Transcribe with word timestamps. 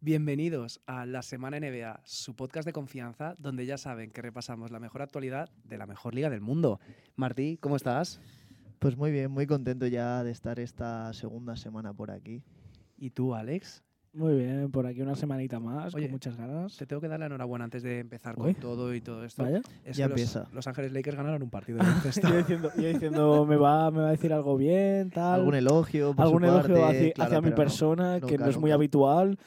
Bienvenidos 0.00 0.80
a 0.86 1.06
la 1.06 1.22
Semana 1.22 1.58
NBA, 1.58 2.02
su 2.04 2.36
podcast 2.36 2.64
de 2.64 2.72
confianza, 2.72 3.34
donde 3.40 3.66
ya 3.66 3.76
saben 3.78 4.12
que 4.12 4.22
repasamos 4.22 4.70
la 4.70 4.78
mejor 4.78 5.02
actualidad 5.02 5.50
de 5.64 5.76
la 5.76 5.86
mejor 5.86 6.14
liga 6.14 6.30
del 6.30 6.40
mundo. 6.40 6.78
Martí, 7.16 7.58
¿cómo 7.60 7.74
estás? 7.74 8.20
Pues 8.78 8.96
muy 8.96 9.10
bien, 9.10 9.32
muy 9.32 9.48
contento 9.48 9.88
ya 9.88 10.22
de 10.22 10.30
estar 10.30 10.60
esta 10.60 11.12
segunda 11.14 11.56
semana 11.56 11.92
por 11.92 12.12
aquí. 12.12 12.44
¿Y 12.96 13.10
tú, 13.10 13.34
Alex? 13.34 13.82
Muy 14.12 14.36
bien, 14.36 14.70
por 14.70 14.86
aquí 14.86 15.02
una 15.02 15.16
semanita 15.16 15.58
más, 15.58 15.92
Oye, 15.96 16.04
con 16.06 16.12
muchas 16.12 16.36
ganas. 16.36 16.76
Te 16.76 16.86
tengo 16.86 17.02
que 17.02 17.08
dar 17.08 17.18
la 17.18 17.26
enhorabuena 17.26 17.64
antes 17.64 17.82
de 17.82 17.98
empezar 17.98 18.38
Uy. 18.38 18.54
con 18.54 18.62
todo 18.62 18.94
y 18.94 19.00
todo 19.00 19.24
esto. 19.24 19.42
Vaya. 19.42 19.62
Es 19.84 19.96
Ya 19.96 20.06
los, 20.06 20.12
empieza. 20.12 20.48
Los 20.52 20.68
Ángeles 20.68 20.92
Lakers 20.92 21.16
ganaron 21.16 21.42
un 21.42 21.50
partido. 21.50 21.80
Yo 22.22 22.36
diciendo, 22.36 22.70
yo 22.76 22.88
diciendo 22.88 23.46
me, 23.46 23.56
va, 23.56 23.90
me 23.90 23.98
va 23.98 24.08
a 24.08 24.10
decir 24.12 24.32
algo 24.32 24.56
bien, 24.56 25.10
tal. 25.10 25.40
Algún 25.40 25.56
elogio, 25.56 26.14
por 26.14 26.24
algún 26.24 26.42
su 26.42 26.48
elogio 26.48 26.74
parte, 26.76 26.98
hacia, 26.98 27.12
claro, 27.14 27.28
hacia 27.30 27.40
mi 27.40 27.50
no. 27.50 27.56
persona, 27.56 28.20
que 28.20 28.32
Nunca, 28.32 28.44
no 28.44 28.50
es 28.50 28.58
muy 28.58 28.70
habitual. 28.70 29.38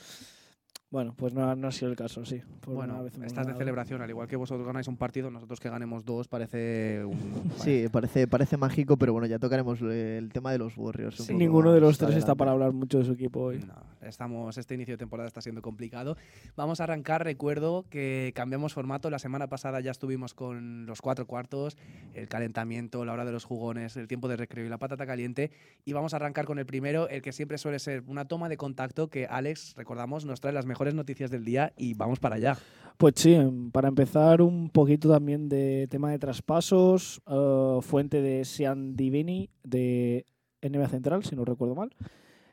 Bueno, 0.91 1.13
pues 1.18 1.33
no, 1.33 1.50
ha- 1.50 1.55
no 1.55 1.69
ha 1.69 1.71
sido 1.71 1.89
el 1.89 1.95
caso, 1.95 2.25
sí. 2.25 2.41
Por 2.59 2.75
una 2.75 2.86
bueno, 2.95 3.04
vez 3.05 3.18
estás 3.25 3.47
de 3.47 3.54
celebración, 3.54 4.01
al 4.01 4.09
igual 4.09 4.27
que 4.27 4.36
vosotros 4.36 4.68
ganáis 4.68 4.89
un 4.89 4.97
partido, 4.97 5.32
nosotros 5.32 5.61
que 5.61 5.69
ganemos 5.69 6.04
dos 6.04 6.27
parece 6.27 7.05
un... 7.05 7.49
Sí, 7.63 7.86
parece, 7.89 8.27
parece 8.27 8.57
mágico, 8.57 8.97
pero 8.97 9.13
bueno, 9.13 9.25
ya 9.25 9.39
tocaremos 9.39 9.79
el 9.82 10.29
tema 10.33 10.51
de 10.51 10.57
los 10.57 10.75
Warriors. 10.77 11.15
Sí. 11.15 11.33
Ninguno 11.33 11.71
de 11.71 11.79
los 11.79 11.97
tres 11.97 12.09
está 12.09 12.33
adelante. 12.33 12.37
para 12.39 12.51
hablar 12.51 12.73
mucho 12.73 12.97
de 12.99 13.05
su 13.05 13.13
equipo 13.13 13.39
hoy. 13.39 13.59
No, 13.59 13.73
estamos, 14.05 14.57
este 14.57 14.73
inicio 14.75 14.96
de 14.96 14.97
temporada 14.97 15.27
está 15.27 15.39
siendo 15.39 15.61
complicado. 15.61 16.18
Vamos 16.57 16.82
a 16.82 16.83
arrancar, 16.83 17.23
recuerdo 17.23 17.85
que 17.89 18.33
cambiamos 18.35 18.73
formato. 18.73 19.10
La 19.10 19.19
semana 19.19 19.47
pasada 19.47 19.79
ya 19.79 19.91
estuvimos 19.91 20.33
con 20.33 20.85
los 20.87 21.01
cuatro 21.01 21.25
cuartos, 21.25 21.77
el 22.15 22.27
calentamiento, 22.27 23.05
la 23.05 23.13
hora 23.13 23.23
de 23.23 23.32
los 23.32 23.46
jugones, 23.46 23.96
el 23.96 24.10
tiempo 24.10 24.27
de 24.27 24.35
recreo 24.35 24.65
y 24.65 24.69
la 24.69 24.77
patata 24.77 25.05
caliente. 25.05 25.51
Y 25.85 25.93
vamos 25.93 26.13
a 26.13 26.18
arrancar 26.18 26.43
con 26.43 26.60
el 26.60 26.65
primero, 26.65 27.07
el 27.07 27.21
que 27.21 27.32
siempre 27.32 27.57
suele 27.57 27.79
ser 27.79 28.04
una 28.07 28.25
toma 28.25 28.49
de 28.49 28.57
contacto 28.57 29.07
que 29.10 29.25
Alex, 29.25 29.73
recordamos, 29.77 30.25
nos 30.25 30.41
trae 30.41 30.51
las 30.51 30.65
mejores 30.65 30.80
noticias 30.93 31.29
del 31.29 31.45
día 31.45 31.73
y 31.77 31.93
vamos 31.93 32.19
para 32.19 32.35
allá. 32.35 32.58
Pues 32.97 33.15
sí, 33.17 33.35
para 33.71 33.87
empezar 33.87 34.41
un 34.41 34.69
poquito 34.69 35.09
también 35.09 35.49
de 35.49 35.88
tema 35.89 36.11
de 36.11 36.19
traspasos, 36.19 37.19
eh, 37.25 37.79
fuente 37.81 38.21
de 38.21 38.45
Sean 38.45 38.95
Divini 38.95 39.49
de 39.63 40.25
NBA 40.61 40.88
Central, 40.88 41.23
si 41.23 41.35
no 41.35 41.43
recuerdo 41.43 41.73
mal, 41.73 41.89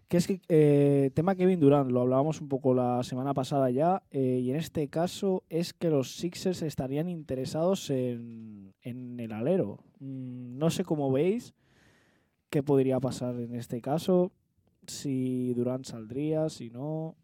que 0.08 0.16
es 0.16 0.26
que 0.26 0.40
eh, 0.48 1.10
tema 1.12 1.34
Kevin 1.34 1.60
Durant, 1.60 1.90
lo 1.90 2.00
hablábamos 2.00 2.40
un 2.40 2.48
poco 2.48 2.72
la 2.72 3.02
semana 3.02 3.34
pasada 3.34 3.68
ya, 3.70 4.02
eh, 4.10 4.40
y 4.42 4.50
en 4.50 4.56
este 4.56 4.88
caso 4.88 5.44
es 5.50 5.74
que 5.74 5.90
los 5.90 6.16
Sixers 6.16 6.62
estarían 6.62 7.10
interesados 7.10 7.90
en, 7.90 8.72
en 8.80 9.20
el 9.20 9.32
alero. 9.32 9.80
Mm, 9.98 10.56
no 10.56 10.70
sé 10.70 10.82
cómo 10.82 11.12
veis 11.12 11.52
qué 12.48 12.62
podría 12.62 13.00
pasar 13.00 13.38
en 13.38 13.54
este 13.54 13.82
caso, 13.82 14.32
si 14.86 15.52
Durant 15.52 15.84
saldría, 15.84 16.48
si 16.48 16.70
no... 16.70 17.16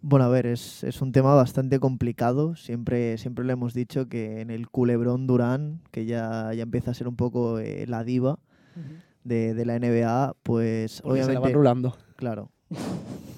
Bueno, 0.00 0.26
a 0.26 0.28
ver, 0.28 0.46
es, 0.46 0.84
es 0.84 1.02
un 1.02 1.12
tema 1.12 1.34
bastante 1.34 1.80
complicado. 1.80 2.54
Siempre, 2.54 3.18
siempre 3.18 3.44
le 3.44 3.54
hemos 3.54 3.74
dicho 3.74 4.08
que 4.08 4.40
en 4.40 4.50
el 4.50 4.68
culebrón 4.68 5.26
Durán, 5.26 5.80
que 5.90 6.06
ya, 6.06 6.52
ya 6.54 6.62
empieza 6.62 6.92
a 6.92 6.94
ser 6.94 7.08
un 7.08 7.16
poco 7.16 7.58
eh, 7.58 7.84
la 7.86 8.04
diva 8.04 8.38
de, 9.24 9.54
de 9.54 9.64
la 9.64 9.78
NBA, 9.78 10.36
pues 10.42 11.02
Porque 11.02 11.22
se 11.22 11.32
la 11.32 11.40
obviamente... 11.40 11.56
rulando. 11.56 11.96
Claro. 12.16 12.50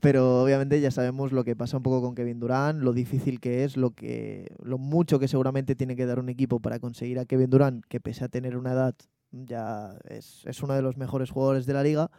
Pero 0.00 0.42
obviamente 0.42 0.80
ya 0.80 0.90
sabemos 0.90 1.32
lo 1.32 1.44
que 1.44 1.56
pasa 1.56 1.76
un 1.76 1.82
poco 1.82 2.02
con 2.02 2.14
Kevin 2.14 2.40
Durant, 2.40 2.82
lo 2.82 2.92
difícil 2.92 3.40
que 3.40 3.64
es, 3.64 3.76
lo 3.76 3.90
que 3.90 4.46
lo 4.62 4.78
mucho 4.78 5.18
que 5.18 5.28
seguramente 5.28 5.74
tiene 5.74 5.96
que 5.96 6.06
dar 6.06 6.18
un 6.18 6.28
equipo 6.28 6.60
para 6.60 6.78
conseguir 6.78 7.18
a 7.18 7.24
Kevin 7.24 7.50
Durant, 7.50 7.84
que 7.86 8.00
pese 8.00 8.24
a 8.24 8.28
tener 8.28 8.56
una 8.56 8.72
edad 8.72 8.94
ya 9.30 9.96
es, 10.08 10.42
es 10.46 10.62
uno 10.62 10.74
de 10.74 10.82
los 10.82 10.96
mejores 10.96 11.30
jugadores 11.30 11.66
de 11.66 11.72
la 11.74 11.82
liga. 11.82 12.10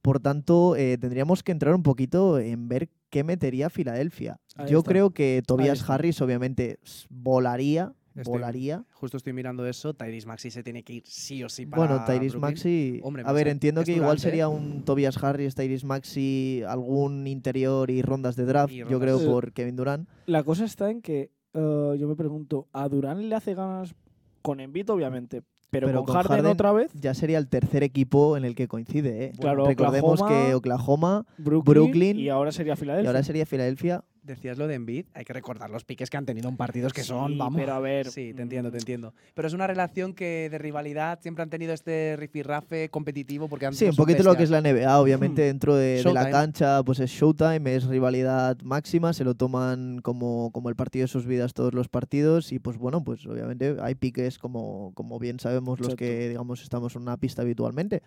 Por 0.00 0.20
tanto, 0.20 0.76
eh, 0.76 0.98
tendríamos 0.98 1.42
que 1.42 1.52
entrar 1.52 1.74
un 1.74 1.82
poquito 1.82 2.38
en 2.38 2.68
ver 2.68 2.88
qué 3.10 3.24
metería 3.24 3.70
Filadelfia. 3.70 4.40
Ahí 4.56 4.70
Yo 4.70 4.78
está. 4.78 4.90
creo 4.90 5.10
que 5.10 5.42
Tobias. 5.46 5.88
Harris 5.88 6.20
obviamente 6.22 6.78
volaría, 7.10 7.92
Estoy- 8.14 8.32
volaría. 8.32 8.84
Justo 8.92 9.16
estoy 9.16 9.32
mirando 9.32 9.66
eso, 9.66 9.94
Tyrese 9.94 10.26
Maxi 10.26 10.50
se 10.50 10.62
tiene 10.62 10.82
que 10.82 10.94
ir 10.94 11.02
sí 11.06 11.42
o 11.44 11.48
sí 11.48 11.66
para 11.66 11.82
Bueno, 11.86 12.04
Tyrese 12.04 12.36
Brooklyn. 12.36 12.40
Maxi. 12.40 13.00
Hombre, 13.02 13.22
a 13.22 13.26
pues 13.26 13.34
ver, 13.36 13.48
entiendo 13.48 13.84
que 13.84 13.92
igual 13.92 14.16
¿eh? 14.16 14.20
sería 14.20 14.48
un 14.48 14.84
Tobias 14.84 15.22
Harris, 15.22 15.54
Tyrese 15.54 15.86
Maxi, 15.86 16.62
algún 16.66 17.26
interior 17.26 17.90
y 17.90 18.02
rondas 18.02 18.36
de 18.36 18.44
draft, 18.44 18.72
yo 18.72 18.98
creo, 19.00 19.24
por 19.24 19.52
Kevin 19.52 19.76
Durant. 19.76 20.08
La 20.26 20.42
cosa 20.42 20.64
está 20.64 20.90
en 20.90 21.00
que 21.02 21.30
eh, 21.54 21.96
yo 21.98 22.08
me 22.08 22.16
pregunto, 22.16 22.68
¿a 22.72 22.88
Durán 22.88 23.28
le 23.28 23.34
hace 23.34 23.54
ganas 23.54 23.94
con 24.42 24.58
Embiid, 24.60 24.90
obviamente? 24.90 25.42
Pero, 25.72 25.86
Pero 25.86 26.00
con, 26.00 26.06
con 26.08 26.16
Harden, 26.16 26.36
Harden 26.36 26.52
otra 26.52 26.70
vez, 26.72 26.92
Ya 26.92 27.14
sería 27.14 27.38
el 27.38 27.48
tercer 27.48 27.82
equipo 27.82 28.36
en 28.36 28.44
el 28.44 28.54
que 28.54 28.68
coincide. 28.68 29.24
¿eh? 29.24 29.32
Claro, 29.40 29.64
Recordemos 29.64 30.20
Oklahoma, 30.20 30.46
que 30.46 30.54
Oklahoma 30.54 31.26
Brooklyn, 31.38 31.74
Brooklyn, 31.74 32.18
y 32.18 32.28
ahora 32.28 32.52
sería 32.52 32.74
y 32.74 32.76
Filadelfia. 32.76 33.08
ahora 33.08 33.22
sería 33.22 33.46
Filadelfia. 33.46 34.04
Decías 34.22 34.56
lo 34.56 34.68
de 34.68 34.74
Embiid, 34.76 35.06
hay 35.14 35.24
que 35.24 35.32
recordar 35.32 35.68
los 35.68 35.84
piques 35.84 36.08
que 36.08 36.16
han 36.16 36.24
tenido 36.24 36.48
en 36.48 36.56
partidos 36.56 36.92
que 36.92 37.02
son, 37.02 37.32
Sí, 37.32 37.38
vamos. 37.38 37.60
pero 37.60 37.72
a 37.74 37.80
ver, 37.80 38.08
Sí, 38.08 38.32
te 38.32 38.42
entiendo, 38.42 38.70
te 38.70 38.76
mm, 38.76 38.78
entiendo. 38.78 39.14
Pero 39.34 39.48
es 39.48 39.54
una 39.54 39.66
relación 39.66 40.14
que 40.14 40.48
de 40.48 40.58
rivalidad 40.58 41.18
siempre 41.20 41.42
han 41.42 41.50
tenido 41.50 41.72
este 41.72 42.14
rifirrafe 42.16 42.88
competitivo 42.88 43.48
porque 43.48 43.66
han 43.66 43.74
Sí, 43.74 43.86
un 43.86 43.92
son 43.94 44.04
poquito 44.04 44.22
lo 44.22 44.36
que 44.36 44.44
es 44.44 44.50
la 44.50 44.60
NBA. 44.60 45.00
Obviamente, 45.00 45.42
dentro 45.42 45.74
de, 45.74 45.96
de 45.96 46.04
la 46.04 46.12
Showtime. 46.12 46.30
cancha, 46.30 46.82
pues 46.84 47.00
es 47.00 47.10
showtime, 47.10 47.74
es 47.74 47.84
rivalidad 47.86 48.56
máxima, 48.62 49.12
se 49.12 49.24
lo 49.24 49.34
toman 49.34 49.98
como, 50.02 50.52
como 50.52 50.68
el 50.68 50.76
partido 50.76 51.02
de 51.02 51.08
sus 51.08 51.26
vidas 51.26 51.52
todos 51.52 51.74
los 51.74 51.88
partidos. 51.88 52.52
Y 52.52 52.60
pues 52.60 52.78
bueno, 52.78 53.02
pues 53.02 53.26
obviamente 53.26 53.76
hay 53.80 53.96
piques 53.96 54.38
como, 54.38 54.92
como 54.94 55.18
bien 55.18 55.40
sabemos 55.40 55.80
los 55.80 55.96
que, 55.96 56.06
Exacto. 56.12 56.28
digamos, 56.28 56.62
estamos 56.62 56.94
en 56.94 57.02
una 57.02 57.16
pista 57.16 57.42
habitualmente. 57.42 58.02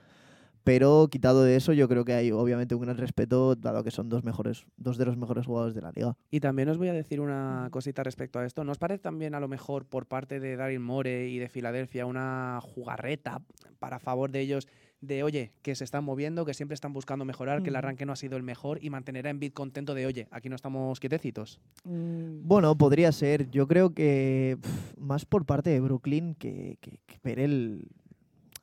Pero 0.65 1.07
quitado 1.11 1.43
de 1.43 1.55
eso, 1.55 1.73
yo 1.73 1.87
creo 1.87 2.03
que 2.03 2.13
hay 2.13 2.31
obviamente 2.31 2.73
un 2.75 2.81
gran 2.81 2.97
respeto, 2.97 3.55
dado 3.55 3.83
que 3.83 3.91
son 3.91 4.09
dos 4.09 4.23
mejores, 4.23 4.65
dos 4.77 4.97
de 4.97 5.05
los 5.05 5.15
mejores 5.15 5.45
jugadores 5.45 5.75
de 5.75 5.81
la 5.81 5.91
liga. 5.91 6.17
Y 6.31 6.39
también 6.39 6.67
os 6.69 6.79
voy 6.79 6.87
a 6.87 6.93
decir 6.93 7.21
una 7.21 7.67
cosita 7.71 8.03
respecto 8.03 8.39
a 8.39 8.45
esto. 8.47 8.63
¿No 8.63 8.71
os 8.71 8.79
parece 8.79 9.03
también 9.03 9.35
a 9.35 9.39
lo 9.39 9.47
mejor 9.47 9.85
por 9.85 10.07
parte 10.07 10.39
de 10.39 10.55
Daryl 10.57 10.79
More 10.79 11.29
y 11.29 11.37
de 11.37 11.49
Filadelfia 11.49 12.07
una 12.07 12.59
jugarreta 12.63 13.41
para 13.77 13.99
favor 13.99 14.31
de 14.31 14.41
ellos 14.41 14.67
de, 15.01 15.21
oye, 15.21 15.51
que 15.61 15.75
se 15.75 15.83
están 15.83 16.03
moviendo, 16.03 16.45
que 16.45 16.55
siempre 16.55 16.73
están 16.73 16.93
buscando 16.93 17.25
mejorar, 17.25 17.61
que 17.61 17.69
el 17.69 17.75
Ujú. 17.75 17.77
arranque 17.79 18.07
no 18.07 18.13
ha 18.13 18.15
sido 18.15 18.35
el 18.37 18.41
mejor 18.41 18.83
y 18.83 18.89
mantener 18.89 19.27
a 19.27 19.29
Embiid 19.29 19.53
contento 19.53 19.93
de, 19.93 20.07
oye, 20.07 20.27
aquí 20.31 20.49
no 20.49 20.55
estamos 20.55 20.99
quietecitos? 20.99 21.59
mm, 21.83 22.47
Bueno, 22.47 22.75
podría 22.75 23.11
ser. 23.11 23.51
Yo 23.51 23.67
creo 23.67 23.93
que 23.93 24.57
más 24.97 25.25
por 25.25 25.45
parte 25.45 25.69
de 25.69 25.79
Brooklyn 25.79 26.33
que, 26.33 26.79
que- 26.81 26.97
que 27.05 27.19
ver 27.23 27.37
el, 27.39 27.87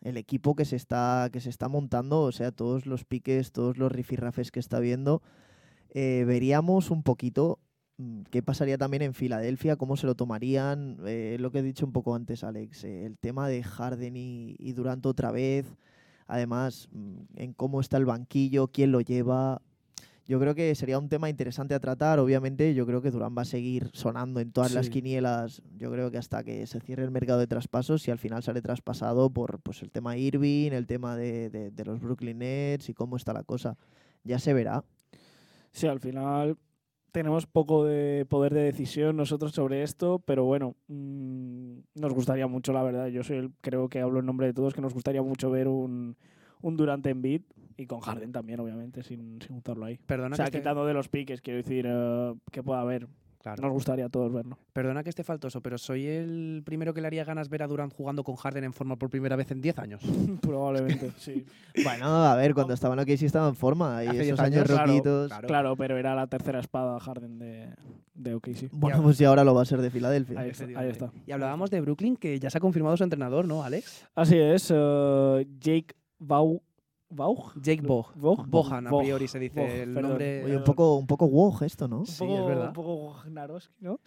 el 0.02 0.16
equipo 0.16 0.54
que 0.54 0.64
se 0.64 0.76
está 0.76 1.30
que 1.32 1.40
se 1.40 1.50
está 1.50 1.68
montando, 1.68 2.22
o 2.22 2.32
sea, 2.32 2.52
todos 2.52 2.86
los 2.86 3.04
piques, 3.04 3.52
todos 3.52 3.78
los 3.78 3.90
rifirrafes 3.90 4.50
que 4.50 4.60
está 4.60 4.80
viendo, 4.80 5.22
eh, 5.90 6.24
veríamos 6.26 6.90
un 6.90 7.02
poquito 7.02 7.60
mm, 7.98 8.22
qué 8.30 8.42
pasaría 8.42 8.78
también 8.78 9.02
en 9.02 9.14
Filadelfia, 9.14 9.76
cómo 9.76 9.96
se 9.96 10.06
lo 10.06 10.14
tomarían, 10.14 10.98
eh, 11.06 11.36
lo 11.40 11.50
que 11.50 11.60
he 11.60 11.62
dicho 11.62 11.86
un 11.86 11.92
poco 11.92 12.14
antes, 12.14 12.44
Alex, 12.44 12.84
eh, 12.84 13.06
el 13.06 13.18
tema 13.18 13.48
de 13.48 13.62
Harden 13.62 14.16
y, 14.16 14.56
y 14.58 14.72
Durant 14.72 15.06
otra 15.06 15.30
vez, 15.30 15.66
además 16.26 16.88
mm, 16.92 17.20
en 17.36 17.52
cómo 17.52 17.80
está 17.80 17.96
el 17.96 18.06
banquillo, 18.06 18.68
quién 18.68 18.92
lo 18.92 19.00
lleva. 19.00 19.62
Yo 20.32 20.40
creo 20.40 20.54
que 20.54 20.74
sería 20.74 20.98
un 20.98 21.10
tema 21.10 21.28
interesante 21.28 21.74
a 21.74 21.78
tratar. 21.78 22.18
Obviamente, 22.18 22.72
yo 22.72 22.86
creo 22.86 23.02
que 23.02 23.10
Durán 23.10 23.34
va 23.36 23.42
a 23.42 23.44
seguir 23.44 23.90
sonando 23.92 24.40
en 24.40 24.50
todas 24.50 24.72
las 24.72 24.86
quinielas. 24.88 25.60
Yo 25.76 25.90
creo 25.92 26.10
que 26.10 26.16
hasta 26.16 26.42
que 26.42 26.66
se 26.66 26.80
cierre 26.80 27.04
el 27.04 27.10
mercado 27.10 27.38
de 27.38 27.46
traspasos 27.46 28.08
y 28.08 28.10
al 28.10 28.18
final 28.18 28.42
sale 28.42 28.62
traspasado 28.62 29.28
por 29.28 29.60
pues, 29.60 29.82
el 29.82 29.90
tema 29.90 30.16
Irving, 30.16 30.70
el 30.72 30.86
tema 30.86 31.16
de, 31.16 31.50
de- 31.50 31.70
de 31.70 31.84
los 31.84 32.00
Brooklyn 32.00 32.38
Nets 32.38 32.88
y 32.88 32.94
cómo 32.94 33.18
está 33.18 33.34
la 33.34 33.42
cosa. 33.42 33.76
Ya 34.24 34.38
se 34.38 34.54
verá. 34.54 34.84
Sí, 35.70 35.86
al 35.86 36.00
final 36.00 36.56
tenemos 37.10 37.44
poco 37.46 37.84
de 37.84 38.24
poder 38.26 38.54
de 38.54 38.62
decisión 38.62 39.18
nosotros 39.18 39.52
sobre 39.52 39.82
esto, 39.82 40.18
pero 40.24 40.44
bueno, 40.44 40.76
mm, 40.88 41.74
nos 41.96 42.14
gustaría 42.14 42.46
mucho, 42.46 42.72
la 42.72 42.82
verdad. 42.82 43.08
Yo 43.08 43.22
soy 43.22 43.36
el, 43.36 43.52
creo 43.60 43.90
que 43.90 44.00
hablo 44.00 44.20
en 44.20 44.24
nombre 44.24 44.46
de 44.46 44.54
todos, 44.54 44.72
que 44.72 44.80
nos 44.80 44.94
gustaría 44.94 45.20
mucho 45.22 45.50
ver 45.50 45.68
un, 45.68 46.16
un 46.62 46.76
Durante 46.78 47.10
en 47.10 47.20
beat 47.20 47.42
y 47.76 47.86
con 47.86 48.00
Harden 48.00 48.32
también, 48.32 48.60
obviamente, 48.60 49.02
sin, 49.02 49.40
sin 49.40 49.48
juntarlo 49.54 49.86
ahí. 49.86 49.98
Perdona, 50.06 50.34
O 50.34 50.36
sea, 50.36 50.44
que, 50.44 50.48
esté, 50.50 50.58
quitando 50.60 50.86
de 50.86 50.94
los 50.94 51.08
piques, 51.08 51.40
quiero 51.40 51.58
decir, 51.58 51.86
eh, 51.88 52.34
que 52.50 52.62
pueda 52.62 52.80
haber. 52.80 53.08
claro. 53.40 53.62
Nos 53.62 53.72
gustaría 53.72 54.06
a 54.06 54.08
todos 54.08 54.32
verlo. 54.32 54.56
Perdona 54.72 55.02
que 55.02 55.10
esté 55.10 55.24
faltoso, 55.24 55.60
pero 55.60 55.76
soy 55.78 56.06
el 56.06 56.62
primero 56.64 56.94
que 56.94 57.00
le 57.00 57.08
haría 57.08 57.24
ganas 57.24 57.48
ver 57.48 57.62
a 57.62 57.66
Durant 57.66 57.92
jugando 57.92 58.22
con 58.22 58.36
Harden 58.36 58.64
en 58.64 58.72
forma 58.72 58.96
por 58.96 59.10
primera 59.10 59.34
vez 59.36 59.50
en 59.50 59.60
10 59.60 59.78
años. 59.80 60.00
Probablemente, 60.42 61.10
sí. 61.16 61.44
Bueno, 61.84 62.06
a 62.06 62.36
ver, 62.36 62.54
cuando 62.54 62.74
estaban 62.74 62.98
aquí 63.00 63.16
sí 63.16 63.26
estaba 63.26 63.48
en 63.48 63.54
forma. 63.56 64.04
Y 64.04 64.08
Hace 64.08 64.22
esos 64.22 64.38
10 64.38 64.40
años 64.40 64.56
años, 64.58 64.66
claro, 64.68 64.86
roquitos. 64.86 65.28
claro. 65.28 65.48
Claro, 65.48 65.76
pero 65.76 65.96
era 65.98 66.14
la 66.14 66.26
tercera 66.28 66.60
espada 66.60 67.00
Harden 67.00 67.38
de, 67.38 67.70
de 68.14 68.34
OKC. 68.34 68.68
Bueno, 68.70 69.02
pues 69.02 69.20
y 69.20 69.24
ahora 69.24 69.42
lo 69.42 69.54
va 69.54 69.62
a 69.62 69.64
ser 69.64 69.80
de 69.80 69.90
Filadelfia. 69.90 70.38
Ahí 70.38 70.50
está, 70.50 70.64
ahí 70.64 70.70
Efectivamente. 70.70 71.04
está. 71.06 71.22
Y 71.26 71.32
hablábamos 71.32 71.70
de 71.70 71.80
Brooklyn, 71.80 72.16
que 72.16 72.38
ya 72.38 72.48
se 72.50 72.58
ha 72.58 72.60
confirmado 72.60 72.96
su 72.96 73.02
entrenador, 73.04 73.46
¿no, 73.48 73.64
Alex? 73.64 74.06
Así 74.14 74.38
es, 74.38 74.70
eh, 74.72 75.46
Jake 75.58 75.94
Bau. 76.18 76.62
¿Baug? 77.14 77.52
Jake 77.62 77.82
Bog. 77.82 78.06
Bohan, 78.16 78.86
a 78.86 78.90
priori 78.90 79.28
se 79.28 79.38
dice 79.38 79.60
Bog, 79.60 79.68
el 79.70 79.94
perdón. 79.94 80.10
nombre. 80.10 80.44
Oye, 80.44 80.56
un 80.56 80.64
poco, 80.64 80.96
un 80.96 81.06
poco 81.06 81.26
wog 81.26 81.62
esto, 81.62 81.86
¿no? 81.88 82.00
Un 82.00 82.06
Sí, 82.06 82.18
poco, 82.24 82.38
es 82.38 82.46
verdad. 82.46 82.66
Un 82.68 82.72
poco 82.72 83.16
Gnarowski, 83.26 83.74
¿no? 83.80 84.00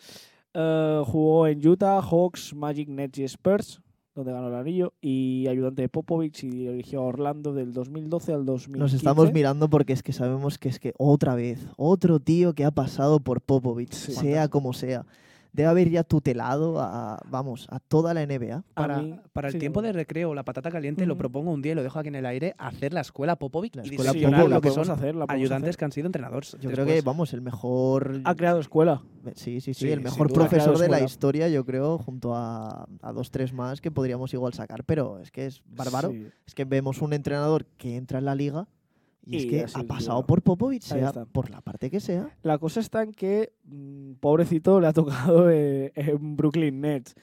Eh, 0.54 1.02
jugó 1.06 1.48
en 1.48 1.68
Utah, 1.68 2.02
Hawks, 2.02 2.54
Magic, 2.56 2.88
Nets 2.90 3.18
y 3.20 3.24
Spurs. 3.26 3.82
donde 4.16 4.32
ganó 4.32 4.48
el 4.48 4.56
anillo, 4.56 4.94
y 5.02 5.46
ayudante 5.50 5.82
de 5.82 5.90
Popovich 5.90 6.46
y 6.46 6.50
dirigió 6.50 7.02
a 7.02 7.04
Orlando 7.04 7.54
del 7.54 7.74
2012 7.74 8.32
al 8.32 8.46
2015. 8.46 8.80
Nos 8.80 8.94
estamos 8.94 9.34
mirando 9.34 9.70
porque 9.70 9.92
es 9.92 10.04
que 10.04 10.14
sabemos 10.14 10.58
que 10.58 10.70
es 10.70 10.80
que 10.80 10.94
otra 10.98 11.36
vez, 11.36 11.68
otro 11.76 12.22
tío 12.22 12.54
que 12.54 12.64
ha 12.64 12.72
pasado 12.72 13.20
por 13.20 13.42
Popovich, 13.42 13.92
Sí. 13.92 14.14
sea 14.14 14.48
como 14.48 14.72
sea. 14.72 15.06
Debe 15.56 15.70
haber 15.70 15.90
ya 15.90 16.04
tutelado 16.04 16.82
a, 16.82 17.18
vamos, 17.30 17.68
a 17.70 17.80
toda 17.80 18.14
la 18.14 18.26
NBA. 18.26 18.64
Para, 18.74 18.98
mí- 19.02 19.18
para 19.32 19.48
el 19.48 19.54
sí, 19.54 19.60
tiempo 19.60 19.82
de 19.82 19.94
recreo, 19.94 20.36
la 20.36 20.44
patata 20.44 20.70
caliente, 20.70 21.06
lo 21.06 21.18
propongo 21.18 21.52
un 21.52 21.62
día 21.62 21.72
y 21.72 21.76
lo 21.76 21.84
dejo 21.84 21.98
aquí 21.98 22.10
en 22.10 22.16
el 22.16 22.26
aire, 22.26 22.56
hacer 22.58 22.94
la 22.94 23.00
escuela 23.02 23.38
Popovic 23.38 23.76
La 23.78 23.84
y 23.86 23.90
escuela 23.92 24.12
diseccionar 24.12 24.42
Popovic, 24.42 24.54
lo 24.56 24.62
que 24.62 24.72
son 24.72 24.90
hacer, 24.92 25.16
la 25.16 25.28
podemos 25.28 25.44
ayudantes 25.46 25.70
hacer. 25.70 25.78
que 25.80 25.86
han 25.86 25.92
sido 25.94 26.08
entrenadores. 26.08 26.58
Yo 26.60 26.70
creo 26.72 26.86
que, 26.86 27.02
vamos, 27.02 27.34
el 27.34 27.42
mejor... 27.42 28.20
Ha 28.26 28.36
creado 28.36 28.60
escuela. 28.60 29.02
Sí, 29.36 29.62
sí, 29.62 29.74
sí, 29.74 29.86
Sí, 29.86 29.92
el 29.92 30.02
mejor 30.02 30.32
profesor 30.34 30.78
de 30.78 30.90
la 30.90 31.00
historia, 31.02 31.48
yo 31.48 31.66
creo, 31.66 31.98
junto 32.00 32.36
a, 32.36 32.88
a 33.02 33.12
dos, 33.14 33.32
tres 33.32 33.54
más 33.54 33.80
que 33.80 33.92
podríamos 33.92 34.34
igual 34.34 34.54
sacar, 34.54 34.84
pero 34.84 35.20
es 35.20 35.32
que 35.32 35.46
es 35.46 35.64
bárbaro. 35.66 36.12
Sí. 36.12 36.28
Es 36.46 36.54
que 36.54 36.66
vemos 36.66 37.02
un 37.02 37.14
entrenador 37.14 37.66
que 37.78 37.96
entra 37.96 38.20
en 38.20 38.26
la 38.26 38.36
liga 38.36 38.68
y, 39.26 39.38
es 39.38 39.46
que 39.46 39.80
ha 39.80 39.84
pasado 39.84 40.26
por 40.26 40.42
Popovich, 40.42 40.84
sea 40.84 41.12
por 41.12 41.50
la 41.50 41.62
parte 41.62 41.90
que 41.90 42.00
sea. 42.00 42.30
La 42.44 42.58
cosa 42.58 42.80
está 42.80 43.04
en 43.04 43.12
que, 43.12 43.54
mm, 43.66 44.14
pobrecito, 44.20 44.80
le 44.80 44.88
ha 44.88 44.94
tocado 44.94 45.50
eh, 45.52 45.92
en 45.96 46.36
Brooklyn 46.36 46.82
Nets, 46.82 47.16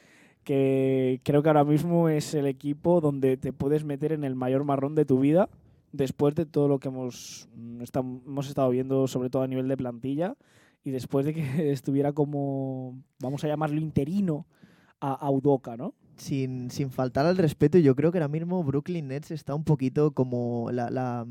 que 0.45 1.21
creo 1.23 1.43
que 1.43 1.49
ahora 1.49 1.65
mismo 1.65 2.09
es 2.09 2.35
el 2.35 2.47
equipo 2.47 3.01
donde 3.01 3.37
te 3.37 3.53
puedes 3.53 3.85
meter 3.85 4.13
en 4.13 4.25
el 4.25 4.35
mayor 4.35 4.65
marrón 4.65 4.95
de 4.95 5.05
tu 5.05 5.21
vida 5.21 5.49
después 5.93 6.35
de 6.35 6.47
todo 6.47 6.69
lo 6.69 6.81
que 6.81 6.89
hemos, 6.89 7.49
mm, 7.55 7.83
hemos 8.27 8.49
estado 8.49 8.71
viendo, 8.71 9.07
sobre 9.07 9.31
todo 9.31 9.43
a 9.43 9.47
nivel 9.47 9.69
de 9.69 9.77
plantilla, 9.77 10.37
y 10.83 10.91
después 10.91 11.25
de 11.25 11.35
que 11.35 11.43
estuviera 11.73 12.13
como, 12.13 13.01
vamos 13.21 13.45
a 13.45 13.49
llamarlo 13.49 13.81
interino, 13.81 14.47
a, 15.01 15.15
a 15.15 15.31
Udoka, 15.31 15.77
¿no? 15.77 15.95
Sin, 16.17 16.71
sin 16.71 16.91
faltar 16.91 17.27
al 17.27 17.37
respeto, 17.37 17.79
yo 17.79 17.97
creo 17.97 18.13
que 18.13 18.19
ahora 18.19 18.29
mismo 18.29 18.63
Brooklyn 18.63 19.09
Nets 19.09 19.31
está 19.31 19.55
un 19.55 19.65
poquito 19.65 20.13
como 20.13 20.71
la, 20.71 20.89
la, 20.91 21.27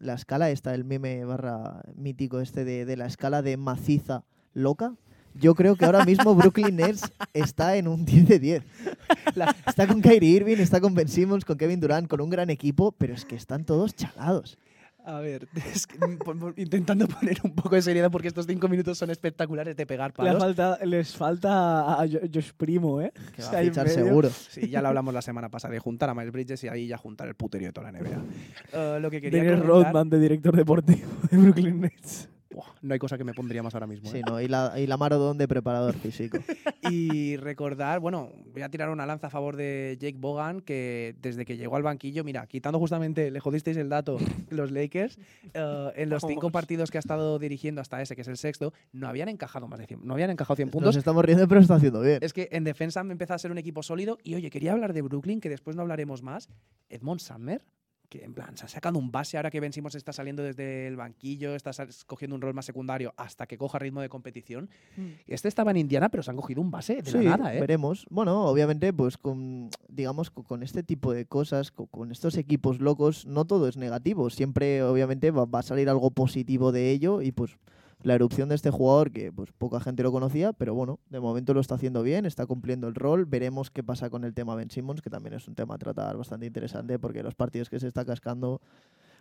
la 0.00 0.14
escala 0.14 0.50
esta, 0.50 0.74
el 0.74 0.84
meme 0.84 1.24
barra 1.24 1.82
mítico 1.96 2.40
este 2.40 2.64
de, 2.64 2.84
de 2.84 2.96
la 2.96 3.06
escala 3.06 3.40
de 3.42 3.56
maciza 3.56 4.24
loca. 4.52 4.94
Yo 5.34 5.54
creo 5.54 5.76
que 5.76 5.84
ahora 5.84 6.04
mismo 6.04 6.34
Brooklyn 6.34 6.76
Nets 6.76 7.10
está 7.32 7.76
en 7.76 7.88
un 7.88 8.04
10 8.04 8.28
de 8.28 8.38
10. 8.38 8.62
La- 9.34 9.56
está 9.66 9.86
con 9.86 10.00
Kyrie 10.02 10.30
Irving, 10.36 10.56
está 10.58 10.80
con 10.80 10.94
Ben 10.94 11.08
Simmons, 11.08 11.44
con 11.44 11.56
Kevin 11.56 11.80
Durant, 11.80 12.06
con 12.08 12.20
un 12.20 12.28
gran 12.30 12.50
equipo, 12.50 12.92
pero 12.92 13.14
es 13.14 13.24
que 13.24 13.36
están 13.36 13.64
todos 13.64 13.94
chalados. 13.96 14.58
A 15.06 15.20
ver, 15.20 15.46
es 15.74 15.86
que, 15.86 15.98
intentando 16.56 17.06
poner 17.06 17.36
un 17.44 17.54
poco 17.54 17.74
de 17.74 17.82
seriedad 17.82 18.10
porque 18.10 18.28
estos 18.28 18.46
cinco 18.46 18.68
minutos 18.68 18.96
son 18.96 19.10
espectaculares 19.10 19.76
de 19.76 19.86
pegar 19.86 20.10
Le 20.10 20.16
palos. 20.16 20.38
falta, 20.42 20.78
les 20.84 21.14
falta 21.14 22.00
a 22.00 22.06
Jo- 22.08 22.20
Josh 22.32 22.52
Primo, 22.56 23.02
¿eh? 23.02 23.12
Que 23.36 23.42
va 23.42 23.48
a 23.58 23.62
fichar 23.62 23.88
seguro. 23.88 24.30
Sí, 24.30 24.68
ya 24.68 24.80
lo 24.80 24.88
hablamos 24.88 25.12
la 25.12 25.20
semana 25.22 25.50
pasada, 25.50 25.72
de 25.74 25.78
juntar 25.80 26.08
a 26.08 26.14
Miles 26.14 26.32
Bridges 26.32 26.64
y 26.64 26.68
ahí 26.68 26.86
ya 26.86 26.96
juntar 26.96 27.28
el 27.28 27.34
puterío 27.34 27.68
de 27.68 27.72
toda 27.72 27.92
la 27.92 27.98
NBA. 27.98 28.22
Eh, 28.72 28.98
lo 29.00 29.10
que 29.10 29.20
quería 29.20 29.56
Rodman 29.56 30.08
de 30.08 30.18
director 30.18 30.56
deportivo 30.56 31.06
de 31.30 31.36
Brooklyn 31.36 31.80
Nets. 31.82 32.28
Buah, 32.54 32.66
no 32.82 32.94
hay 32.94 33.00
cosa 33.00 33.18
que 33.18 33.24
me 33.24 33.34
pondría 33.34 33.62
más 33.62 33.74
ahora 33.74 33.88
mismo. 33.88 34.08
Sí, 34.08 34.18
¿eh? 34.18 34.22
¿no? 34.26 34.40
Y 34.40 34.46
la, 34.46 34.74
y 34.78 34.86
la 34.86 34.96
Marodón 34.96 35.36
de 35.36 35.48
preparador 35.48 35.94
físico. 35.94 36.38
Y 36.90 37.38
recordar, 37.38 37.98
bueno, 37.98 38.30
voy 38.52 38.60
a 38.60 38.68
tirar 38.68 38.90
una 38.90 39.06
lanza 39.06 39.28
a 39.28 39.30
favor 39.30 39.56
de 39.56 39.96
Jake 39.98 40.18
Bogan, 40.18 40.60
que 40.60 41.16
desde 41.22 41.46
que 41.46 41.56
llegó 41.56 41.76
al 41.76 41.82
banquillo, 41.82 42.24
mira, 42.24 42.46
quitando 42.46 42.78
justamente, 42.78 43.30
le 43.30 43.40
jodisteis 43.40 43.78
el 43.78 43.88
dato, 43.88 44.18
los 44.50 44.70
Lakers, 44.70 45.18
eh, 45.54 45.92
en 45.96 46.10
los 46.10 46.22
cinco 46.26 46.50
partidos 46.50 46.90
que 46.90 46.98
ha 46.98 47.00
estado 47.00 47.38
dirigiendo 47.38 47.80
hasta 47.80 48.02
ese, 48.02 48.14
que 48.14 48.20
es 48.20 48.28
el 48.28 48.36
sexto, 48.36 48.74
no 48.92 49.08
habían 49.08 49.30
encajado 49.30 49.66
más 49.66 49.78
de 49.78 49.86
100, 49.86 50.00
no 50.04 50.12
habían 50.12 50.28
encajado 50.28 50.56
100 50.56 50.66
Nos 50.66 50.72
puntos. 50.72 50.96
estamos 50.96 51.24
riendo, 51.24 51.48
pero 51.48 51.62
está 51.62 51.76
haciendo 51.76 52.02
bien. 52.02 52.18
Es 52.20 52.34
que 52.34 52.50
en 52.52 52.64
defensa 52.64 53.02
me 53.02 53.12
empezó 53.12 53.32
a 53.32 53.38
ser 53.38 53.50
un 53.50 53.56
equipo 53.58 53.82
sólido. 53.82 54.18
Y 54.22 54.34
oye, 54.34 54.50
quería 54.50 54.72
hablar 54.72 54.92
de 54.92 55.00
Brooklyn, 55.00 55.40
que 55.40 55.48
después 55.48 55.76
no 55.76 55.82
hablaremos 55.82 56.22
más. 56.22 56.50
Edmond 56.90 57.20
Sumner, 57.20 57.64
que 58.18 58.24
en 58.24 58.32
plan 58.32 58.56
se 58.56 58.64
ha 58.64 58.68
sacado 58.68 58.96
un 58.98 59.10
base 59.10 59.36
ahora 59.36 59.50
que 59.50 59.58
Ben 59.58 59.72
Simmons 59.72 59.96
está 59.96 60.12
saliendo 60.12 60.42
desde 60.44 60.86
el 60.86 60.94
banquillo, 60.96 61.54
está 61.56 61.72
cogiendo 62.06 62.36
un 62.36 62.40
rol 62.42 62.54
más 62.54 62.64
secundario 62.64 63.12
hasta 63.16 63.46
que 63.46 63.58
coja 63.58 63.78
ritmo 63.80 64.00
de 64.00 64.08
competición. 64.08 64.68
Este 65.26 65.48
estaba 65.48 65.72
en 65.72 65.78
Indiana, 65.78 66.08
pero 66.10 66.22
se 66.22 66.30
han 66.30 66.36
cogido 66.36 66.60
un 66.60 66.70
base 66.70 67.02
de 67.02 67.10
Sí, 67.10 67.22
la 67.24 67.36
nada, 67.36 67.54
¿eh? 67.54 67.60
veremos. 67.60 68.06
Bueno, 68.10 68.44
obviamente, 68.46 68.92
pues 68.92 69.18
con, 69.18 69.68
digamos, 69.88 70.30
co- 70.30 70.44
con, 70.44 70.62
este 70.62 70.84
tipo 70.84 71.12
de 71.12 71.26
cosas, 71.26 71.72
co- 71.72 71.86
con, 71.86 72.12
estos 72.12 72.36
equipos 72.36 72.78
locos, 72.78 73.26
no 73.26 73.46
todo 73.46 73.66
es 73.66 73.76
negativo. 73.76 74.30
Siempre, 74.30 74.82
obviamente, 74.84 75.32
va, 75.32 75.44
va 75.46 75.58
a 75.58 75.62
salir 75.62 75.88
algo 75.88 76.10
positivo 76.12 76.70
de 76.70 76.92
ello 76.92 77.20
y 77.20 77.32
pues 77.32 77.56
la 78.04 78.14
erupción 78.14 78.50
de 78.50 78.54
este 78.54 78.70
jugador 78.70 79.10
que 79.10 79.32
pues 79.32 79.50
poca 79.52 79.80
gente 79.80 80.02
lo 80.02 80.12
conocía, 80.12 80.52
pero 80.52 80.74
bueno, 80.74 81.00
de 81.08 81.20
momento 81.20 81.54
lo 81.54 81.60
está 81.60 81.76
haciendo 81.76 82.02
bien, 82.02 82.26
está 82.26 82.46
cumpliendo 82.46 82.86
el 82.86 82.94
rol. 82.94 83.24
Veremos 83.24 83.70
qué 83.70 83.82
pasa 83.82 84.10
con 84.10 84.24
el 84.24 84.34
tema 84.34 84.54
Ben 84.54 84.70
Simmons, 84.70 85.00
que 85.00 85.08
también 85.08 85.34
es 85.34 85.48
un 85.48 85.54
tema 85.54 85.74
a 85.74 85.78
tratar 85.78 86.16
bastante 86.16 86.46
interesante 86.46 86.98
porque 86.98 87.22
los 87.22 87.34
partidos 87.34 87.70
que 87.70 87.80
se 87.80 87.88
está 87.88 88.04
cascando, 88.04 88.60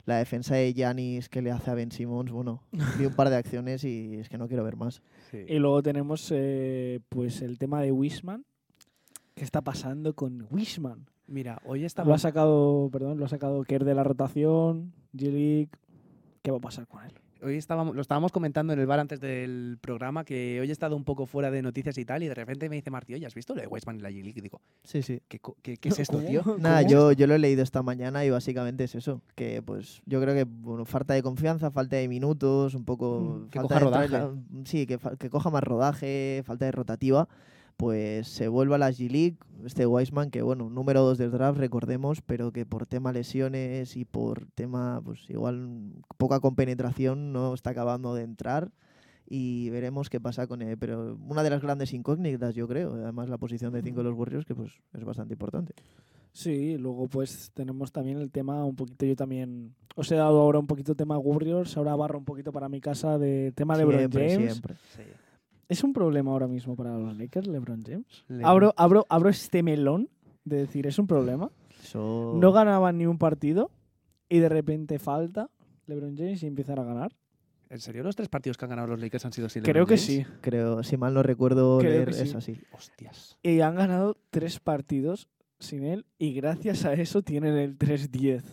la 0.06 0.18
defensa 0.18 0.56
de 0.56 0.74
Yanis 0.74 1.30
que 1.30 1.42
le 1.42 1.52
hace 1.52 1.72
a 1.72 1.76
Ben 1.76 1.94
Simmons, 1.94 2.30
bueno, 2.32 2.62
vi 3.00 3.06
un 3.06 3.14
par 3.14 3.30
de 3.30 3.38
acciones 3.38 3.86
y 3.86 4.18
es 4.18 4.28
que 4.28 4.38
no 4.38 4.50
quiero 4.50 4.66
ver 4.66 4.76
más. 4.76 5.02
Sí. 5.32 5.46
Y 5.48 5.60
luego 5.60 5.82
tenemos 5.82 6.28
eh, 6.32 7.00
pues 7.08 7.42
el 7.42 7.58
tema 7.58 7.82
de 7.82 7.94
Wishman. 7.94 8.46
¿Qué 9.34 9.46
está 9.46 9.62
pasando 9.62 10.14
con 10.14 10.46
Wishman? 10.52 11.08
Mira, 11.26 11.62
hoy 11.66 11.88
Lo 12.06 12.14
ha 12.14 12.18
sacado, 12.18 12.90
perdón, 12.92 13.18
lo 13.18 13.26
ha 13.26 13.30
sacado 13.30 13.64
Kerr 13.64 13.86
de 13.86 13.96
la 13.96 14.04
rotación, 14.04 14.94
G-League. 15.14 15.70
¿Qué 16.42 16.52
va 16.52 16.58
a 16.58 16.62
pasar 16.62 16.86
con 16.86 17.02
él? 17.06 17.23
Hoy 17.44 17.58
estábamos, 17.58 17.96
lo 17.96 18.02
estábamos 18.02 18.32
comentando 18.32 18.72
en 18.74 18.80
el 18.80 18.86
bar 18.86 19.00
antes 19.00 19.20
del 19.20 19.78
programa 19.82 20.24
que 20.24 20.60
hoy 20.62 20.70
he 20.70 20.72
estado 20.72 20.96
un 20.96 21.04
poco 21.04 21.26
fuera 21.26 21.52
de 21.52 21.62
noticias 21.62 21.98
y 21.98 22.06
tal 22.06 22.24
y 22.24 22.28
de 22.28 22.34
repente 22.36 22.70
me 22.70 22.76
dice 22.76 22.90
Martí, 22.90 23.14
oye, 23.14 23.26
¿has 23.26 23.34
visto 23.36 23.54
lo 23.54 23.62
de 23.62 23.68
Weissman 23.68 23.98
y 23.98 24.02
la 24.02 24.10
G-League? 24.12 24.38
Y 24.38 24.42
digo, 24.42 24.62
Sí, 24.84 25.02
sí. 25.02 25.22
¿qué, 25.28 25.40
co- 25.40 25.58
qué- 25.62 25.76
qué 25.78 25.90
es 25.90 26.00
esto, 26.00 26.18
¿Cómo? 26.18 26.28
tío? 26.28 26.42
Nada, 26.60 26.82
yo, 26.84 27.12
yo 27.12 27.28
lo 27.28 27.36
he 27.36 27.40
leído 27.40 27.62
esta 27.62 27.84
mañana 27.84 28.24
y 28.24 28.30
básicamente 28.30 28.86
es 28.86 28.96
eso, 28.96 29.22
que 29.36 29.62
pues 29.62 30.02
yo 30.06 30.22
creo 30.22 30.34
que 30.34 30.46
bueno, 30.46 30.86
falta 30.86 31.14
de 31.14 31.22
confianza, 31.24 31.70
falta 31.70 31.98
de 31.98 32.08
minutos, 32.08 32.76
un 32.76 32.86
poco... 32.86 33.42
Mm, 33.46 33.50
que 33.50 33.60
falta 33.60 33.76
coja 33.80 34.02
de 34.02 34.08
rodaje. 34.08 34.38
sí, 34.66 34.88
que 34.88 35.30
coja 35.30 35.50
más 35.50 35.64
rodaje, 35.64 36.44
falta 36.46 36.66
de 36.66 36.72
rotativa, 36.72 37.28
pues 37.78 38.28
se 38.28 38.48
vuelve 38.48 38.76
a 38.76 38.78
la 38.78 38.92
G-League, 38.92 39.38
este 39.66 39.86
Wiseman, 39.86 40.32
que 40.32 40.42
bueno, 40.42 40.70
número 40.70 41.02
2 41.02 41.18
del 41.18 41.32
draft, 41.32 41.58
recordemos, 41.58 42.22
pero 42.22 42.52
que 42.52 42.66
por 42.66 42.86
tema 42.86 43.12
lesiones 43.12 43.96
y 43.98 44.06
por 44.06 44.46
tema, 44.56 45.02
pues 45.04 45.30
igual 45.30 45.94
poca 46.18 46.40
compenetración 46.40 47.34
no 47.34 47.54
está 47.54 47.72
acabando 47.72 48.14
de 48.16 48.24
entrar 48.24 48.72
y 49.26 49.70
veremos 49.70 50.10
qué 50.10 50.20
pasa 50.20 50.48
con 50.48 50.62
él. 50.62 50.78
Pero 50.78 51.18
una 51.28 51.44
de 51.44 51.50
las 51.50 51.62
grandes 51.62 51.94
incógnitas, 51.94 52.56
yo 52.56 52.68
creo, 52.68 52.94
además 52.94 53.30
la 53.30 53.38
posición 53.38 53.74
de 53.74 53.82
5 53.82 53.98
de 54.00 54.04
los 54.04 54.18
Warriors, 54.18 54.46
que 54.46 54.56
pues 54.56 54.72
es 54.94 55.04
bastante 55.04 55.34
importante. 55.34 55.74
Sí, 56.32 56.78
luego 56.78 57.08
pues 57.08 57.52
tenemos 57.54 57.92
también 57.92 58.18
el 58.18 58.32
tema 58.32 58.66
un 58.66 58.76
poquito, 58.76 59.06
yo 59.06 59.16
también 59.16 59.76
os 59.96 60.12
he 60.12 60.16
dado 60.16 60.42
ahora 60.42 60.58
un 60.58 60.68
poquito 60.68 60.96
tema 60.96 61.18
Warriors, 61.18 61.78
ahora 61.78 61.96
barro 61.96 62.18
un 62.18 62.26
poquito 62.26 62.52
para 62.52 62.70
mi 62.70 62.82
casa 62.82 63.20
de 63.20 63.52
tema 63.56 63.78
de 63.78 63.86
Siempre, 63.86 64.30
James. 64.30 64.52
siempre. 64.52 64.76
¿Es 65.74 65.84
un 65.84 65.92
problema 65.92 66.30
ahora 66.32 66.48
mismo 66.48 66.76
para 66.76 66.96
los 66.98 67.18
Lakers, 67.18 67.48
LeBron 67.48 67.82
James? 67.84 68.24
Le- 68.28 68.44
Abro, 68.46 68.76
abro, 68.78 69.08
abro 69.10 69.30
este 69.30 69.64
melón 69.64 70.08
de 70.46 70.58
decir, 70.58 70.86
¿es 70.86 71.00
un 71.00 71.08
problema? 71.08 71.50
No 71.96 72.52
ganaban 72.52 73.00
ni 73.00 73.08
un 73.08 73.18
partido 73.18 73.72
y 74.30 74.38
de 74.38 74.50
repente 74.50 75.00
falta 75.00 75.50
LeBron 75.88 76.16
James 76.16 76.44
y 76.44 76.46
empiezan 76.46 76.78
a 76.78 76.84
ganar. 76.84 77.16
¿En 77.72 77.80
serio 77.80 78.04
los 78.04 78.16
tres 78.16 78.30
partidos 78.30 78.56
que 78.56 78.66
han 78.66 78.70
ganado 78.70 78.88
los 78.90 79.00
Lakers 79.00 79.26
han 79.26 79.34
sido 79.34 79.50
sin 79.50 79.64
Creo 79.64 79.86
LeBron 79.86 79.88
que 79.88 79.98
James? 79.98 80.28
sí. 80.28 80.34
Creo, 80.42 80.84
si 80.84 80.96
mal 80.96 81.14
no 81.16 81.24
recuerdo 81.24 81.80
Creo 81.80 81.92
leer, 81.92 82.08
que 82.10 82.14
sí. 82.14 82.22
es 82.22 82.36
así. 82.36 82.62
Hostias. 82.72 83.40
Y 83.42 83.62
han 83.62 83.74
ganado 83.74 84.16
tres 84.30 84.60
partidos 84.60 85.28
sin 85.60 85.84
él 85.86 86.06
y 86.20 86.34
gracias 86.34 86.86
a 86.86 86.94
eso 86.94 87.24
tienen 87.24 87.56
el 87.56 87.80
3-10. 87.80 88.44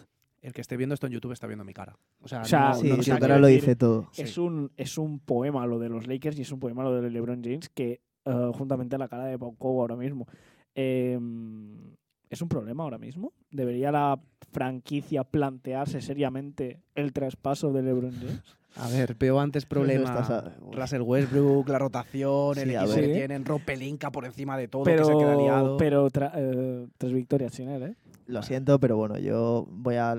El 0.42 0.52
que 0.54 0.60
esté 0.62 0.76
viendo 0.76 0.94
esto 0.94 1.06
en 1.06 1.12
YouTube 1.12 1.32
está 1.32 1.46
viendo 1.46 1.64
mi 1.64 1.74
cara. 1.74 1.96
O 2.22 2.28
sea, 2.28 2.40
O 2.42 2.44
sea, 2.46 2.68
no- 2.70 2.74
sí, 2.76 3.10
no 3.10 3.18
cara 3.18 3.38
lo 3.38 3.46
dice 3.46 3.76
todo. 3.76 4.08
Sí. 4.12 4.22
Es, 4.22 4.38
un, 4.38 4.70
es 4.76 4.96
un 4.96 5.18
poema 5.18 5.66
lo 5.66 5.78
de 5.78 5.88
los 5.90 6.06
Lakers 6.06 6.38
y 6.38 6.42
es 6.42 6.52
un 6.52 6.60
poema 6.60 6.82
lo 6.82 7.00
de 7.00 7.10
LeBron 7.10 7.42
James 7.44 7.68
que 7.68 8.00
eh, 8.24 8.50
juntamente 8.54 8.96
a 8.96 8.98
la 8.98 9.08
cara 9.08 9.24
de 9.26 9.38
Pau 9.38 9.54
Cobo 9.56 9.82
ahora 9.82 9.96
mismo. 9.96 10.26
eh, 10.74 11.18
¿Es 12.30 12.40
un 12.42 12.48
problema 12.48 12.84
ahora 12.84 12.96
mismo? 12.96 13.32
¿Debería 13.50 13.90
la 13.90 14.20
franquicia 14.52 15.24
plantearse 15.24 16.00
seriamente 16.00 16.78
el 16.94 17.12
traspaso 17.12 17.72
de 17.72 17.82
LeBron 17.82 18.12
James? 18.12 18.56
A 18.76 18.88
ver, 18.88 19.16
veo 19.18 19.40
antes 19.40 19.66
problema. 19.66 20.12
a- 20.14 20.52
Russell 20.72 21.02
Westbrook, 21.02 21.68
la 21.68 21.78
rotación, 21.80 22.56
el 22.56 22.70
equipo 22.70 22.88
ver. 22.94 23.06
que 23.08 23.12
tienen, 23.14 23.44
Rob 23.44 23.60
Pelinka 23.62 24.12
por 24.12 24.24
encima 24.26 24.56
de 24.56 24.68
todo, 24.68 24.84
que 24.84 24.92
se 24.92 24.96
queda 25.12 25.16
Pero, 25.18 25.40
liado. 25.40 25.76
pero 25.76 26.08
tra- 26.08 26.30
eh, 26.36 26.86
tres 26.96 27.12
victorias 27.12 27.52
sin 27.52 27.68
él, 27.68 27.82
¿eh? 27.82 27.94
Lo 28.30 28.42
siento, 28.42 28.78
pero 28.78 28.96
bueno, 28.96 29.18
yo 29.18 29.66
voy 29.70 29.96
a. 29.96 30.16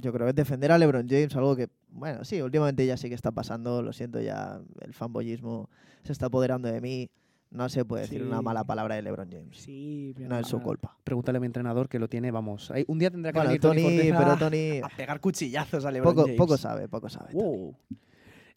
Yo 0.00 0.12
creo 0.12 0.26
que 0.26 0.32
defender 0.32 0.72
a 0.72 0.78
LeBron 0.78 1.06
James, 1.08 1.34
algo 1.36 1.54
que, 1.56 1.68
bueno, 1.90 2.24
sí, 2.24 2.40
últimamente 2.40 2.86
ya 2.86 2.96
sí 2.96 3.08
que 3.08 3.14
está 3.14 3.32
pasando. 3.32 3.82
Lo 3.82 3.92
siento, 3.92 4.20
ya 4.20 4.60
el 4.80 4.94
fanboyismo 4.94 5.68
se 6.02 6.12
está 6.12 6.26
apoderando 6.26 6.68
de 6.68 6.80
mí. 6.80 7.10
No 7.50 7.68
se 7.68 7.84
puede 7.84 8.02
decir 8.02 8.22
una 8.22 8.40
mala 8.40 8.62
palabra 8.62 8.94
de 8.94 9.02
LeBron 9.02 9.28
James. 9.28 9.56
Sí, 9.56 10.14
No 10.18 10.38
es 10.38 10.46
su 10.46 10.60
culpa. 10.62 10.96
Pregúntale 11.02 11.38
a 11.38 11.40
mi 11.40 11.46
entrenador 11.46 11.88
que 11.88 11.98
lo 11.98 12.08
tiene, 12.08 12.30
vamos. 12.30 12.72
Un 12.86 12.98
día 12.98 13.10
tendrá 13.10 13.32
que 13.32 13.38
Bueno, 13.40 13.48
venir 13.48 13.60
Tony, 13.60 13.82
Forteza 13.82 14.18
pero 14.18 14.36
Tony 14.36 14.78
a 14.78 14.88
pegar 14.96 15.20
cuchillazos 15.20 15.84
a 15.84 15.90
LeBron 15.90 16.14
poco, 16.14 16.22
James. 16.26 16.38
poco 16.38 16.56
sabe, 16.56 16.88
poco 16.88 17.08
sabe. 17.08 17.32
Tony. 17.32 17.42
Wow. 17.42 17.76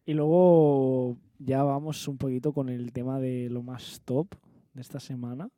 Y 0.06 0.14
luego 0.14 1.16
ya 1.40 1.64
vamos 1.64 2.06
un 2.06 2.18
poquito 2.18 2.52
con 2.52 2.68
el 2.68 2.92
tema 2.92 3.18
de 3.18 3.48
lo 3.50 3.62
más 3.64 4.00
top 4.04 4.28
de 4.74 4.80
esta 4.80 5.00
semana. 5.00 5.48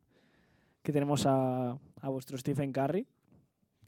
Que 0.87 0.93
tenemos 0.93 1.27
a, 1.27 1.73
a 2.01 2.09
vuestro 2.09 2.39
Stephen 2.39 2.71
Curry, 2.73 3.09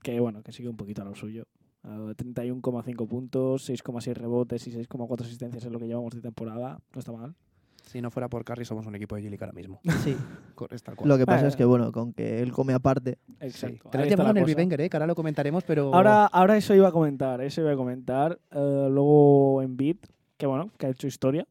que 0.02 0.18
bueno, 0.18 0.42
que 0.42 0.50
sigue 0.50 0.68
un 0.68 0.76
poquito 0.76 1.02
a 1.02 1.04
lo 1.04 1.14
suyo. 1.14 1.44
Uh, 1.84 2.10
31,5 2.10 3.06
puntos, 3.06 3.70
6,6 3.70 4.14
rebotes 4.14 4.66
y 4.66 4.72
6,4 4.72 5.20
asistencias 5.20 5.64
en 5.64 5.72
lo 5.72 5.78
que 5.78 5.86
llevamos 5.86 6.12
de 6.12 6.20
temporada. 6.20 6.80
No 6.92 6.98
está 6.98 7.12
mal. 7.12 7.36
Si 7.84 8.02
no 8.02 8.10
fuera 8.10 8.28
por 8.28 8.44
Curry, 8.44 8.64
somos 8.64 8.84
un 8.88 8.96
equipo 8.96 9.14
de 9.14 9.22
G-League 9.22 9.38
ahora 9.44 9.52
mismo. 9.52 9.80
Sí. 10.02 10.16
Es. 10.70 10.82
Lo 11.04 11.16
que 11.16 11.24
pasa 11.24 11.44
Eh. 11.44 11.48
es 11.50 11.54
que, 11.54 11.64
bueno, 11.64 11.92
con 11.92 12.12
que 12.12 12.42
él 12.42 12.50
come 12.50 12.72
aparte, 12.72 13.18
Exacto. 13.38 13.90
Sí. 13.92 13.98
En 13.98 14.00
el 14.10 14.16
cosa. 14.16 14.32
Vivenger, 14.44 14.80
¿eh? 14.80 14.90
que 14.90 14.96
ahora 14.96 15.06
lo 15.06 15.14
comentaremos, 15.14 15.62
pero... 15.62 15.94
Ahora, 15.94 16.26
ahora 16.26 16.56
eso 16.56 16.74
iba 16.74 16.88
a 16.88 16.92
comentar, 16.92 17.40
eso 17.42 17.60
iba 17.60 17.70
a 17.70 17.76
comentar. 17.76 18.40
Eh, 18.50 18.88
luego 18.90 19.62
en 19.62 19.76
Beat, 19.76 19.98
que 20.36 20.46
bueno, 20.46 20.72
que 20.76 20.86
ha 20.86 20.90
hecho 20.90 21.06
historia. 21.06 21.46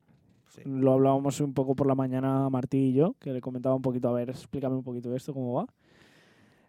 Sí. 0.57 0.69
Lo 0.69 0.93
hablábamos 0.93 1.39
un 1.41 1.53
poco 1.53 1.75
por 1.75 1.87
la 1.87 1.95
mañana 1.95 2.49
Martí 2.49 2.77
y 2.89 2.93
yo, 2.93 3.15
que 3.19 3.31
le 3.33 3.41
comentaba 3.41 3.75
un 3.75 3.81
poquito, 3.81 4.09
a 4.09 4.13
ver, 4.13 4.29
explícame 4.29 4.75
un 4.75 4.83
poquito 4.83 5.15
esto, 5.15 5.33
cómo 5.33 5.53
va. 5.53 5.67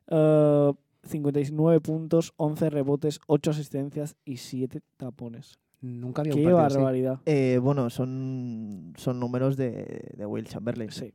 Eh, 0.08 0.72
59 1.04 1.80
puntos, 1.80 2.32
11 2.36 2.70
rebotes, 2.70 3.20
8 3.26 3.50
asistencias 3.52 4.16
y 4.24 4.36
7 4.38 4.80
tapones. 4.96 5.58
Nunca 5.80 6.22
había 6.22 6.34
un 6.34 6.40
Qué 6.42 6.46
así. 6.48 6.76
barbaridad. 6.76 7.20
eh, 7.24 7.58
bueno, 7.62 7.88
son, 7.88 8.92
son 8.96 9.20
números 9.20 9.56
de, 9.56 10.12
de 10.16 10.26
Will 10.26 10.46
Chamberlain. 10.46 10.90
Sí. 10.90 11.12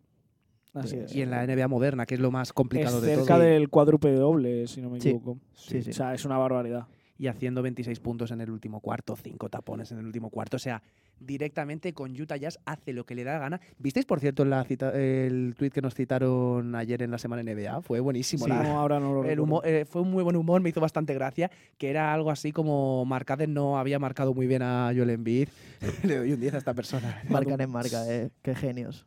Así 0.74 0.96
es. 0.98 1.13
Y 1.13 1.22
en 1.22 1.30
la 1.32 1.46
NBA 1.46 1.68
moderna, 1.68 2.06
que 2.06 2.15
es 2.15 2.22
lo 2.22 2.32
más 2.32 2.51
complicado 2.53 2.98
es 2.98 3.03
de 3.03 3.15
cerca 3.15 3.36
todo. 3.36 3.44
del 3.44 3.70
cuádruple 3.70 4.15
doble, 4.15 4.65
si 4.68 4.82
no 4.82 4.89
me 4.89 5.00
Sí. 5.00 5.10
equivoco. 5.10 5.38
Sí, 5.53 5.84
sí. 5.84 5.92
O 5.92 5.94
sea, 5.94 6.13
es 6.15 6.25
una 6.25 6.38
barbaridad. 6.38 6.88
Y 7.17 7.27
haciendo 7.27 7.62
26 7.62 8.00
puntos 8.00 8.32
en 8.32 8.41
el 8.41 8.50
último 8.50 8.79
cuarto, 8.79 9.15
5 9.15 9.48
tapones 9.50 9.91
en 9.91 10.00
el 10.00 10.05
último 10.05 10.29
cuarto. 10.32 10.58
O 10.58 10.60
sea, 10.60 10.82
directamente 11.20 11.93
con 11.93 12.20
Utah 12.20 12.38
Jazz 12.38 12.60
hace 12.65 12.91
lo 12.91 13.05
que 13.05 13.13
le 13.13 13.24
da 13.24 13.38
gana. 13.38 13.62
¿Visteis, 13.77 14.05
por 14.08 14.20
cierto, 14.20 14.43
la 14.46 14.63
cita- 14.63 14.91
el 15.00 15.53
tweet 15.58 15.70
que 15.70 15.82
nos 15.82 15.93
citaron 15.93 16.74
ayer 16.75 17.03
en 17.03 17.12
la 17.12 17.20
semana 17.20 17.43
NBA? 17.43 17.82
Fue 17.84 18.00
buenísimo. 18.00 18.46
Sí, 18.46 18.50
la- 18.50 18.63
no, 18.63 18.79
ahora 18.79 19.00
no 19.00 19.13
lo 19.13 19.24
el 19.25 19.39
humor- 19.39 19.62
eh, 19.65 19.86
fue 19.86 20.01
un 20.01 20.10
muy 20.12 20.24
buen 20.24 20.36
humor, 20.36 20.60
me 20.62 20.70
hizo 20.70 20.82
bastante 20.82 21.13
gracia, 21.13 21.51
que 21.77 21.89
era 21.91 22.13
algo 22.13 22.32
así 22.32 22.51
como 22.51 23.05
Marcades 23.05 23.48
no 23.48 23.77
había 23.77 24.00
marcado 24.00 24.34
muy 24.34 24.48
bien 24.48 24.63
a 24.63 24.91
Joel 24.96 25.12
Embiid. 25.12 25.50
Le 26.03 26.17
doy 26.17 26.32
un 26.34 26.39
10 26.41 26.55
a 26.55 26.58
esta 26.58 26.74
persona. 26.74 27.22
Marcan 27.29 27.62
en 27.62 27.70
marca, 27.70 28.12
eh. 28.12 28.32
Qué 28.41 28.55
genios. 28.55 29.05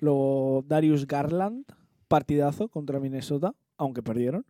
Luego 0.00 0.64
Darius 0.66 1.06
Garland, 1.06 1.64
partidazo 2.08 2.68
contra 2.68 2.98
Minnesota, 2.98 3.54
aunque 3.78 4.02
perdieron. 4.02 4.44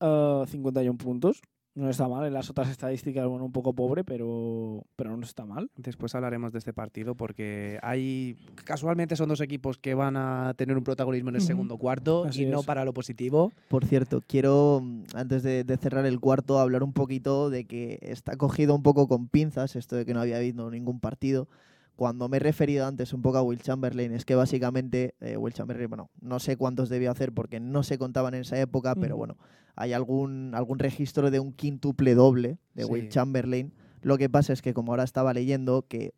Eh, 0.00 0.44
51 0.48 0.98
puntos. 0.98 1.40
No 1.74 1.88
está 1.88 2.08
mal. 2.08 2.26
En 2.26 2.34
las 2.34 2.50
otras 2.50 2.68
estadísticas, 2.68 3.26
bueno, 3.26 3.44
un 3.44 3.52
poco 3.52 3.72
pobre, 3.72 4.02
pero, 4.02 4.84
pero 4.96 5.16
no 5.16 5.22
está 5.24 5.44
mal. 5.46 5.70
Después 5.76 6.14
hablaremos 6.14 6.52
de 6.52 6.58
este 6.58 6.72
partido 6.72 7.14
porque 7.14 7.78
hay 7.82 8.36
casualmente 8.64 9.14
son 9.14 9.28
dos 9.28 9.40
equipos 9.40 9.78
que 9.78 9.94
van 9.94 10.16
a 10.16 10.54
tener 10.56 10.76
un 10.76 10.82
protagonismo 10.82 11.30
en 11.30 11.36
el 11.36 11.42
segundo 11.42 11.78
cuarto 11.78 12.24
Así 12.24 12.42
y 12.42 12.46
no 12.46 12.60
es. 12.60 12.66
para 12.66 12.84
lo 12.84 12.92
positivo. 12.92 13.52
Por 13.68 13.84
cierto, 13.84 14.20
quiero, 14.26 14.82
antes 15.14 15.42
de, 15.44 15.62
de 15.62 15.76
cerrar 15.76 16.06
el 16.06 16.18
cuarto, 16.18 16.58
hablar 16.58 16.82
un 16.82 16.92
poquito 16.92 17.50
de 17.50 17.64
que 17.64 17.98
está 18.02 18.36
cogido 18.36 18.74
un 18.74 18.82
poco 18.82 19.06
con 19.06 19.28
pinzas 19.28 19.76
esto 19.76 19.94
de 19.94 20.04
que 20.04 20.12
no 20.12 20.20
había 20.20 20.38
habido 20.38 20.70
ningún 20.70 20.98
partido. 20.98 21.48
Cuando 22.00 22.30
me 22.30 22.38
he 22.38 22.40
referido 22.40 22.86
antes 22.86 23.12
un 23.12 23.20
poco 23.20 23.36
a 23.36 23.42
Will 23.42 23.60
Chamberlain, 23.60 24.14
es 24.14 24.24
que 24.24 24.34
básicamente 24.34 25.16
eh, 25.20 25.36
Will 25.36 25.52
Chamberlain, 25.52 25.86
bueno, 25.90 26.08
no 26.22 26.40
sé 26.40 26.56
cuántos 26.56 26.88
debió 26.88 27.10
hacer 27.10 27.30
porque 27.30 27.60
no 27.60 27.82
se 27.82 27.98
contaban 27.98 28.32
en 28.32 28.40
esa 28.40 28.58
época, 28.58 28.94
pero 28.94 29.18
bueno, 29.18 29.36
hay 29.76 29.92
algún, 29.92 30.52
algún 30.54 30.78
registro 30.78 31.30
de 31.30 31.40
un 31.40 31.52
quíntuple 31.52 32.14
doble 32.14 32.56
de 32.72 32.84
Sí. 32.84 32.90
Will 32.90 33.10
Chamberlain. 33.10 33.74
Lo 34.00 34.16
que 34.16 34.30
pasa 34.30 34.54
es 34.54 34.62
que, 34.62 34.72
como 34.72 34.92
ahora 34.92 35.04
estaba 35.04 35.34
leyendo, 35.34 35.84
que 35.88 36.14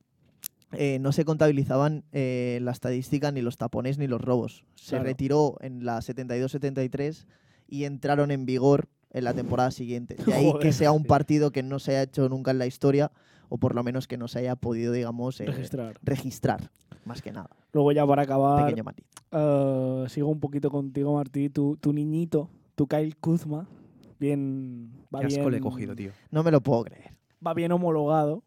eh, 0.70 1.00
no 1.00 1.10
se 1.10 1.24
contabilizaban 1.24 2.04
eh, 2.12 2.60
la 2.62 2.70
estadística 2.70 3.32
ni 3.32 3.40
los 3.40 3.56
tapones 3.56 3.98
ni 3.98 4.06
los 4.06 4.20
robos. 4.20 4.64
Se 4.76 4.90
Claro. 4.90 5.04
retiró 5.06 5.56
en 5.62 5.84
la 5.84 5.98
72-73 5.98 7.26
y 7.66 7.86
entraron 7.86 8.30
en 8.30 8.46
vigor 8.46 8.88
en 9.10 9.24
la 9.24 9.34
temporada 9.34 9.72
siguiente. 9.72 10.14
De 10.26 10.32
ahí 10.32 10.52
que 10.60 10.70
sea 10.72 10.92
un 10.92 11.02
partido 11.06 11.50
que 11.50 11.64
no 11.64 11.80
se 11.80 11.90
haya 11.90 12.02
hecho 12.02 12.28
nunca 12.28 12.52
en 12.52 12.58
la 12.58 12.66
historia, 12.68 13.10
o 13.54 13.58
por 13.58 13.74
lo 13.74 13.82
menos 13.82 14.06
que 14.08 14.16
no 14.16 14.28
se 14.28 14.38
haya 14.38 14.56
podido, 14.56 14.94
digamos, 14.94 15.38
eh, 15.42 15.44
Registrar. 15.44 15.98
registrar, 16.02 16.70
más 17.04 17.20
que 17.20 17.32
nada. 17.32 17.50
Luego 17.74 17.92
ya 17.92 18.06
para 18.06 18.22
acabar, 18.22 18.64
Pequeño 18.64 18.82
eh, 19.30 20.04
sigo 20.08 20.28
un 20.30 20.40
poquito 20.40 20.70
contigo, 20.70 21.12
Martí. 21.12 21.50
Tu, 21.50 21.76
tu 21.76 21.92
niñito, 21.92 22.48
tu 22.74 22.86
Kyle 22.86 23.14
Kuzma, 23.16 23.68
bien... 24.18 24.90
Va 25.14 25.20
Qué 25.20 25.26
asco 25.26 25.40
bien, 25.40 25.50
le 25.50 25.56
he 25.58 25.60
cogido, 25.60 25.94
tío. 25.94 26.12
No 26.30 26.42
me 26.42 26.50
lo 26.50 26.62
puedo 26.62 26.84
creer. 26.84 27.10
Va 27.46 27.52
bien 27.52 27.72
homologado. 27.72 28.42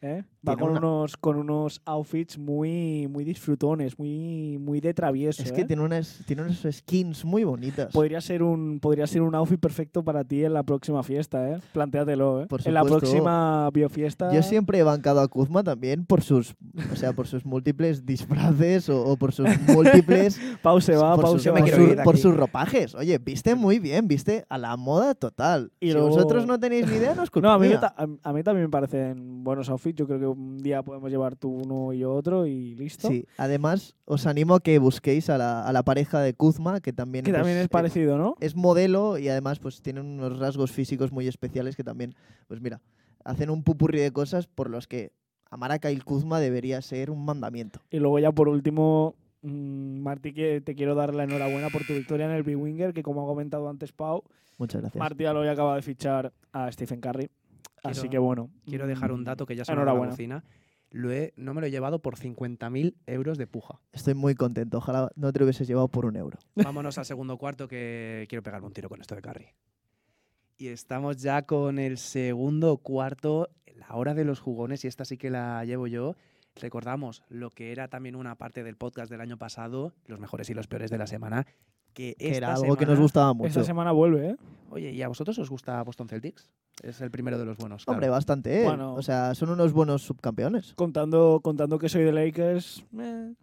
¿eh? 0.00 0.24
Va 0.46 0.56
con 0.56 0.70
una- 0.70 0.80
unos, 0.80 1.16
con 1.16 1.36
unos 1.36 1.80
outfits 1.84 2.36
muy, 2.36 3.06
muy 3.08 3.22
disfrutones, 3.24 3.96
muy, 3.98 4.58
muy 4.58 4.80
de 4.80 4.92
travieso. 4.92 5.40
Es 5.42 5.52
que 5.52 5.60
¿eh? 5.60 5.64
tiene 5.64 5.82
unas, 5.82 6.20
tiene 6.26 6.42
unas 6.42 6.66
skins 6.70 7.24
muy 7.24 7.44
bonitas. 7.44 7.92
Podría 7.92 8.20
ser 8.20 8.42
un 8.42 8.80
podría 8.80 9.06
ser 9.06 9.22
un 9.22 9.34
outfit 9.36 9.60
perfecto 9.60 10.02
para 10.02 10.24
ti 10.24 10.44
en 10.44 10.52
la 10.54 10.64
próxima 10.64 11.02
fiesta, 11.04 11.48
¿eh? 11.48 11.60
Plantéatelo, 11.72 12.42
¿eh? 12.42 12.46
Por 12.48 12.66
en 12.66 12.74
la 12.74 12.82
próxima 12.82 13.70
biofiesta. 13.72 14.32
Yo 14.32 14.42
siempre 14.42 14.78
he 14.78 14.82
bancado 14.82 15.20
a 15.20 15.28
Kuzma 15.28 15.62
también 15.62 16.04
por 16.06 16.22
sus, 16.22 16.54
o 16.92 16.96
sea, 16.96 17.12
por 17.12 17.28
sus 17.28 17.44
múltiples 17.46 18.04
disfraces 18.04 18.88
o, 18.88 19.04
o 19.04 19.16
por 19.16 19.32
sus 19.32 19.46
múltiples 19.68 20.40
Pause 20.62 20.90
va, 20.96 21.14
por, 21.14 21.24
pause 21.24 21.42
sus, 21.44 21.52
va. 21.52 21.58
por 21.58 21.68
su- 21.70 21.96
por 22.04 22.18
sus 22.18 22.36
ropajes. 22.36 22.94
Oye, 22.96 23.18
viste 23.18 23.54
muy 23.54 23.78
bien, 23.78 24.08
viste 24.08 24.44
a 24.48 24.58
la 24.58 24.76
moda 24.76 25.14
total. 25.14 25.70
Y 25.78 25.88
si 25.88 25.92
luego- 25.92 26.08
vosotros 26.08 26.46
no 26.46 26.58
tenéis 26.58 26.88
ni 26.88 26.96
idea, 26.96 27.14
no 27.14 27.22
es 27.22 27.30
culpa 27.30 27.46
No, 27.48 27.54
a 27.54 27.58
mí, 27.60 27.68
mía. 27.68 27.80
a, 27.96 28.06
a 28.22 28.32
mí 28.32 28.42
también 28.42 28.66
me 28.66 28.70
parecen 28.70 29.44
buenos 29.44 29.68
outfits. 29.68 29.96
Yo 29.98 30.06
creo 30.06 30.18
que 30.18 30.31
un 30.32 30.58
día 30.58 30.82
podemos 30.82 31.10
llevar 31.10 31.36
tú 31.36 31.50
uno 31.50 31.92
y 31.92 32.00
yo 32.00 32.14
otro 32.14 32.46
y 32.46 32.74
listo. 32.74 33.08
Sí, 33.08 33.26
además 33.36 33.94
os 34.04 34.26
animo 34.26 34.54
a 34.54 34.60
que 34.60 34.78
busquéis 34.78 35.30
a 35.30 35.38
la, 35.38 35.62
a 35.62 35.72
la 35.72 35.82
pareja 35.82 36.20
de 36.20 36.34
Kuzma, 36.34 36.80
que 36.80 36.92
también, 36.92 37.24
Que 37.24 37.30
pues, 37.30 37.40
también 37.40 37.58
es 37.58 37.66
eh, 37.66 37.68
parecido, 37.68 38.18
¿no? 38.18 38.36
es 38.40 38.56
modelo 38.56 39.18
y 39.18 39.28
además 39.28 39.58
pues 39.58 39.82
tiene 39.82 40.00
unos 40.00 40.38
rasgos 40.38 40.72
físicos 40.72 41.12
muy 41.12 41.28
especiales 41.28 41.76
que 41.76 41.84
también, 41.84 42.14
pues 42.48 42.60
mira, 42.60 42.80
hacen 43.24 43.50
un 43.50 43.62
pupurri 43.62 44.00
de 44.00 44.12
cosas 44.12 44.46
por 44.46 44.70
los 44.70 44.86
que 44.86 45.12
amar 45.50 45.72
a 45.72 45.78
Kyle 45.78 46.04
Kuzma 46.04 46.40
debería 46.40 46.80
ser 46.82 47.10
un 47.10 47.24
mandamiento. 47.24 47.80
Y 47.90 47.98
luego 47.98 48.18
ya 48.18 48.32
por 48.32 48.48
último, 48.48 49.14
mm, 49.42 50.00
Martí, 50.00 50.32
que 50.32 50.60
te 50.60 50.74
quiero 50.74 50.94
dar 50.94 51.14
la 51.14 51.24
enhorabuena 51.24 51.68
por 51.68 51.84
tu 51.84 51.92
victoria 51.92 52.26
en 52.26 52.32
el 52.32 52.42
B-Winger, 52.42 52.92
que 52.92 53.02
como 53.02 53.22
ha 53.22 53.26
comentado 53.26 53.68
antes 53.68 53.92
Pau, 53.92 54.24
Muchas 54.58 54.80
gracias. 54.80 55.00
Martí 55.00 55.24
hoy 55.24 55.48
acaba 55.48 55.74
de 55.74 55.82
fichar 55.82 56.32
a 56.52 56.70
Stephen 56.70 57.00
Curry. 57.00 57.28
Así 57.82 58.00
Quiero- 58.02 58.10
que 58.10 58.18
bueno. 58.18 58.50
Quiero 58.66 58.86
dejar 58.86 59.12
un 59.12 59.22
mm, 59.22 59.24
dato 59.24 59.46
que 59.46 59.56
ya 59.56 59.64
se 59.64 59.74
me 59.74 59.84
la. 59.84 60.42
Lo 60.90 61.10
he, 61.10 61.32
no 61.36 61.54
me 61.54 61.62
lo 61.62 61.66
he 61.66 61.70
llevado 61.70 62.00
por 62.02 62.16
50.000 62.16 62.94
euros 63.06 63.38
de 63.38 63.46
puja. 63.46 63.80
Estoy 63.92 64.12
muy 64.14 64.34
contento. 64.34 64.76
Ojalá 64.76 65.10
no 65.16 65.32
te 65.32 65.38
lo 65.38 65.46
hubieses 65.46 65.66
llevado 65.66 65.88
por 65.88 66.04
un 66.04 66.16
euro. 66.16 66.38
Vámonos 66.54 66.98
al 66.98 67.06
segundo 67.06 67.38
cuarto 67.38 67.66
que 67.66 68.26
quiero 68.28 68.42
pegarme 68.42 68.66
un 68.66 68.74
tiro 68.74 68.90
con 68.90 69.00
esto 69.00 69.14
de 69.14 69.22
Curry. 69.22 69.46
Y 70.58 70.68
estamos 70.68 71.16
ya 71.16 71.42
con 71.42 71.78
el 71.78 71.96
segundo 71.96 72.76
cuarto, 72.76 73.48
la 73.74 73.94
hora 73.96 74.12
de 74.14 74.24
los 74.24 74.38
jugones, 74.38 74.84
y 74.84 74.88
esta 74.88 75.04
sí 75.06 75.16
que 75.16 75.30
la 75.30 75.64
llevo 75.64 75.86
yo. 75.86 76.14
Recordamos 76.56 77.24
lo 77.28 77.48
que 77.50 77.72
era 77.72 77.88
también 77.88 78.14
una 78.14 78.34
parte 78.36 78.62
del 78.62 78.76
podcast 78.76 79.10
del 79.10 79.22
año 79.22 79.38
pasado, 79.38 79.94
los 80.06 80.20
mejores 80.20 80.50
y 80.50 80.54
los 80.54 80.66
peores 80.66 80.90
de 80.90 80.98
la 80.98 81.06
semana, 81.06 81.46
que, 81.92 82.14
Que 82.18 82.26
esta 82.26 82.36
era 82.36 82.54
algo 82.54 82.76
que 82.76 82.86
nos 82.86 82.98
gustaba 82.98 83.32
mucho. 83.34 83.48
Esta 83.48 83.64
semana 83.64 83.92
vuelve, 83.92 84.30
¿eh? 84.30 84.36
Oye, 84.70 84.90
¿y 84.90 85.02
a 85.02 85.08
vosotros 85.08 85.38
os 85.38 85.50
gusta 85.50 85.82
Boston 85.82 86.08
Celtics? 86.08 86.50
Es 86.82 87.00
el 87.00 87.10
primero 87.10 87.38
de 87.38 87.44
los 87.44 87.58
buenos. 87.58 87.86
Hombre, 87.86 88.04
claro. 88.06 88.12
bastante, 88.12 88.62
¿eh? 88.62 88.64
Bueno. 88.64 88.94
O 88.94 89.02
sea, 89.02 89.34
son 89.34 89.50
unos 89.50 89.72
buenos 89.72 90.02
subcampeones. 90.02 90.72
Contando, 90.74 91.40
contando 91.42 91.78
que 91.78 91.88
soy 91.88 92.02
de 92.04 92.12
Lakers. 92.12 92.84
eh, 92.98 93.34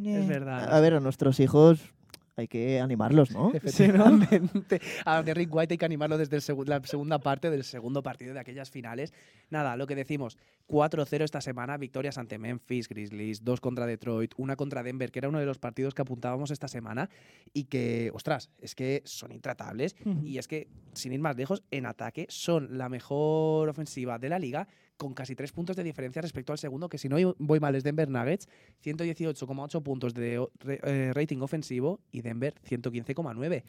Ya, 0.00 0.18
es 0.18 0.26
verdad. 0.26 0.72
A 0.72 0.80
ver, 0.80 0.94
a 0.94 1.00
nuestros 1.00 1.38
hijos 1.40 1.92
hay 2.40 2.48
que 2.48 2.80
animarlos, 2.80 3.30
¿no? 3.30 3.52
Sí, 3.66 3.88
¿no? 3.88 4.06
Efectivamente. 4.22 4.80
A 5.04 5.22
Derrick 5.22 5.54
White 5.54 5.74
hay 5.74 5.78
que 5.78 5.84
animarlo 5.84 6.18
desde 6.18 6.36
el 6.36 6.42
segu- 6.42 6.66
la 6.66 6.80
segunda 6.84 7.18
parte 7.18 7.50
del 7.50 7.64
segundo 7.64 8.02
partido 8.02 8.34
de 8.34 8.40
aquellas 8.40 8.70
finales. 8.70 9.12
Nada, 9.50 9.76
lo 9.76 9.86
que 9.86 9.94
decimos, 9.94 10.36
4-0 10.68 11.22
esta 11.24 11.40
semana, 11.40 11.76
victorias 11.76 12.18
ante 12.18 12.38
Memphis, 12.38 12.88
Grizzlies, 12.88 13.44
dos 13.44 13.60
contra 13.60 13.86
Detroit, 13.86 14.32
una 14.36 14.56
contra 14.56 14.82
Denver, 14.82 15.10
que 15.10 15.18
era 15.20 15.28
uno 15.28 15.38
de 15.38 15.46
los 15.46 15.58
partidos 15.58 15.94
que 15.94 16.02
apuntábamos 16.02 16.50
esta 16.50 16.68
semana 16.68 17.08
y 17.52 17.64
que, 17.64 18.10
ostras, 18.14 18.50
es 18.60 18.74
que 18.74 19.02
son 19.04 19.32
intratables 19.32 19.96
y 20.24 20.38
es 20.38 20.46
que, 20.48 20.68
sin 20.94 21.12
ir 21.12 21.20
más 21.20 21.36
lejos, 21.36 21.62
en 21.70 21.86
ataque 21.86 22.26
son 22.28 22.78
la 22.78 22.88
mejor 22.88 23.68
ofensiva 23.68 24.18
de 24.18 24.28
la 24.28 24.38
liga 24.38 24.68
con 25.00 25.14
casi 25.14 25.34
tres 25.34 25.50
puntos 25.50 25.76
de 25.76 25.82
diferencia 25.82 26.20
respecto 26.20 26.52
al 26.52 26.58
segundo, 26.58 26.90
que 26.90 26.98
si 26.98 27.08
no 27.08 27.16
voy 27.38 27.58
mal 27.58 27.74
es 27.74 27.82
Denver 27.82 28.10
Nuggets, 28.10 28.48
118,8 28.84 29.82
puntos 29.82 30.12
de 30.12 30.46
eh, 30.66 31.10
rating 31.14 31.38
ofensivo 31.38 32.00
y 32.12 32.20
Denver 32.20 32.54
115,9. 32.68 33.62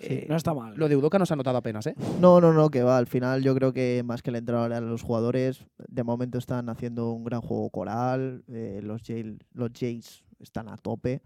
Eh, 0.00 0.26
no 0.28 0.34
está 0.34 0.52
mal. 0.52 0.74
Lo 0.76 0.88
de 0.88 0.96
Udoka 0.96 1.20
no 1.20 1.26
se 1.26 1.34
ha 1.34 1.36
notado 1.36 1.56
apenas, 1.58 1.86
¿eh? 1.86 1.94
No, 2.20 2.40
no, 2.40 2.52
no, 2.52 2.68
que 2.68 2.82
va. 2.82 2.98
Al 2.98 3.06
final 3.06 3.44
yo 3.44 3.54
creo 3.54 3.72
que 3.72 4.02
más 4.04 4.22
que 4.22 4.30
el 4.30 4.36
entrenador 4.36 4.72
eran 4.72 4.90
los 4.90 5.02
jugadores. 5.02 5.64
De 5.86 6.02
momento 6.02 6.38
están 6.38 6.68
haciendo 6.68 7.12
un 7.12 7.22
gran 7.22 7.42
juego 7.42 7.70
coral. 7.70 8.42
eh, 8.48 8.80
los, 8.82 9.02
Jays, 9.02 9.36
los 9.52 9.70
Jays 9.78 10.24
están 10.40 10.68
a 10.68 10.76
tope. 10.78 11.22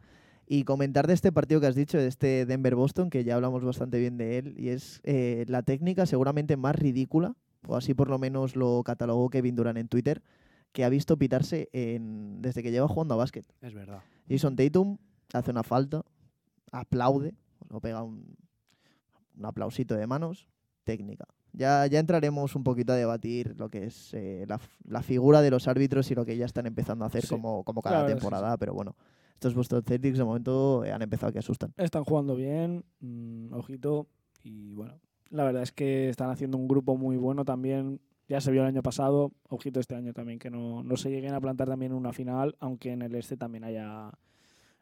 Y 0.47 0.65
comentar 0.65 1.07
de 1.07 1.15
este 1.15 1.33
partido 1.33 1.63
que 1.63 1.67
has 1.69 1.75
dicho, 1.75 1.97
de 1.97 2.09
este 2.09 2.45
Denver-Boston, 2.45 3.09
que 3.09 3.25
ya 3.25 3.37
hablamos 3.37 3.65
bastante 3.65 3.99
bien 3.99 4.19
de 4.19 4.37
él, 4.37 4.55
y 4.59 4.69
es 4.69 5.01
eh, 5.05 5.47
la 5.49 5.63
técnica 5.63 6.05
seguramente 6.05 6.57
más 6.59 6.77
ridícula, 6.77 7.35
o 7.67 7.77
así 7.77 7.95
por 7.95 8.09
lo 8.09 8.19
menos 8.19 8.57
lo 8.57 8.83
catalogó 8.85 9.31
Kevin 9.31 9.57
Durant 9.57 9.79
en 9.79 9.89
Twitter, 9.89 10.23
que 10.73 10.85
ha 10.85 10.89
visto 10.89 11.17
pitarse 11.17 11.69
en, 11.73 12.43
desde 12.43 12.63
que 12.63 12.71
lleva 12.71 12.89
jugando 12.89 13.15
a 13.15 13.19
básquet. 13.19 13.47
Es 13.61 13.75
verdad. 13.75 14.03
Jason 14.29 14.57
Tatum 14.57 14.99
hace 15.33 15.51
una 15.51 15.63
falta, 15.63 16.03
aplaude, 16.73 17.35
lo 17.71 17.81
pega 17.81 18.03
un, 18.03 18.37
un 19.37 19.45
aplausito 19.45 19.95
de 19.97 20.07
manos, 20.07 20.49
técnica. 20.85 21.27
Ya, 21.53 21.87
ya 21.87 22.01
entraremos 22.01 22.55
un 22.55 22.65
poquito 22.65 22.93
a 22.93 22.97
debatir 22.97 23.59
lo 23.59 23.71
que 23.71 23.85
es 23.85 24.13
eh, 24.13 24.45
la, 24.47 24.61
la 24.85 25.03
figura 25.03 25.41
de 25.41 25.51
los 25.51 25.69
árbitros 25.69 26.11
y 26.11 26.15
lo 26.15 26.27
que 26.27 26.37
ya 26.37 26.45
están 26.45 26.67
empezando 26.67 27.05
a 27.05 27.09
hacer 27.09 27.23
Sí, 27.23 27.29
como, 27.29 27.65
como 27.65 27.81
cada 27.81 28.07
temporada, 28.07 28.59
pero 28.59 28.75
bueno, 28.75 28.95
estos 29.33 29.55
Boston 29.55 29.83
Celtics 29.83 30.19
de 30.19 30.25
momento 30.25 30.83
han 30.83 31.01
empezado 31.01 31.33
que 31.33 31.39
asustan. 31.39 31.73
Están 31.79 32.05
jugando 32.05 32.37
bien, 32.37 32.85
mm, 33.01 33.55
ojito, 33.55 34.07
y 34.43 34.75
bueno, 34.75 35.01
la 35.31 35.45
verdad 35.45 35.63
es 35.63 35.73
que 35.73 36.09
están 36.09 36.31
haciendo 36.31 36.57
un 36.57 36.69
grupo 36.69 36.97
muy 36.97 37.17
bueno 37.17 37.45
también. 37.45 38.01
Ya 38.29 38.41
se 38.41 38.51
vio 38.51 38.63
el 38.63 38.67
año 38.69 38.83
pasado, 38.83 39.33
ojito 39.49 39.79
este 39.79 39.95
año 39.95 40.13
también, 40.13 40.39
que 40.41 40.51
no, 40.51 40.83
no 40.83 40.97
se 40.97 41.11
lleguen 41.11 41.35
a 41.35 41.41
plantar 41.41 41.69
también 41.69 41.93
una 41.93 42.13
final, 42.13 42.57
aunque 42.59 42.91
en 42.91 43.03
el 43.03 43.15
este 43.15 43.37
también 43.37 43.63
haya 43.65 44.11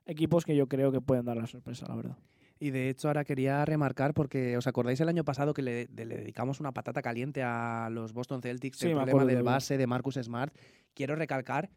equipos 0.06 0.44
que 0.44 0.56
yo 0.56 0.66
creo 0.68 0.92
que 0.92 1.00
pueden 1.00 1.24
dar 1.26 1.36
la 1.36 1.46
sorpresa, 1.46 1.86
la 1.88 1.94
verdad. 1.96 2.16
Y 2.58 2.70
de 2.70 2.88
hecho 2.88 3.08
ahora 3.08 3.24
quería 3.24 3.64
remarcar 3.64 4.14
porque 4.14 4.56
os 4.56 4.66
acordáis 4.66 5.00
el 5.00 5.08
año 5.08 5.24
pasado 5.24 5.52
que 5.52 5.60
le, 5.62 5.86
de- 5.86 6.06
le 6.06 6.16
dedicamos 6.18 6.60
una 6.60 6.72
patata 6.72 7.02
caliente 7.02 7.42
a 7.42 7.88
los 7.90 8.12
Boston 8.12 8.40
Celtics, 8.40 8.78
Sí, 8.78 8.86
el 8.86 8.92
problema 8.94 9.18
del 9.26 9.36
base 9.52 9.76
de 9.76 9.86
Marcus 9.86 10.14
Smart. 10.22 10.54
Quiero 10.94 11.16
recalcar, 11.16 11.68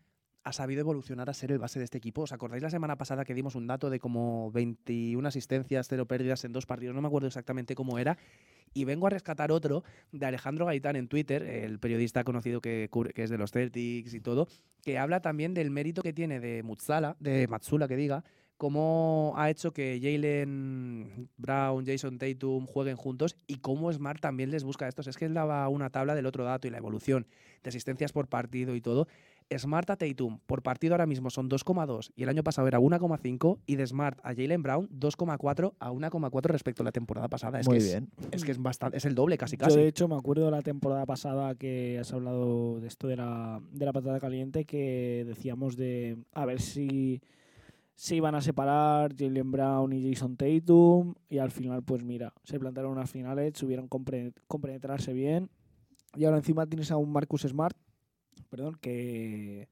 ha 0.43 0.53
sabido 0.53 0.79
evolucionar 0.81 1.29
a 1.29 1.33
ser 1.33 1.51
el 1.51 1.57
base 1.59 1.79
de 1.79 1.86
este 1.86 1.97
equipo. 1.97 2.21
¿Os 2.21 2.31
acordáis 2.31 2.63
la 2.63 2.69
semana 2.69 2.95
pasada 2.97 3.25
que 3.25 3.33
dimos 3.33 3.55
un 3.55 3.67
dato 3.67 3.89
de 3.89 4.00
como 4.00 4.51
21 4.51 5.27
asistencias, 5.27 5.88
cero 5.89 6.05
pérdidas 6.05 6.45
en 6.45 6.53
dos 6.53 6.65
partidos? 6.65 6.95
No 6.95 7.01
me 7.01 7.07
acuerdo 7.07 7.27
exactamente 7.27 7.75
cómo 7.75 7.97
era. 7.97 8.17
Y 8.74 8.86
vengo 8.86 9.07
a 9.07 9.09
rescatar 9.09 9.51
otro 9.51 9.83
de 10.12 10.25
Alejandro 10.25 10.65
Gaitán 10.65 10.95
en 10.95 11.07
Twitter, 11.07 11.43
el 11.43 11.79
periodista 11.79 12.24
conocido 12.24 12.62
que, 12.62 12.89
es 13.15 13.29
de 13.29 13.38
los 13.38 13.51
Celtics 13.51 14.13
y 14.13 14.19
todo, 14.19 14.47
que 14.83 14.97
habla 14.97 15.21
también 15.21 15.53
del 15.53 15.71
mérito 15.71 16.01
que 16.01 16.13
tiene 16.13 16.39
de 16.39 16.63
Mutsala, 16.63 17.15
de 17.19 17.47
Matsula 17.47 17.88
que 17.88 17.95
diga, 17.95 18.24
cómo 18.57 19.33
ha 19.38 19.50
hecho 19.50 19.71
que 19.71 20.00
Jalen 20.01 21.29
Brown, 21.38 21.86
Jason 21.86 22.17
Tatum 22.17 22.65
jueguen 22.65 22.97
juntos 22.97 23.38
y 23.47 23.57
cómo 23.57 23.91
Smart 23.93 24.19
también 24.19 24.51
les 24.51 24.63
busca 24.63 24.88
estos. 24.88 25.07
Es 25.07 25.17
que 25.17 25.25
él 25.25 25.33
daba 25.33 25.67
una 25.69 25.89
tabla 25.89 26.15
del 26.15 26.25
otro 26.25 26.43
dato 26.43 26.67
y 26.67 26.71
la 26.71 26.77
evolución 26.77 27.27
de 27.63 27.69
asistencias 27.69 28.12
por 28.12 28.27
partido 28.27 28.75
y 28.75 28.81
todo. 28.81 29.07
Smart 29.55 29.89
a 29.89 29.95
Tatum 29.95 30.39
por 30.45 30.61
partido 30.61 30.93
ahora 30.93 31.05
mismo 31.05 31.29
son 31.29 31.49
2,2 31.49 32.11
y 32.15 32.23
el 32.23 32.29
año 32.29 32.43
pasado 32.43 32.67
era 32.67 32.79
1,5 32.79 33.59
y 33.65 33.75
de 33.75 33.87
Smart 33.87 34.19
a 34.23 34.33
Jalen 34.35 34.61
Brown 34.61 34.89
2,4 34.89 35.73
a 35.79 35.91
1,4 35.91 36.41
respecto 36.47 36.83
a 36.83 36.85
la 36.85 36.91
temporada 36.91 37.27
pasada. 37.27 37.59
Es 37.59 37.67
Muy 37.67 37.77
que 37.77 37.83
bien. 37.83 38.09
Es, 38.31 38.37
es 38.37 38.43
que 38.43 38.51
es 38.51 38.61
bastante, 38.61 38.97
es 38.97 39.05
el 39.05 39.15
doble 39.15 39.37
casi 39.37 39.55
Yo, 39.55 39.65
casi. 39.65 39.77
de 39.77 39.87
hecho, 39.87 40.07
me 40.07 40.15
acuerdo 40.15 40.45
de 40.45 40.51
la 40.51 40.61
temporada 40.61 41.05
pasada 41.05 41.55
que 41.55 41.97
has 41.99 42.11
hablado 42.11 42.79
de 42.79 42.87
esto 42.87 43.07
de 43.07 43.15
la, 43.15 43.61
de 43.71 43.85
la 43.85 43.93
patata 43.93 44.19
caliente, 44.19 44.65
que 44.65 45.23
decíamos 45.25 45.77
de 45.77 46.17
a 46.33 46.45
ver 46.45 46.61
si 46.61 47.21
se 47.95 48.15
iban 48.15 48.35
a 48.35 48.41
separar 48.41 49.15
Jalen 49.17 49.51
Brown 49.51 49.91
y 49.91 50.07
Jason 50.07 50.37
Tatum, 50.37 51.15
y 51.29 51.39
al 51.39 51.49
final, 51.49 51.81
pues 51.81 52.03
mira, 52.03 52.31
se 52.43 52.59
plantaron 52.59 52.91
unas 52.91 53.09
finales, 53.09 53.53
subieron 53.55 53.87
compenetrarse 53.87 55.13
bien, 55.13 55.49
y 56.15 56.25
ahora 56.25 56.37
encima 56.37 56.67
tienes 56.67 56.91
a 56.91 56.97
un 56.97 57.11
Marcus 57.11 57.41
Smart, 57.41 57.75
perdón, 58.50 58.77
que, 58.82 59.67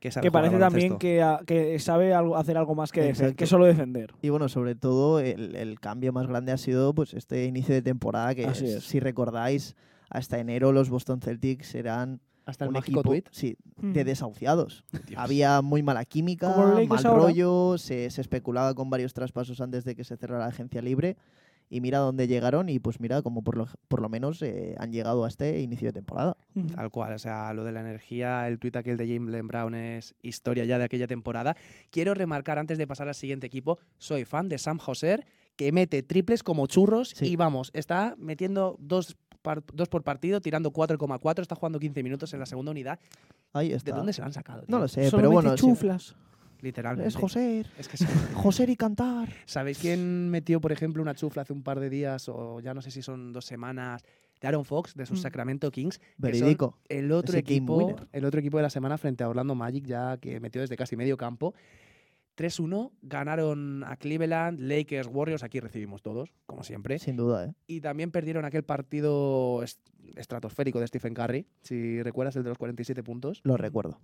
que, 0.00 0.10
sabe 0.10 0.30
parece 0.30 0.58
también 0.58 0.98
que, 0.98 1.22
a- 1.22 1.40
que 1.46 1.78
sabe 1.78 2.14
algo, 2.14 2.36
hacer 2.36 2.56
algo 2.56 2.74
más 2.74 2.92
que, 2.92 3.02
defen- 3.02 3.08
Exacto. 3.10 3.36
que 3.36 3.46
solo 3.46 3.64
defender. 3.66 4.14
Y 4.22 4.28
bueno, 4.28 4.48
sobre 4.48 4.74
todo 4.74 5.20
el, 5.20 5.56
el 5.56 5.80
cambio 5.80 6.12
más 6.12 6.26
grande 6.26 6.52
ha 6.52 6.56
sido 6.58 6.94
pues 6.94 7.14
este 7.14 7.44
inicio 7.44 7.74
de 7.74 7.82
temporada 7.82 8.34
que 8.34 8.44
es. 8.44 8.84
si 8.84 9.00
recordáis 9.00 9.74
hasta 10.10 10.38
enero 10.38 10.72
los 10.72 10.88
Boston 10.90 11.20
Celtics 11.20 11.74
eran 11.74 12.20
Hasta 12.46 12.64
el 12.64 12.68
un 12.68 12.74
mágico 12.74 13.00
equipo 13.00 13.10
tweet. 13.10 13.24
sí, 13.30 13.56
de 13.76 14.04
desahuciados. 14.04 14.84
Dios. 15.06 15.20
Había 15.20 15.60
muy 15.62 15.82
mala 15.82 16.04
química, 16.04 16.48
mal 16.56 17.04
rollo, 17.04 17.76
se, 17.76 18.08
se 18.10 18.20
especulaba 18.20 18.74
con 18.74 18.88
varios 18.88 19.12
traspasos 19.12 19.60
antes 19.60 19.84
de 19.84 19.94
que 19.94 20.04
se 20.04 20.16
cerrara 20.16 20.44
la 20.44 20.50
agencia 20.50 20.80
libre. 20.80 21.16
Y 21.70 21.80
mira 21.80 21.98
dónde 21.98 22.26
llegaron 22.26 22.68
y 22.68 22.78
pues 22.78 22.98
mira 22.98 23.20
como 23.22 23.42
por 23.42 23.56
lo, 23.56 23.66
por 23.88 24.00
lo 24.00 24.08
menos 24.08 24.40
eh, 24.42 24.74
han 24.78 24.90
llegado 24.92 25.24
a 25.24 25.28
este 25.28 25.60
inicio 25.60 25.88
de 25.88 25.92
temporada. 25.92 26.36
Tal 26.74 26.90
cual, 26.90 27.12
o 27.12 27.18
sea, 27.18 27.52
lo 27.52 27.62
de 27.64 27.72
la 27.72 27.80
energía, 27.80 28.48
el 28.48 28.58
tuit 28.58 28.74
aquel 28.76 28.96
de 28.96 29.06
Jalen 29.06 29.46
Brown 29.48 29.74
es 29.74 30.14
historia 30.22 30.64
ya 30.64 30.78
de 30.78 30.84
aquella 30.84 31.06
temporada. 31.06 31.56
Quiero 31.90 32.14
remarcar 32.14 32.58
antes 32.58 32.78
de 32.78 32.86
pasar 32.86 33.08
al 33.08 33.14
siguiente 33.14 33.46
equipo, 33.46 33.78
soy 33.98 34.24
fan 34.24 34.48
de 34.48 34.56
Sam 34.58 34.78
Hoser, 34.84 35.26
que 35.56 35.72
mete 35.72 36.02
triples 36.02 36.42
como 36.42 36.66
churros 36.68 37.10
Sí. 37.10 37.26
y 37.26 37.36
vamos, 37.36 37.70
está 37.74 38.14
metiendo 38.16 38.76
dos, 38.80 39.16
par- 39.42 39.62
dos 39.74 39.88
por 39.88 40.04
partido, 40.04 40.40
tirando 40.40 40.72
4,4, 40.72 41.42
está 41.42 41.54
jugando 41.54 41.78
15 41.78 42.02
minutos 42.02 42.32
en 42.32 42.40
la 42.40 42.46
segunda 42.46 42.70
unidad. 42.70 42.98
Ahí 43.52 43.68
¿De 43.70 43.92
dónde 43.92 44.12
se 44.12 44.20
lo 44.22 44.26
han 44.26 44.32
sacado? 44.32 44.64
No 44.68 44.78
lo 44.78 44.88
sé, 44.88 45.10
Solo 45.10 45.18
pero 45.22 45.30
mete 45.30 45.42
bueno, 45.42 45.56
chuflas. 45.56 46.16
Literalmente. 46.60 47.08
es 47.08 47.16
José. 47.16 47.64
Es 47.78 47.88
que 47.88 47.96
sí. 47.96 48.06
José 48.34 48.64
y 48.68 48.76
cantar. 48.76 49.28
¿Sabéis 49.46 49.78
quién 49.78 50.28
metió, 50.30 50.60
por 50.60 50.72
ejemplo, 50.72 51.02
una 51.02 51.14
chufla 51.14 51.42
hace 51.42 51.52
un 51.52 51.62
par 51.62 51.80
de 51.80 51.88
días 51.90 52.28
o 52.28 52.60
ya 52.60 52.74
no 52.74 52.82
sé 52.82 52.90
si 52.90 53.02
son 53.02 53.32
dos 53.32 53.44
semanas? 53.44 54.02
De 54.40 54.46
Aaron 54.46 54.64
Fox, 54.64 54.94
de 54.94 55.04
sus 55.04 55.18
Mm. 55.18 55.22
Sacramento 55.22 55.70
Kings. 55.72 56.00
Verídico. 56.16 56.78
El 56.88 57.10
otro, 57.10 57.30
Ese 57.32 57.40
equipo, 57.40 57.96
el 58.12 58.24
otro 58.24 58.38
equipo 58.38 58.56
de 58.56 58.62
la 58.62 58.70
semana 58.70 58.96
frente 58.96 59.24
a 59.24 59.28
Orlando 59.28 59.56
Magic, 59.56 59.84
ya 59.84 60.16
que 60.18 60.38
metió 60.38 60.60
desde 60.60 60.76
casi 60.76 60.94
medio 60.96 61.16
campo. 61.16 61.54
3-1, 62.38 62.92
ganaron 63.02 63.82
a 63.84 63.96
Cleveland, 63.96 64.60
Lakers, 64.60 65.08
Warriors, 65.12 65.42
aquí 65.42 65.58
recibimos 65.60 66.02
todos, 66.02 66.32
como 66.46 66.62
siempre. 66.62 66.98
Sin 67.00 67.16
duda, 67.16 67.46
¿eh? 67.46 67.54
Y 67.66 67.80
también 67.80 68.12
perdieron 68.12 68.44
aquel 68.44 68.62
partido 68.62 69.62
est- 69.64 69.80
estratosférico 70.16 70.78
de 70.80 70.86
Stephen 70.86 71.14
Curry, 71.14 71.46
si 71.62 72.00
recuerdas 72.02 72.36
el 72.36 72.44
de 72.44 72.50
los 72.50 72.58
47 72.58 73.02
puntos. 73.02 73.40
Lo 73.42 73.56
recuerdo. 73.56 73.98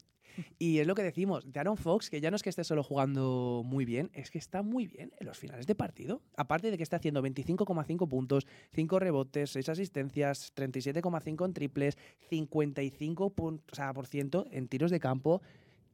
Y 0.59 0.81
es 0.81 0.87
lo 0.89 0.97
que 0.97 1.05
decimos, 1.05 1.45
de 1.53 1.61
Aaron 1.61 1.77
Fox, 1.77 2.11
que 2.11 2.21
ya 2.21 2.29
no 2.29 2.35
es 2.35 2.43
que 2.43 2.51
esté 2.51 2.65
solo 2.65 2.83
jugando 2.83 3.63
muy 3.65 3.85
bien, 3.85 4.11
es 4.15 4.33
que 4.33 4.39
está 4.39 4.63
muy 4.63 4.89
bien 4.89 5.13
en 5.21 5.29
los 5.29 5.39
finales 5.39 5.69
de 5.69 5.77
partido. 5.77 6.23
Aparte 6.37 6.73
de 6.73 6.77
que 6.77 6.83
está 6.83 6.97
haciendo 6.97 7.23
25,5 7.23 8.09
puntos, 8.09 8.45
5 8.73 8.99
rebotes, 8.99 9.51
6 9.51 9.69
asistencias, 9.69 10.53
37,5 10.57 11.47
en 11.47 11.53
triples, 11.53 11.97
55 12.31 13.31
pun- 13.35 13.61
o 13.71 13.75
sea, 13.77 13.93
por 13.95 14.07
ciento 14.09 14.47
en 14.51 14.67
tiros 14.67 14.91
de 14.91 14.99
campo, 14.99 15.41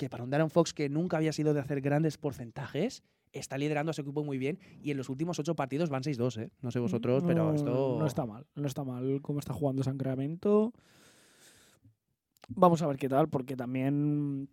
que 0.01 0.09
para 0.09 0.25
un 0.25 0.33
Aaron 0.33 0.49
Fox 0.49 0.73
que 0.73 0.89
nunca 0.89 1.19
había 1.19 1.31
sido 1.31 1.53
de 1.53 1.61
hacer 1.61 1.83
grandes 1.83 2.17
porcentajes, 2.17 3.03
está 3.33 3.59
liderando 3.59 3.91
a 3.91 3.93
su 3.93 4.01
equipo 4.01 4.25
muy 4.25 4.39
bien 4.39 4.59
y 4.83 4.91
en 4.93 4.97
los 4.97 5.11
últimos 5.11 5.39
8 5.39 5.55
partidos 5.55 5.91
van 5.91 6.03
6-2, 6.03 6.41
¿eh? 6.41 6.51
No 6.63 6.71
sé 6.71 6.79
vosotros, 6.79 7.23
pero 7.27 7.55
esto... 7.55 7.97
No 7.99 8.07
está 8.07 8.25
mal, 8.25 8.47
no 8.55 8.67
está 8.67 8.83
mal 8.83 9.21
cómo 9.21 9.41
está 9.41 9.53
jugando 9.53 9.83
Sacramento. 9.83 10.73
Vamos 12.49 12.81
a 12.81 12.87
ver 12.87 12.97
qué 12.97 13.11
tal, 13.11 13.29
porque 13.29 13.57
también 13.57 14.49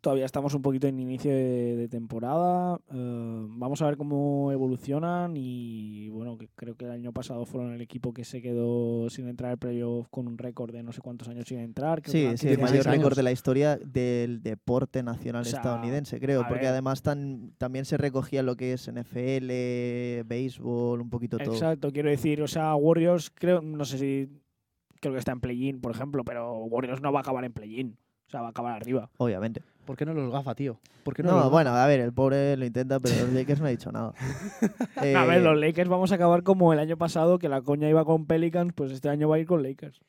todavía 0.00 0.24
estamos 0.24 0.54
un 0.54 0.62
poquito 0.62 0.86
en 0.86 0.98
inicio 0.98 1.30
de, 1.30 1.76
de 1.76 1.88
temporada. 1.88 2.80
eh, 2.92 3.46
vamos 3.48 3.82
a 3.82 3.86
ver 3.86 3.96
cómo 3.96 4.50
evolucionan 4.52 5.34
y 5.36 6.08
bueno, 6.08 6.38
que 6.38 6.48
creo 6.54 6.74
que 6.74 6.86
el 6.86 6.90
año 6.90 7.12
pasado 7.12 7.44
fueron 7.44 7.72
el 7.72 7.80
equipo 7.80 8.12
que 8.12 8.24
se 8.24 8.40
quedó 8.40 9.08
sin 9.10 9.28
entrar 9.28 9.52
al 9.52 9.58
playoff 9.58 10.08
con 10.10 10.26
un 10.26 10.38
récord 10.38 10.72
de 10.72 10.82
no 10.82 10.92
sé 10.92 11.00
cuántos 11.00 11.28
años 11.28 11.46
sin 11.46 11.58
entrar. 11.58 12.02
creo 12.02 12.12
Sí, 12.12 12.36
sí, 12.38 12.48
el 12.48 12.56
15 12.56 12.72
mayor 12.72 12.86
récord 12.86 13.16
de 13.16 13.22
la 13.22 13.32
historia 13.32 13.76
del 13.76 14.42
deporte 14.42 15.02
nacional 15.02 15.42
O 15.42 15.44
sea, 15.44 15.58
estadounidense, 15.58 16.18
creo, 16.20 16.46
porque 16.48 16.64
ver. 16.64 16.72
además 16.72 17.02
tan, 17.02 17.52
también 17.58 17.84
se 17.84 17.96
recogía 17.96 18.42
lo 18.42 18.56
que 18.56 18.72
es 18.72 18.90
NFL, 18.90 20.26
béisbol, 20.26 21.00
un 21.00 21.10
poquito 21.10 21.38
todo. 21.38 21.52
Exacto, 21.54 21.92
quiero 21.92 22.10
decir, 22.10 22.42
o 22.42 22.48
sea, 22.48 22.74
Warriors 22.74 23.30
creo, 23.30 23.60
no 23.60 23.84
sé 23.84 23.98
si 23.98 24.28
creo 25.00 25.12
que 25.14 25.18
está 25.18 25.32
en 25.32 25.40
play-in, 25.40 25.80
por 25.80 25.92
ejemplo, 25.92 26.24
pero 26.24 26.56
Warriors 26.64 27.00
no 27.00 27.12
va 27.12 27.20
a 27.20 27.22
acabar 27.22 27.44
en 27.44 27.52
play-in, 27.52 27.96
o 28.26 28.30
sea, 28.30 28.40
va 28.42 28.48
a 28.48 28.50
acabar 28.50 28.72
arriba. 28.74 29.10
Obviamente. 29.16 29.62
¿Por 29.90 29.96
qué 29.96 30.06
no 30.06 30.14
los 30.14 30.30
gafa, 30.30 30.54
tío? 30.54 30.78
¿Por 31.02 31.16
qué 31.16 31.24
no, 31.24 31.30
No, 31.30 31.34
los 31.34 31.44
gafa? 31.46 31.50
bueno, 31.52 31.70
a 31.70 31.84
ver, 31.88 31.98
el 31.98 32.12
pobre 32.12 32.56
lo 32.56 32.64
intenta, 32.64 33.00
pero 33.00 33.22
los 33.22 33.32
Lakers 33.32 33.58
no 33.60 33.66
ha 33.66 33.70
dicho 33.70 33.90
nada. 33.90 34.14
A 34.96 35.24
ver, 35.24 35.38
Eh, 35.38 35.40
los 35.40 35.58
Lakers 35.58 35.88
vamos 35.90 36.12
a 36.12 36.14
acabar 36.14 36.44
como 36.44 36.72
el 36.72 36.78
año 36.78 36.96
pasado, 36.96 37.40
que 37.40 37.48
la 37.48 37.60
coña 37.62 37.88
iba 37.88 38.04
con 38.04 38.24
Pelicans, 38.24 38.72
pues 38.72 38.92
este 38.92 39.08
año 39.08 39.28
va 39.28 39.34
a 39.34 39.38
ir 39.40 39.46
con 39.46 39.64
Lakers. 39.64 40.00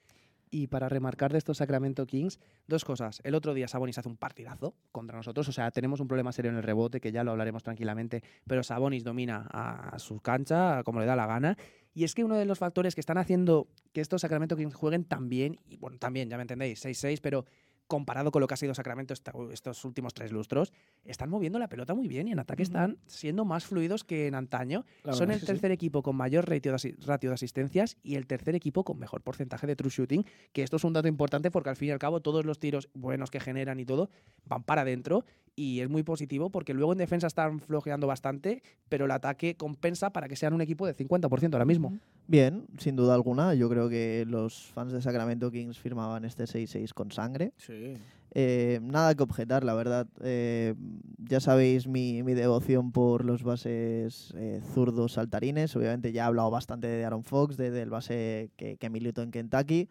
Y 0.51 0.67
para 0.67 0.87
remarcar 0.87 1.31
de 1.31 1.39
estos 1.39 1.57
Sacramento 1.57 2.05
Kings, 2.05 2.39
dos 2.67 2.85
cosas. 2.85 3.21
El 3.23 3.33
otro 3.33 3.55
día 3.55 3.67
Sabonis 3.67 3.97
hace 3.97 4.07
un 4.07 4.17
partidazo 4.17 4.75
contra 4.91 5.17
nosotros. 5.17 5.49
O 5.49 5.51
sea, 5.51 5.71
tenemos 5.71 5.99
un 5.99 6.07
problema 6.07 6.31
serio 6.31 6.51
en 6.51 6.57
el 6.57 6.63
rebote, 6.63 7.01
que 7.01 7.11
ya 7.11 7.23
lo 7.23 7.31
hablaremos 7.31 7.63
tranquilamente. 7.63 8.21
Pero 8.45 8.61
Sabonis 8.61 9.03
domina 9.03 9.47
a 9.51 9.97
su 9.97 10.19
cancha 10.19 10.83
como 10.83 10.99
le 10.99 11.07
da 11.07 11.15
la 11.15 11.25
gana. 11.25 11.57
Y 11.95 12.03
es 12.03 12.13
que 12.13 12.23
uno 12.23 12.35
de 12.37 12.45
los 12.45 12.59
factores 12.59 12.93
que 12.93 13.01
están 13.01 13.17
haciendo 13.17 13.67
que 13.93 14.01
estos 14.01 14.21
Sacramento 14.21 14.55
Kings 14.55 14.75
jueguen 14.75 15.05
tan 15.05 15.27
bien, 15.27 15.57
y 15.67 15.77
bueno, 15.77 15.97
también, 15.97 16.29
ya 16.29 16.37
me 16.37 16.43
entendéis, 16.43 16.85
6-6, 16.85 17.17
pero 17.19 17.45
comparado 17.91 18.31
con 18.31 18.39
lo 18.39 18.47
que 18.47 18.53
ha 18.53 18.57
sido 18.57 18.73
Sacramento 18.73 19.13
estos 19.13 19.83
últimos 19.83 20.13
tres 20.13 20.31
lustros, 20.31 20.71
están 21.03 21.29
moviendo 21.29 21.59
la 21.59 21.67
pelota 21.67 21.93
muy 21.93 22.07
bien 22.07 22.29
y 22.29 22.31
en 22.31 22.39
ataque 22.39 22.63
están 22.63 22.97
siendo 23.05 23.43
más 23.43 23.65
fluidos 23.65 24.05
que 24.05 24.27
en 24.27 24.35
antaño. 24.35 24.85
La 25.03 25.11
Son 25.11 25.29
el 25.29 25.41
sí. 25.41 25.45
tercer 25.45 25.71
equipo 25.71 26.01
con 26.01 26.15
mayor 26.15 26.47
ratio 26.49 26.71
de, 26.71 26.75
asi- 26.77 26.95
ratio 27.05 27.29
de 27.31 27.33
asistencias 27.33 27.97
y 28.01 28.15
el 28.15 28.27
tercer 28.27 28.55
equipo 28.55 28.85
con 28.85 28.97
mejor 28.97 29.21
porcentaje 29.23 29.67
de 29.67 29.75
true 29.75 29.89
shooting, 29.91 30.23
que 30.53 30.63
esto 30.63 30.77
es 30.77 30.85
un 30.85 30.93
dato 30.93 31.09
importante 31.09 31.51
porque 31.51 31.69
al 31.69 31.75
fin 31.75 31.89
y 31.89 31.91
al 31.91 31.99
cabo 31.99 32.21
todos 32.21 32.45
los 32.45 32.59
tiros 32.59 32.87
buenos 32.93 33.29
que 33.29 33.41
generan 33.41 33.77
y 33.81 33.85
todo 33.85 34.09
van 34.45 34.63
para 34.63 34.83
adentro 34.83 35.25
y 35.53 35.81
es 35.81 35.89
muy 35.89 36.03
positivo 36.03 36.49
porque 36.49 36.73
luego 36.73 36.93
en 36.93 36.97
defensa 36.99 37.27
están 37.27 37.59
flojeando 37.59 38.07
bastante, 38.07 38.63
pero 38.87 39.03
el 39.03 39.11
ataque 39.11 39.57
compensa 39.57 40.13
para 40.13 40.29
que 40.29 40.37
sean 40.37 40.53
un 40.53 40.61
equipo 40.61 40.87
de 40.87 40.95
50% 40.95 41.51
ahora 41.53 41.65
mismo. 41.65 41.91
Bien, 42.27 42.65
sin 42.77 42.95
duda 42.95 43.13
alguna. 43.13 43.53
Yo 43.55 43.69
creo 43.69 43.89
que 43.89 44.25
los 44.27 44.67
fans 44.71 44.93
de 44.93 45.01
Sacramento 45.01 45.51
Kings 45.51 45.77
firmaban 45.77 46.23
este 46.23 46.45
6-6 46.45 46.93
con 46.93 47.11
sangre. 47.11 47.51
Sí. 47.57 47.93
Eh, 48.33 48.79
nada 48.81 49.13
que 49.15 49.23
objetar, 49.23 49.65
la 49.65 49.73
verdad. 49.73 50.07
Eh, 50.21 50.73
ya 51.17 51.41
sabéis 51.41 51.87
mi, 51.87 52.23
mi 52.23 52.33
devoción 52.33 52.93
por 52.93 53.25
los 53.25 53.43
bases 53.43 54.33
eh, 54.37 54.61
zurdos 54.73 55.13
saltarines. 55.13 55.75
Obviamente 55.75 56.13
ya 56.13 56.23
he 56.23 56.25
hablado 56.27 56.49
bastante 56.49 56.87
de 56.87 57.03
Aaron 57.03 57.25
Fox, 57.25 57.57
de- 57.57 57.71
del 57.71 57.89
base 57.89 58.51
que, 58.55 58.77
que 58.77 58.89
milito 58.89 59.21
en 59.21 59.31
Kentucky. 59.31 59.89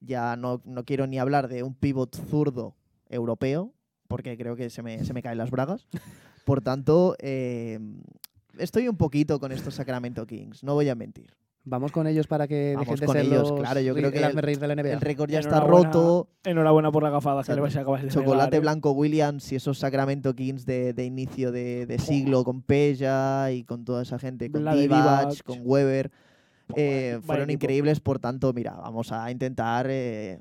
Ya 0.00 0.36
no, 0.36 0.60
no 0.66 0.84
quiero 0.84 1.06
ni 1.06 1.18
hablar 1.18 1.48
de 1.48 1.62
un 1.62 1.74
pivot 1.74 2.14
zurdo 2.28 2.74
europeo, 3.08 3.72
porque 4.08 4.36
creo 4.36 4.56
que 4.56 4.68
se 4.68 4.82
me, 4.82 5.02
se 5.04 5.14
me 5.14 5.22
caen 5.22 5.38
las 5.38 5.50
bragas. 5.50 5.86
Por 6.44 6.60
tanto, 6.60 7.16
estoy 8.58 8.88
un 8.88 8.96
poquito 8.96 9.38
con 9.40 9.52
estos 9.52 9.74
Sacramento 9.74 10.26
Kings, 10.26 10.62
no 10.64 10.74
voy 10.74 10.88
a 10.90 10.94
mentir. 10.94 11.34
Vamos 11.64 11.92
con 11.92 12.06
ellos 12.06 12.26
para 12.26 12.48
que 12.48 12.72
Vamos 12.74 12.88
dejen 12.88 13.00
de 13.00 13.06
con 13.06 13.16
ser 13.16 13.26
ellos, 13.26 13.50
los 13.50 13.60
claro, 13.60 13.80
yo 13.80 13.94
creo 13.94 14.10
que 14.10 14.16
el 14.16 14.24
el- 14.24 14.28
hazme 14.30 14.40
reír 14.40 14.58
de 14.58 14.66
la 14.68 14.74
NBA. 14.74 14.92
El 14.94 15.00
récord 15.00 15.30
ya 15.30 15.40
está 15.40 15.60
roto. 15.60 16.28
Enhorabuena 16.42 16.90
por 16.90 17.02
la 17.02 17.10
gafada 17.10 17.42
que 17.42 17.54
le 17.54 17.60
de 17.60 18.08
Chocolate 18.08 18.56
¿eh? 18.56 18.60
Blanco 18.60 18.92
Williams 18.92 19.52
y 19.52 19.56
esos 19.56 19.78
Sacramento 19.78 20.34
Kings 20.34 20.64
de, 20.64 20.94
de 20.94 21.04
inicio 21.04 21.52
de, 21.52 21.84
de 21.86 21.98
siglo 21.98 22.44
con 22.44 22.62
Peja 22.62 23.52
y 23.52 23.64
con 23.64 23.84
toda 23.84 24.02
esa 24.02 24.18
gente, 24.18 24.50
con 24.50 24.64
Divac, 24.70 25.42
con 25.44 25.58
Weber, 25.62 26.10
eh, 26.76 27.20
fueron 27.22 27.50
increíbles. 27.50 28.00
Por 28.00 28.18
tanto, 28.18 28.52
mira, 28.54 28.72
vamos 28.72 29.12
a 29.12 29.30
intentar 29.30 29.86
eh, 29.90 30.40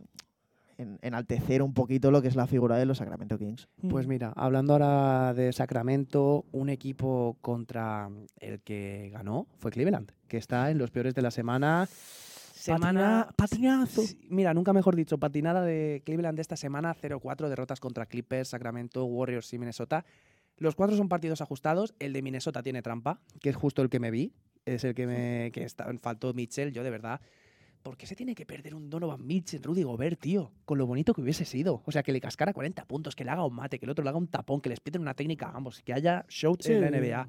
en- 0.79 0.97
enaltecer 1.01 1.61
un 1.61 1.73
poquito 1.73 2.09
lo 2.09 2.21
que 2.21 2.27
es 2.29 2.35
la 2.35 2.47
figura 2.47 2.77
de 2.77 2.85
los 2.85 2.97
Sacramento 2.97 3.37
Kings. 3.37 3.67
Pues 3.89 4.07
mira, 4.07 4.33
hablando 4.35 4.73
ahora 4.73 5.33
de 5.33 5.51
Sacramento, 5.53 6.45
un 6.51 6.69
equipo 6.69 7.37
contra 7.41 8.09
el 8.39 8.61
que 8.61 9.09
ganó 9.13 9.45
fue 9.59 9.71
Cleveland, 9.71 10.11
que 10.27 10.37
está 10.37 10.71
en 10.71 10.77
los 10.77 10.89
peores 10.89 11.13
de 11.13 11.21
la 11.21 11.31
semana. 11.31 11.87
Semana. 12.53 13.29
patinazo. 13.35 14.01
Mira, 14.29 14.53
nunca 14.53 14.73
mejor 14.73 14.95
dicho, 14.95 15.17
patinada 15.17 15.61
de 15.63 16.01
Cleveland 16.05 16.35
de 16.35 16.41
esta 16.41 16.57
semana, 16.57 16.93
0-4 16.93 17.47
derrotas 17.47 17.79
contra 17.79 18.05
Clippers, 18.05 18.49
Sacramento, 18.49 19.05
Warriors 19.05 19.53
y 19.53 19.59
Minnesota. 19.59 20.05
Los 20.57 20.75
cuatro 20.75 20.97
son 20.97 21.07
partidos 21.07 21.39
ajustados. 21.41 21.95
El 21.99 22.11
de 22.11 22.21
Minnesota 22.21 22.61
tiene 22.61 22.81
trampa, 22.81 23.21
que 23.39 23.49
es 23.49 23.55
justo 23.55 23.81
el 23.81 23.89
que 23.89 23.99
me 24.01 24.11
vi. 24.11 24.33
Es 24.65 24.83
el 24.83 24.93
que 24.93 25.07
me 25.07 25.51
que 25.53 25.63
está, 25.63 25.87
faltó 26.01 26.33
Mitchell. 26.33 26.73
Yo, 26.73 26.83
de 26.83 26.89
verdad, 26.89 27.21
¿por 27.83 27.97
qué 27.97 28.05
se 28.05 28.15
tiene 28.15 28.35
que 28.35 28.45
perder 28.45 28.75
un 28.75 28.89
Donovan 28.89 29.25
Mitchell, 29.25 29.63
Rudy 29.63 29.83
Gobert, 29.83 30.19
tío? 30.19 30.51
Con 30.65 30.77
lo 30.77 30.85
bonito 30.85 31.13
que 31.13 31.21
hubiese 31.21 31.45
sido. 31.45 31.81
O 31.85 31.91
sea, 31.91 32.03
que 32.03 32.11
le 32.11 32.19
cascara 32.21 32.53
40 32.53 32.85
puntos, 32.85 33.15
que 33.15 33.23
le 33.23 33.31
haga 33.31 33.45
un 33.45 33.55
mate, 33.55 33.79
que 33.79 33.85
el 33.85 33.89
otro 33.91 34.03
le 34.03 34.09
haga 34.09 34.17
un 34.17 34.27
tapón, 34.27 34.61
que 34.61 34.69
les 34.69 34.79
piten 34.79 35.01
una 35.01 35.13
técnica 35.13 35.47
a 35.47 35.55
ambos, 35.57 35.81
que 35.81 35.93
haya 35.93 36.25
show 36.27 36.55
en 36.65 36.81
la 36.81 36.87
Sí. 36.89 36.93
NBA. 36.95 37.27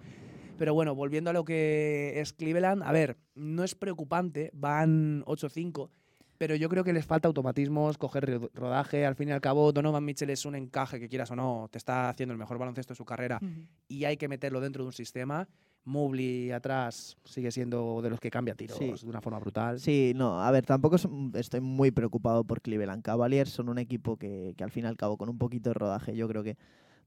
Pero 0.59 0.75
bueno, 0.75 0.95
volviendo 0.95 1.31
a 1.31 1.33
lo 1.33 1.45
que 1.45 2.21
es 2.21 2.33
Cleveland, 2.35 2.83
a 2.83 2.93
ver, 2.93 3.17
no 3.35 3.65
es 3.65 3.75
preocupante, 3.75 4.51
van 4.53 5.23
8-5, 5.27 5.91
pero 6.37 6.55
yo 6.55 6.69
creo 6.69 6.85
que 6.85 6.93
les 6.93 7.07
falta 7.07 7.29
automatismos, 7.29 7.97
coger 7.97 8.29
ro- 8.41 8.51
rodaje. 8.53 9.07
Al 9.07 9.15
fin 9.15 9.29
y 9.31 9.33
al 9.33 9.41
cabo, 9.41 9.73
Donovan 9.73 10.05
Mitchell 10.05 10.29
es 10.31 10.45
un 10.45 10.55
encaje 10.55 11.01
que 11.01 11.09
quieras 11.09 11.31
o 11.31 11.37
no, 11.37 11.69
te 11.71 11.79
está 11.79 12.11
haciendo 12.11 12.33
el 12.35 12.39
mejor 12.39 12.59
baloncesto 12.59 12.93
de 12.93 12.97
su 12.97 13.05
carrera 13.07 13.41
y 13.89 14.05
hay 14.05 14.17
que 14.19 14.29
meterlo 14.29 14.61
dentro 14.61 14.83
de 14.83 14.89
un 14.89 14.93
sistema. 14.93 15.49
Mobley 15.85 16.51
atrás 16.53 17.17
sigue 17.25 17.51
siendo 17.51 18.01
de 18.03 18.11
los 18.11 18.21
que 18.21 18.31
cambia 18.31 18.55
tiros 18.55 18.77
Sí. 18.79 18.93
de 19.03 19.09
una 19.09 19.21
forma 19.21 19.39
brutal. 19.39 19.81
Sí, 19.81 20.13
no, 20.15 20.43
a 20.43 20.51
ver, 20.51 20.65
tampoco 20.67 20.97
es- 20.97 21.09
estoy 21.35 21.61
muy 21.61 21.91
preocupado 21.91 22.45
por 22.45 22.61
Cleveland 22.61 23.03
Cavaliers. 23.03 23.51
Son 23.51 23.69
un 23.69 23.79
equipo 23.79 24.17
que, 24.17 24.55
que 24.57 24.65
al 24.65 24.71
fin 24.71 24.85
y 24.85 24.89
al 24.89 24.97
cabo, 24.97 25.17
con 25.17 25.29
un 25.29 25.39
poquito 25.39 25.71
de 25.71 25.75
rodaje, 25.75 26.15
yo 26.15 26.29
creo 26.29 26.43
que 26.43 26.57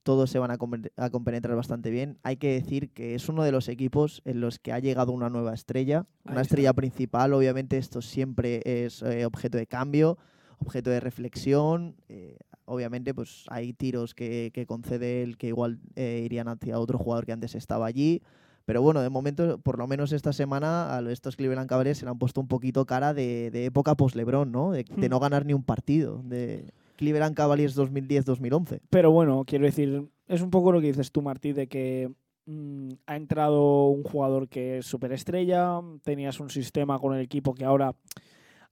todos 0.04 0.30
se 0.30 0.38
van 0.40 0.52
a, 0.52 0.58
a 0.98 1.10
compenetrar 1.12 1.56
bastante 1.56 1.90
bien. 1.90 2.18
Hay 2.24 2.36
que 2.36 2.54
decir 2.54 2.90
que 2.90 3.16
es 3.16 3.30
uno 3.30 3.44
de 3.44 3.54
los 3.54 3.70
equipos 3.70 4.22
en 4.26 4.42
los 4.42 4.60
que 4.60 4.74
ha 4.74 4.80
llegado 4.80 5.14
una 5.14 5.30
nueva 5.30 5.54
estrella, 5.54 6.06
una 6.26 6.42
estrella 6.42 6.74
principal. 6.74 7.34
Obviamente 7.34 7.78
esto 7.78 8.02
siempre 8.02 8.62
es 8.66 9.02
eh, 9.04 9.26
objeto 9.26 9.58
de 9.58 9.66
cambio, 9.68 10.18
objeto 10.60 10.90
de 10.90 11.00
reflexión. 11.00 11.96
eh, 12.10 12.38
obviamente 12.66 13.14
pues 13.14 13.44
hay 13.50 13.74
tiros 13.74 14.14
que, 14.16 14.52
que 14.54 14.66
concede 14.66 15.22
él 15.24 15.38
que 15.38 15.48
igual 15.48 15.80
eh, 15.96 16.22
irían 16.26 16.48
hacia 16.48 16.80
otro 16.80 16.98
jugador 16.98 17.26
que 17.26 17.32
antes 17.34 17.56
estaba 17.56 17.86
allí. 17.86 18.22
Pero 18.66 18.82
bueno, 18.82 19.02
de 19.02 19.10
momento, 19.10 19.58
por 19.60 19.78
lo 19.78 19.88
menos 19.88 20.12
esta 20.14 20.32
semana, 20.32 20.96
a 20.98 21.12
estos 21.12 21.36
Cleveland 21.36 21.68
Cavaliers 21.70 21.98
se 22.00 22.06
le 22.06 22.12
han 22.12 22.20
puesto 22.20 22.40
un 22.40 22.48
poquito 22.48 22.86
cara 22.86 23.14
de, 23.14 23.52
de 23.52 23.66
época 23.66 23.96
post-Lebron, 23.96 24.52
¿no? 24.52 24.72
De, 24.72 24.84
de 24.86 25.08
Hmm. 25.08 25.12
no 25.12 25.20
ganar 25.20 25.46
ni 25.46 25.54
un 25.54 25.64
partido. 25.64 26.22
De 26.24 26.72
Cleveland 26.96 27.36
Cavaliers 27.36 27.76
2010-2011. 27.78 28.80
Pero 28.90 29.12
bueno, 29.12 29.44
quiero 29.46 29.66
decir, 29.66 30.08
es 30.28 30.42
un 30.42 30.50
poco 30.50 30.72
lo 30.72 30.80
que 30.80 30.88
dices 30.88 31.12
tú, 31.12 31.22
Martí, 31.22 31.52
de 31.52 31.68
que 31.68 32.12
mm, 32.46 32.90
ha 33.08 33.16
entrado 33.18 33.88
un 33.88 34.04
jugador 34.04 34.48
que 34.48 34.78
es 34.78 34.86
superestrella, 34.86 35.82
tenías 36.04 36.40
un 36.40 36.50
sistema 36.50 37.00
con 37.00 37.14
el 37.16 37.22
equipo 37.22 37.54
que 37.54 37.66
ahora 37.66 37.94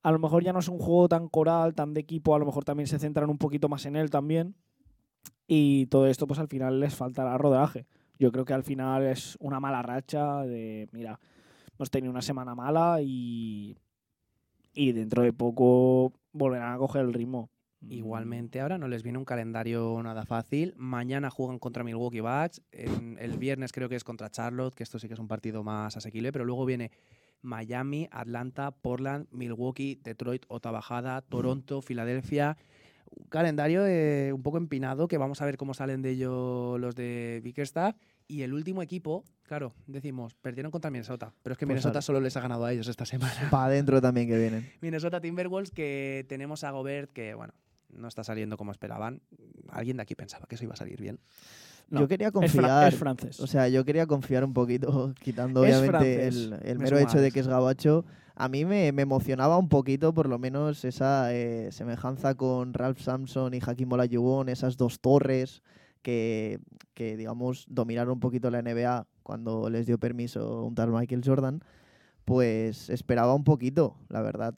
a 0.04 0.12
lo 0.12 0.20
mejor 0.20 0.44
ya 0.44 0.54
no 0.54 0.60
es 0.60 0.68
un 0.68 0.80
juego 0.80 1.08
tan 1.10 1.28
coral, 1.28 1.76
tan 1.76 1.94
de 1.94 2.00
equipo, 2.02 2.34
a 2.34 2.40
lo 2.40 2.46
mejor 2.46 2.64
también 2.64 2.88
se 2.88 2.98
centran 2.98 3.30
un 3.30 3.38
poquito 3.38 3.68
más 3.70 3.86
en 3.86 3.96
él 3.98 4.10
también. 4.10 4.56
Y 5.48 5.88
todo 5.88 6.08
esto, 6.08 6.28
pues 6.28 6.40
al 6.40 6.48
final 6.48 6.80
les 6.80 6.96
faltará 6.96 7.38
rodaje. 7.38 7.86
Yo 8.22 8.32
creo 8.32 8.46
que 8.46 8.54
al 8.54 8.62
final 8.62 9.02
es 9.08 9.36
una 9.40 9.60
mala 9.60 9.82
racha 9.82 10.44
de, 10.44 10.88
mira, 10.92 11.20
hemos 11.76 11.90
tenido 11.90 12.12
una 12.12 12.22
semana 12.22 12.54
mala 12.54 13.02
y, 13.02 13.76
y 14.76 14.92
dentro 14.92 15.24
de 15.24 15.34
poco 15.34 16.14
volverán 16.32 16.72
a 16.72 16.78
coger 16.78 17.02
el 17.02 17.14
ritmo. 17.16 17.50
Igualmente, 17.90 18.62
ahora 18.62 18.78
no 18.78 18.88
les 18.88 19.02
viene 19.02 19.18
un 19.18 19.26
calendario 19.26 20.00
nada 20.04 20.24
fácil. 20.24 20.76
Mañana 20.78 21.32
juegan 21.32 21.58
contra 21.58 21.84
Milwaukee 21.84 22.20
Bucks. 22.20 22.62
en- 22.72 23.18
el 23.20 23.40
viernes 23.40 23.72
creo 23.72 23.90
que 23.90 23.96
es 23.96 24.04
contra 24.04 24.30
Charlotte, 24.30 24.76
que 24.76 24.84
esto 24.84 25.00
sí 25.00 25.08
que 25.08 25.16
es 25.16 25.20
un 25.20 25.28
partido 25.28 25.64
más 25.64 25.98
asequible. 25.98 26.32
Pero 26.32 26.46
luego 26.46 26.64
viene 26.64 26.92
Miami, 27.42 28.08
Atlanta, 28.12 28.70
Portland, 28.70 29.30
Milwaukee, 29.32 30.00
Detroit, 30.04 30.46
Otavajada, 30.48 31.22
Toronto, 31.24 31.82
Filadelfia. 31.82 32.56
Un 33.16 33.26
calendario 33.30 33.86
eh, 33.86 34.32
un 34.34 34.42
poco 34.42 34.58
empinado 34.58 35.08
que 35.08 35.18
vamos 35.18 35.42
a 35.42 35.46
ver 35.46 35.58
cómo 35.58 35.74
salen 35.74 36.02
de 36.02 36.12
ello 36.12 36.78
los 36.78 36.96
de 36.96 37.42
Bickerstaff. 37.44 37.96
Y 38.28 38.44
el 38.44 38.54
último 38.54 38.82
equipo, 38.82 39.26
claro, 39.44 39.74
decimos, 39.88 40.36
perdieron 40.36 40.72
contra 40.72 40.90
Minnesota. 40.90 41.34
Pero 41.44 41.54
es 41.54 41.58
que 41.58 41.66
Pues 41.66 41.76
Minnesota 41.76 41.96
sale. 42.02 42.06
solo 42.06 42.22
les 42.22 42.38
ha 42.38 42.42
ganado 42.42 42.64
a 42.64 42.72
ellos 42.72 42.88
esta 42.88 43.06
semana. 43.06 43.50
Para 43.52 43.66
adentro 43.66 44.02
también 44.02 44.28
que 44.30 44.38
vienen. 44.38 44.72
Minnesota 44.82 45.20
Timberwolves, 45.20 45.72
que 45.72 46.26
tenemos 46.30 46.64
a 46.64 46.72
Gobert, 46.72 47.12
que 47.12 47.34
bueno, 47.34 47.54
no 47.90 48.08
está 48.08 48.24
saliendo 48.24 48.56
como 48.56 48.72
esperaban. 48.72 49.22
Alguien 49.70 49.98
de 49.98 50.04
aquí 50.04 50.16
pensaba 50.16 50.46
que 50.48 50.56
eso 50.56 50.64
iba 50.64 50.74
a 50.74 50.78
salir 50.78 51.02
bien. 51.02 51.20
No, 51.90 52.00
yo 52.00 52.08
quería 52.08 52.28
Es, 52.28 52.34
confiar. 52.34 52.88
es 52.94 52.98
francés. 52.98 53.40
O 53.42 53.48
sea, 53.48 53.68
yo 53.68 53.84
quería 53.84 54.08
confiar 54.08 54.46
un 54.46 54.54
poquito, 54.54 55.14
quitando 55.22 55.66
Es 55.66 55.76
obviamente 55.76 56.28
el, 56.28 56.54
el 56.64 56.78
me 56.78 56.86
mero 56.86 56.98
hecho 57.00 57.20
de 57.20 57.32
que 57.34 57.42
es 57.42 57.48
gabacho. 57.48 58.06
A 58.42 58.50
mí 58.50 58.66
me, 58.66 58.88
emocionaba 58.88 59.56
un 59.60 59.70
poquito, 59.70 60.16
por 60.16 60.28
lo 60.28 60.40
menos, 60.40 60.84
esa 60.84 61.32
eh, 61.32 61.72
semejanza 61.72 62.34
con 62.34 62.74
Ralph 62.74 62.98
Sampson 62.98 63.54
y 63.54 63.60
Hakim 63.64 63.92
Olajuwon, 63.92 64.50
esas 64.50 64.78
dos 64.78 65.00
torres 65.00 65.62
que, 66.02 66.60
que, 66.96 67.18
digamos, 67.18 67.68
dominaron 67.70 68.14
un 68.14 68.20
poquito 68.20 68.50
la 68.50 68.64
NBA 68.64 69.06
cuando 69.22 69.70
les 69.70 69.86
dio 69.86 70.00
permiso 70.00 70.64
un 70.64 70.74
tal 70.74 70.90
Michael 70.92 71.22
Jordan. 71.24 71.62
Pues 72.26 72.90
esperaba 72.90 73.36
un 73.36 73.44
poquito, 73.44 73.96
la 74.10 74.24
verdad. 74.24 74.56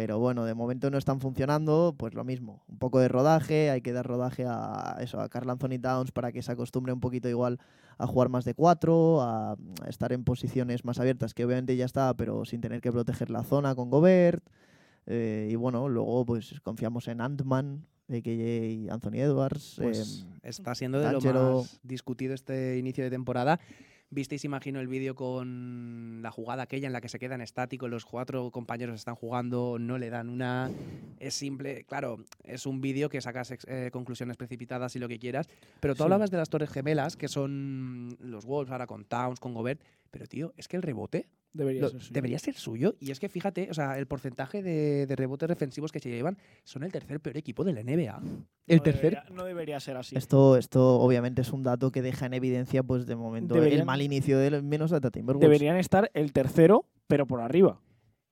Pero 0.00 0.18
bueno, 0.18 0.46
de 0.46 0.54
momento 0.54 0.90
no 0.90 0.96
están 0.96 1.20
funcionando, 1.20 1.94
pues 1.94 2.14
lo 2.14 2.24
mismo. 2.24 2.62
Un 2.68 2.78
poco 2.78 3.00
de 3.00 3.08
rodaje, 3.08 3.68
hay 3.68 3.82
que 3.82 3.92
dar 3.92 4.06
rodaje 4.06 4.46
a 4.48 4.96
eso, 5.02 5.20
a 5.20 5.28
Carl 5.28 5.50
Anthony 5.50 5.78
Towns 5.78 6.10
para 6.10 6.32
que 6.32 6.40
se 6.40 6.50
acostumbre 6.50 6.90
un 6.94 7.00
poquito 7.00 7.28
igual 7.28 7.58
a 7.98 8.06
jugar 8.06 8.30
más 8.30 8.46
de 8.46 8.54
cuatro, 8.54 9.20
a, 9.20 9.58
estar 9.86 10.14
en 10.14 10.24
posiciones 10.24 10.86
más 10.86 11.00
abiertas, 11.00 11.34
que 11.34 11.44
obviamente 11.44 11.76
ya 11.76 11.84
está, 11.84 12.16
pero 12.16 12.46
sin 12.46 12.62
tener 12.62 12.80
que 12.80 12.90
proteger 12.90 13.28
la 13.28 13.42
zona 13.42 13.74
con 13.74 13.90
Gobert. 13.90 14.42
Eh, 15.04 15.50
y 15.50 15.54
bueno, 15.56 15.86
luego 15.90 16.24
pues 16.24 16.58
confiamos 16.62 17.06
en 17.06 17.20
Ant-Man, 17.20 17.84
a.k.a. 18.08 18.94
Anthony 18.94 19.16
Edwards. 19.16 19.74
Pues 19.76 20.22
em, 20.22 20.38
está 20.44 20.74
siendo 20.74 20.98
de 21.00 21.12
lo 21.12 21.20
más 21.20 21.78
discutido 21.82 22.32
este 22.32 22.78
inicio 22.78 23.04
de 23.04 23.10
temporada. 23.10 23.60
Visteis, 24.12 24.44
imagino, 24.44 24.80
el 24.80 24.88
vídeo 24.88 25.14
con 25.14 26.18
la 26.20 26.32
jugada 26.32 26.64
aquella 26.64 26.88
en 26.88 26.92
la 26.92 27.00
que 27.00 27.08
se 27.08 27.20
quedan 27.20 27.40
estáticos, 27.40 27.88
los 27.88 28.04
cuatro 28.04 28.50
compañeros 28.50 28.96
están 28.96 29.14
jugando, 29.14 29.76
no 29.78 29.98
le 29.98 30.10
dan 30.10 30.28
una. 30.28 30.68
Es 31.20 31.34
simple, 31.34 31.84
claro, 31.84 32.24
es 32.42 32.66
un 32.66 32.80
vídeo 32.80 33.08
que 33.08 33.20
sacas 33.20 33.54
eh, 33.68 33.90
conclusiones 33.92 34.36
precipitadas 34.36 34.96
y 34.96 34.98
lo 34.98 35.06
que 35.06 35.20
quieras. 35.20 35.48
Pero 35.78 35.94
tú 35.94 35.98
Sí. 35.98 36.02
hablabas 36.02 36.32
de 36.32 36.38
las 36.38 36.50
Torres 36.50 36.70
Gemelas, 36.70 37.16
que 37.16 37.28
son 37.28 38.16
los 38.18 38.46
Wolves 38.46 38.72
ahora 38.72 38.88
con 38.88 39.04
Towns, 39.04 39.38
con 39.38 39.54
Gobert. 39.54 39.80
Pero, 40.10 40.26
tío, 40.26 40.52
es 40.56 40.66
que 40.66 40.76
el 40.76 40.82
rebote 40.82 41.28
debería 41.52 41.82
lo- 41.82 41.88
ser 41.90 42.00
suyo. 42.00 42.12
debería 42.14 42.38
ser 42.38 42.54
suyo. 42.54 42.94
Y 43.00 43.10
es 43.10 43.20
que 43.20 43.28
fíjate, 43.28 43.68
o 43.70 43.74
sea, 43.74 43.98
el 43.98 44.06
porcentaje 44.06 44.62
de, 44.62 45.06
de 45.06 45.16
rebotes 45.16 45.48
defensivos 45.48 45.92
que 45.92 46.00
se 46.00 46.08
llevan 46.10 46.38
son 46.64 46.82
el 46.84 46.92
tercer 46.92 47.20
peor 47.20 47.36
equipo 47.36 47.64
de 47.64 47.72
la 47.72 47.82
NBA. 47.82 48.20
El 48.66 48.76
no 48.78 48.82
tercer. 48.82 49.12
Debería, 49.14 49.24
no 49.34 49.44
debería 49.44 49.80
ser 49.80 49.96
así. 49.96 50.16
Esto, 50.16 50.56
esto 50.56 51.00
obviamente 51.00 51.42
es 51.42 51.52
un 51.52 51.62
dato 51.62 51.90
que 51.90 52.02
deja 52.02 52.26
en 52.26 52.34
evidencia, 52.34 52.82
pues 52.82 53.06
de 53.06 53.16
momento, 53.16 53.62
el 53.62 53.84
mal 53.84 54.00
inicio 54.02 54.38
del 54.38 54.62
Minnesota 54.62 55.10
Timberwolves. 55.10 55.48
Deberían 55.48 55.76
estar 55.76 56.10
el 56.14 56.32
tercero, 56.32 56.86
pero 57.06 57.26
por 57.26 57.40
arriba. 57.40 57.80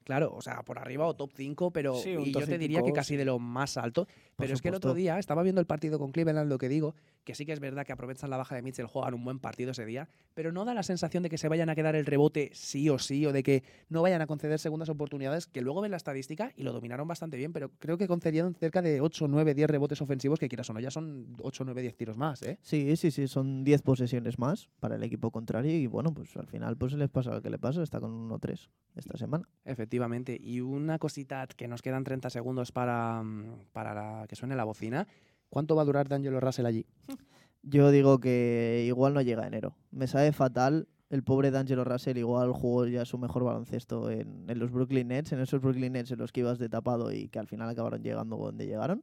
Claro, 0.09 0.33
o 0.35 0.41
sea, 0.41 0.63
por 0.63 0.79
arriba 0.79 1.07
o 1.07 1.15
top 1.15 1.33
5, 1.35 1.71
pero 1.71 1.95
Sí, 1.95 2.17
un 2.17 2.29
y 2.29 2.33
top 2.33 2.41
yo 2.41 2.49
te 2.49 2.57
diría 2.57 2.83
que 2.83 2.95
casi 2.95 3.13
sí. 3.13 3.17
de 3.19 3.27
lo 3.27 3.39
más 3.39 3.77
alto. 3.77 4.09
Pero 4.37 4.55
es 4.55 4.63
que 4.63 4.69
el 4.69 4.75
otro 4.75 4.95
día 4.95 5.19
estaba 5.19 5.43
viendo 5.43 5.61
el 5.61 5.67
partido 5.67 5.99
con 5.99 6.13
Cleveland, 6.13 6.49
lo 6.49 6.57
que 6.57 6.71
digo, 6.71 6.95
que 7.25 7.35
sí 7.35 7.45
que 7.45 7.53
es 7.53 7.61
verdad 7.61 7.85
que 7.85 7.93
aprovechan 7.93 8.31
la 8.31 8.39
baja 8.39 8.55
de 8.55 8.63
Mitchell, 8.63 8.87
juegan 8.87 9.13
un 9.13 9.23
buen 9.23 9.39
partido 9.39 9.73
ese 9.73 9.85
día, 9.85 10.09
pero 10.33 10.51
no 10.51 10.65
da 10.65 10.73
la 10.73 10.83
sensación 10.83 11.23
de 11.23 11.29
que 11.29 11.37
se 11.37 11.47
vayan 11.49 11.69
a 11.69 11.75
quedar 11.75 11.95
el 11.95 12.07
rebote 12.07 12.49
sí 12.55 12.89
o 12.89 12.99
sí, 12.99 13.27
o 13.27 13.35
de 13.35 13.43
que 13.43 13.65
no 13.91 14.01
vayan 14.01 14.23
a 14.23 14.27
conceder 14.27 14.59
segundas 14.59 14.89
oportunidades, 14.89 15.47
que 15.47 15.61
luego 15.61 15.83
ven 15.83 15.91
la 15.91 15.99
estadística 15.99 16.55
y 16.57 16.63
lo 16.63 16.73
dominaron 16.73 17.07
bastante 17.07 17.37
bien, 17.37 17.53
pero 17.53 17.71
creo 17.79 17.99
que 17.99 18.09
concedieron 18.09 18.55
cerca 18.55 18.81
de 18.81 19.03
8, 19.03 19.29
9, 19.29 19.53
10 19.53 19.69
rebotes 19.69 20.01
ofensivos, 20.01 20.39
que 20.39 20.49
quieras 20.49 20.71
o 20.71 20.73
no, 20.73 20.81
ya 20.81 20.91
son 20.91 21.37
8, 21.43 21.65
9, 21.67 21.83
10 21.83 21.97
tiros 21.99 22.17
más, 22.17 22.43
¿eh? 22.45 22.59
Sí, 22.63 22.97
sí, 22.97 23.11
sí, 23.11 23.29
son 23.29 23.63
10 23.63 23.83
posesiones 23.83 24.39
más 24.39 24.71
para 24.81 24.95
el 24.97 25.03
equipo 25.03 25.31
contrario 25.31 25.77
y 25.77 25.87
bueno, 25.87 26.15
pues 26.15 26.35
al 26.39 26.47
final 26.47 26.79
pues 26.79 26.95
les 26.95 27.11
pasa 27.11 27.35
lo 27.35 27.43
que 27.43 27.51
le 27.51 27.59
pasa, 27.59 27.83
está 27.83 28.01
con 28.01 28.31
1-3 28.31 28.71
esta 28.97 29.19
semana. 29.19 29.47
Efectivamente. 29.67 29.98
Y 30.43 30.61
una 30.61 30.99
cosita 30.99 31.47
que 31.47 31.69
nos 31.69 31.83
quedan 31.83 32.05
30 32.05 32.31
segundos 32.31 32.73
para, 32.73 33.23
mm, 33.23 33.67
para 33.73 33.95
la- 33.95 34.27
que 34.29 34.37
suene 34.37 34.57
la 34.57 34.65
bocina. 34.65 35.07
¿Cuánto 35.51 35.75
va 35.77 35.83
a 35.83 35.85
durar 35.85 36.09
D'Angelo 36.09 36.41
Russell 36.41 36.67
allí? 36.67 36.87
Yo 37.63 37.91
digo 37.91 38.21
que 38.21 38.85
igual 38.87 39.15
no 39.15 39.23
llega 39.23 39.43
a 39.45 39.47
enero. 39.47 39.77
Me 39.91 40.07
sabe 40.07 40.33
fatal. 40.33 40.89
El 41.11 41.23
pobre 41.25 41.51
D'Angelo 41.51 41.85
Russell 41.85 42.19
igual 42.19 42.53
jugó 42.53 42.87
ya 42.87 43.05
su 43.07 43.17
mejor 43.19 43.43
baloncesto 43.45 44.11
en, 44.11 44.45
en 44.49 44.59
los 44.59 44.71
Brooklyn 44.71 45.09
Nets, 45.09 45.33
en 45.33 45.41
esos 45.41 45.61
Brooklyn 45.63 45.93
Nets 45.95 46.11
en 46.11 46.19
los 46.19 46.33
que 46.33 46.41
ibas 46.41 46.59
de 46.59 46.69
tapado 46.69 47.11
y 47.13 47.29
que 47.29 47.39
al 47.39 47.47
final 47.47 47.69
acabaron 47.69 48.03
llegando 48.03 48.37
donde 48.37 48.67
llegaron. 48.67 49.03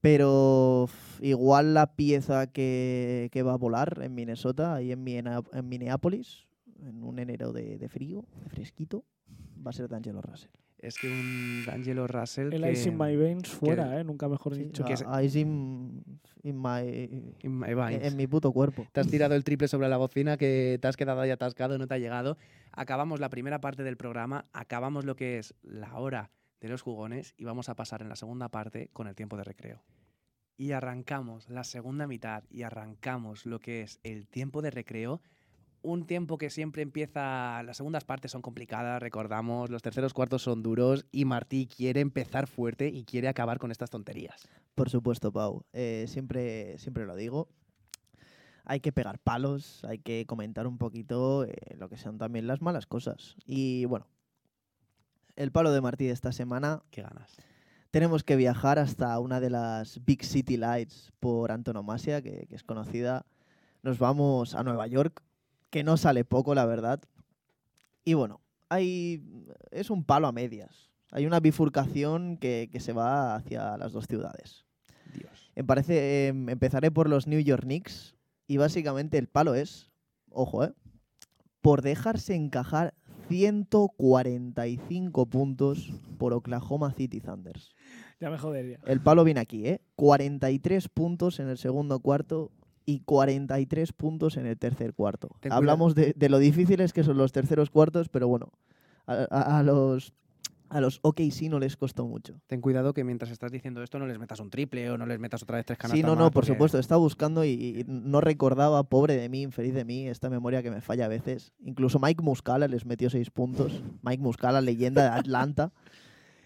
Pero 0.00 0.84
uf, 0.84 1.20
igual 1.22 1.74
la 1.74 1.94
pieza 1.94 2.46
que, 2.46 3.28
que 3.32 3.42
va 3.42 3.52
a 3.52 3.56
volar 3.58 4.00
en 4.02 4.14
Minnesota, 4.14 4.74
ahí 4.74 4.92
en, 4.92 5.06
en 5.06 5.68
Minneapolis, 5.68 6.46
en 6.82 7.02
un 7.04 7.18
enero 7.18 7.52
de, 7.52 7.76
de 7.78 7.88
frío, 7.88 8.24
de 8.42 8.48
fresquito, 8.48 9.04
va 9.64 9.70
a 9.70 9.72
ser 9.72 9.88
D'Angelo 9.88 10.20
Russell. 10.22 10.50
Es 10.78 10.96
que 10.96 11.08
un 11.10 11.64
D'Angelo 11.66 12.06
Russell 12.06 12.54
El 12.54 12.62
que... 12.62 12.72
Ice 12.72 12.88
in 12.88 12.96
My 12.96 13.14
Veins 13.14 13.48
fuera, 13.50 14.00
¿eh? 14.00 14.04
Nunca 14.04 14.28
mejor 14.28 14.54
Sí, 14.54 14.64
dicho. 14.64 14.82
que 14.84 14.94
es- 14.94 15.04
a- 15.06 15.22
Ice 15.22 15.38
in, 15.40 16.02
in 16.42 16.56
my- 16.58 17.34
in 17.42 17.58
my 17.58 17.74
veins. 17.74 18.02
en 18.02 18.16
mi 18.16 18.26
puto 18.26 18.50
cuerpo. 18.52 18.86
Te 18.90 19.00
has 19.00 19.06
tirado 19.08 19.34
el 19.34 19.44
triple 19.44 19.68
sobre 19.68 19.88
la 19.90 19.98
bocina 19.98 20.38
que 20.38 20.78
te 20.80 20.88
has 20.88 20.96
quedado 20.96 21.20
ahí 21.20 21.30
atascado, 21.30 21.76
no 21.76 21.86
te 21.86 21.92
ha 21.94 21.98
llegado. 21.98 22.38
Acabamos 22.72 23.20
la 23.20 23.28
primera 23.28 23.60
parte 23.60 23.82
del 23.82 23.98
programa, 23.98 24.46
acabamos 24.54 25.04
lo 25.04 25.16
que 25.16 25.38
es 25.38 25.54
la 25.62 25.94
hora 25.98 26.30
de 26.62 26.68
los 26.68 26.80
jugones 26.80 27.34
y 27.36 27.44
vamos 27.44 27.68
a 27.68 27.74
pasar 27.76 28.00
en 28.00 28.08
la 28.08 28.16
segunda 28.16 28.48
parte 28.48 28.88
con 28.94 29.06
el 29.06 29.14
tiempo 29.14 29.36
de 29.36 29.44
recreo. 29.44 29.82
Y 30.56 30.72
arrancamos 30.72 31.48
la 31.50 31.64
segunda 31.64 32.06
mitad 32.06 32.44
y 32.50 32.62
arrancamos 32.62 33.44
lo 33.44 33.60
que 33.60 33.82
es 33.82 33.98
el 34.02 34.26
tiempo 34.28 34.62
de 34.62 34.70
recreo. 34.70 35.20
Un 35.82 36.04
tiempo 36.06 36.36
que 36.36 36.50
siempre 36.50 36.82
empieza, 36.82 37.62
las 37.62 37.78
segundas 37.78 38.04
partes 38.04 38.30
son 38.30 38.42
complicadas, 38.42 39.00
recordamos, 39.00 39.70
los 39.70 39.80
terceros 39.80 40.12
cuartos 40.12 40.42
son 40.42 40.62
duros 40.62 41.06
y 41.10 41.24
Martí 41.24 41.66
quiere 41.66 42.00
empezar 42.00 42.46
fuerte 42.46 42.88
y 42.88 43.04
quiere 43.04 43.28
acabar 43.28 43.58
con 43.58 43.70
estas 43.70 43.88
tonterías. 43.88 44.46
Por 44.74 44.90
supuesto, 44.90 45.32
Pau. 45.32 45.64
Eh, 45.72 46.04
siempre, 46.06 46.76
siempre 46.78 47.06
lo 47.06 47.16
digo. 47.16 47.48
Hay 48.66 48.80
que 48.80 48.92
pegar 48.92 49.18
palos, 49.18 49.82
hay 49.84 49.98
que 49.98 50.26
comentar 50.26 50.66
un 50.66 50.76
poquito 50.76 51.44
eh, 51.44 51.54
lo 51.78 51.88
que 51.88 51.96
son 51.96 52.18
también 52.18 52.46
las 52.46 52.60
malas 52.60 52.86
cosas. 52.86 53.36
Y 53.46 53.86
bueno, 53.86 54.06
el 55.36 55.50
palo 55.50 55.72
de 55.72 55.80
Martí 55.80 56.04
de 56.04 56.12
esta 56.12 56.30
semana, 56.30 56.82
Qué 56.90 57.00
ganas. 57.00 57.36
tenemos 57.90 58.22
que 58.22 58.36
viajar 58.36 58.78
hasta 58.78 59.18
una 59.18 59.40
de 59.40 59.48
las 59.48 60.04
Big 60.04 60.24
City 60.24 60.58
Lights 60.58 61.10
por 61.20 61.52
antonomasia, 61.52 62.20
que, 62.20 62.46
que 62.48 62.54
es 62.54 62.62
conocida. 62.62 63.24
Nos 63.82 63.98
vamos 63.98 64.54
a 64.54 64.62
Nueva 64.62 64.86
York, 64.86 65.22
que 65.70 65.84
no 65.84 65.96
sale 65.96 66.24
poco, 66.24 66.54
la 66.54 66.66
verdad. 66.66 67.00
Y 68.04 68.14
bueno, 68.14 68.40
hay, 68.68 69.22
es 69.70 69.90
un 69.90 70.04
palo 70.04 70.26
a 70.26 70.32
medias. 70.32 70.90
Hay 71.12 71.26
una 71.26 71.40
bifurcación 71.40 72.36
que, 72.36 72.68
que 72.70 72.80
se 72.80 72.92
va 72.92 73.34
hacia 73.34 73.76
las 73.76 73.92
dos 73.92 74.06
ciudades. 74.06 74.64
Dios. 75.14 75.50
Me 75.56 75.64
parece, 75.64 76.28
em, 76.28 76.48
empezaré 76.48 76.90
por 76.90 77.08
los 77.08 77.26
New 77.26 77.40
York 77.40 77.64
Knicks 77.64 78.14
y 78.46 78.56
básicamente 78.56 79.18
el 79.18 79.26
palo 79.26 79.54
es, 79.54 79.90
ojo, 80.30 80.64
eh, 80.64 80.72
por 81.60 81.82
dejarse 81.82 82.34
encajar 82.34 82.94
145 83.28 85.26
puntos 85.26 85.92
por 86.18 86.32
Oklahoma 86.32 86.92
City 86.92 87.20
Thunders. 87.20 87.74
Ya 88.20 88.30
me 88.30 88.38
jodería. 88.38 88.80
El 88.86 89.00
palo 89.00 89.24
viene 89.24 89.40
aquí, 89.40 89.66
¿eh? 89.66 89.80
43 89.96 90.88
puntos 90.88 91.40
en 91.40 91.48
el 91.48 91.58
segundo 91.58 92.00
cuarto 92.00 92.50
y 92.86 93.00
43 93.00 93.92
puntos 93.92 94.36
en 94.36 94.46
el 94.46 94.56
tercer 94.58 94.94
cuarto. 94.94 95.28
Ten 95.40 95.52
Hablamos 95.52 95.94
de, 95.94 96.12
de 96.16 96.28
lo 96.28 96.38
difíciles 96.38 96.92
que 96.92 97.04
son 97.04 97.16
los 97.16 97.32
terceros 97.32 97.70
cuartos, 97.70 98.08
pero 98.08 98.26
bueno, 98.28 98.50
a, 99.06 99.26
a- 99.30 99.58
a 99.58 99.62
los 99.62 100.12
a 100.72 100.80
los 100.80 101.00
OKC 101.02 101.48
no 101.50 101.58
les 101.58 101.76
costó 101.76 102.06
mucho. 102.06 102.40
Ten 102.46 102.60
cuidado 102.60 102.94
que 102.94 103.02
mientras 103.02 103.32
estás 103.32 103.50
diciendo 103.50 103.82
esto 103.82 103.98
no 103.98 104.06
les 104.06 104.20
metas 104.20 104.38
un 104.38 104.50
triple 104.50 104.88
o 104.88 104.96
no 104.96 105.04
les 105.04 105.18
metas 105.18 105.42
otra 105.42 105.56
vez 105.56 105.66
tres 105.66 105.76
canastas 105.78 105.96
Sí, 105.98 106.02
no, 106.04 106.10
más, 106.10 106.18
no, 106.18 106.24
por 106.26 106.32
porque- 106.34 106.46
supuesto. 106.52 106.78
Estaba 106.78 107.00
buscando 107.00 107.44
y, 107.44 107.48
y 107.50 107.84
no 107.88 108.20
recordaba, 108.20 108.84
pobre 108.84 109.16
de 109.16 109.28
mí, 109.28 109.42
infeliz 109.42 109.74
de 109.74 109.84
mí, 109.84 110.06
esta 110.06 110.30
memoria 110.30 110.62
que 110.62 110.70
me 110.70 110.80
falla 110.80 111.06
a 111.06 111.08
veces. 111.08 111.52
Incluso 111.64 111.98
Mike 111.98 112.22
Muscala 112.22 112.68
les 112.68 112.86
metió 112.86 113.10
seis 113.10 113.30
puntos. 113.32 113.82
Mike 114.02 114.22
Muscala, 114.22 114.60
leyenda 114.60 115.02
de 115.02 115.08
Atlanta. 115.18 115.72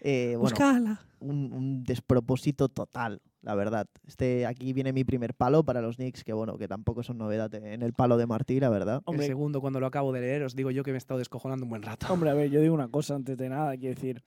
Eh, 0.01 0.35
bueno, 0.39 0.97
un, 1.19 1.53
un 1.53 1.83
despropósito 1.83 2.67
total, 2.67 3.21
la 3.45 3.55
verdad. 3.55 3.87
Este, 4.05 4.45
aquí 4.45 4.73
viene 4.73 4.91
mi 4.91 5.03
primer 5.03 5.33
palo 5.33 5.63
para 5.63 5.79
los 5.81 5.95
Knicks, 5.95 6.23
que 6.23 6.33
bueno, 6.33 6.57
que 6.57 6.67
tampoco 6.67 7.03
son 7.03 7.17
novedad 7.19 7.53
en 7.55 7.81
el 7.83 7.93
palo 7.93 8.17
de 8.17 8.25
Martí, 8.27 8.59
la 8.59 8.69
verdad. 8.69 9.01
Hombre, 9.05 9.25
El 9.25 9.29
segundo, 9.31 9.61
cuando 9.61 9.79
lo 9.79 9.85
acabo 9.85 10.11
de 10.11 10.19
leer, 10.21 10.43
os 10.43 10.55
digo 10.55 10.71
yo 10.71 10.83
que 10.83 10.91
me 10.91 10.97
he 10.97 10.97
estado 10.97 11.19
descojonando 11.19 11.63
un 11.65 11.69
buen 11.69 11.83
rato. 11.83 12.11
Hombre, 12.11 12.29
a 12.31 12.33
ver, 12.33 12.49
yo 12.49 12.59
digo 12.59 12.73
una 12.73 12.89
cosa 12.89 13.15
antes 13.15 13.37
de 13.37 13.47
nada, 13.47 13.77
quiero 13.77 13.95
decir, 13.95 14.21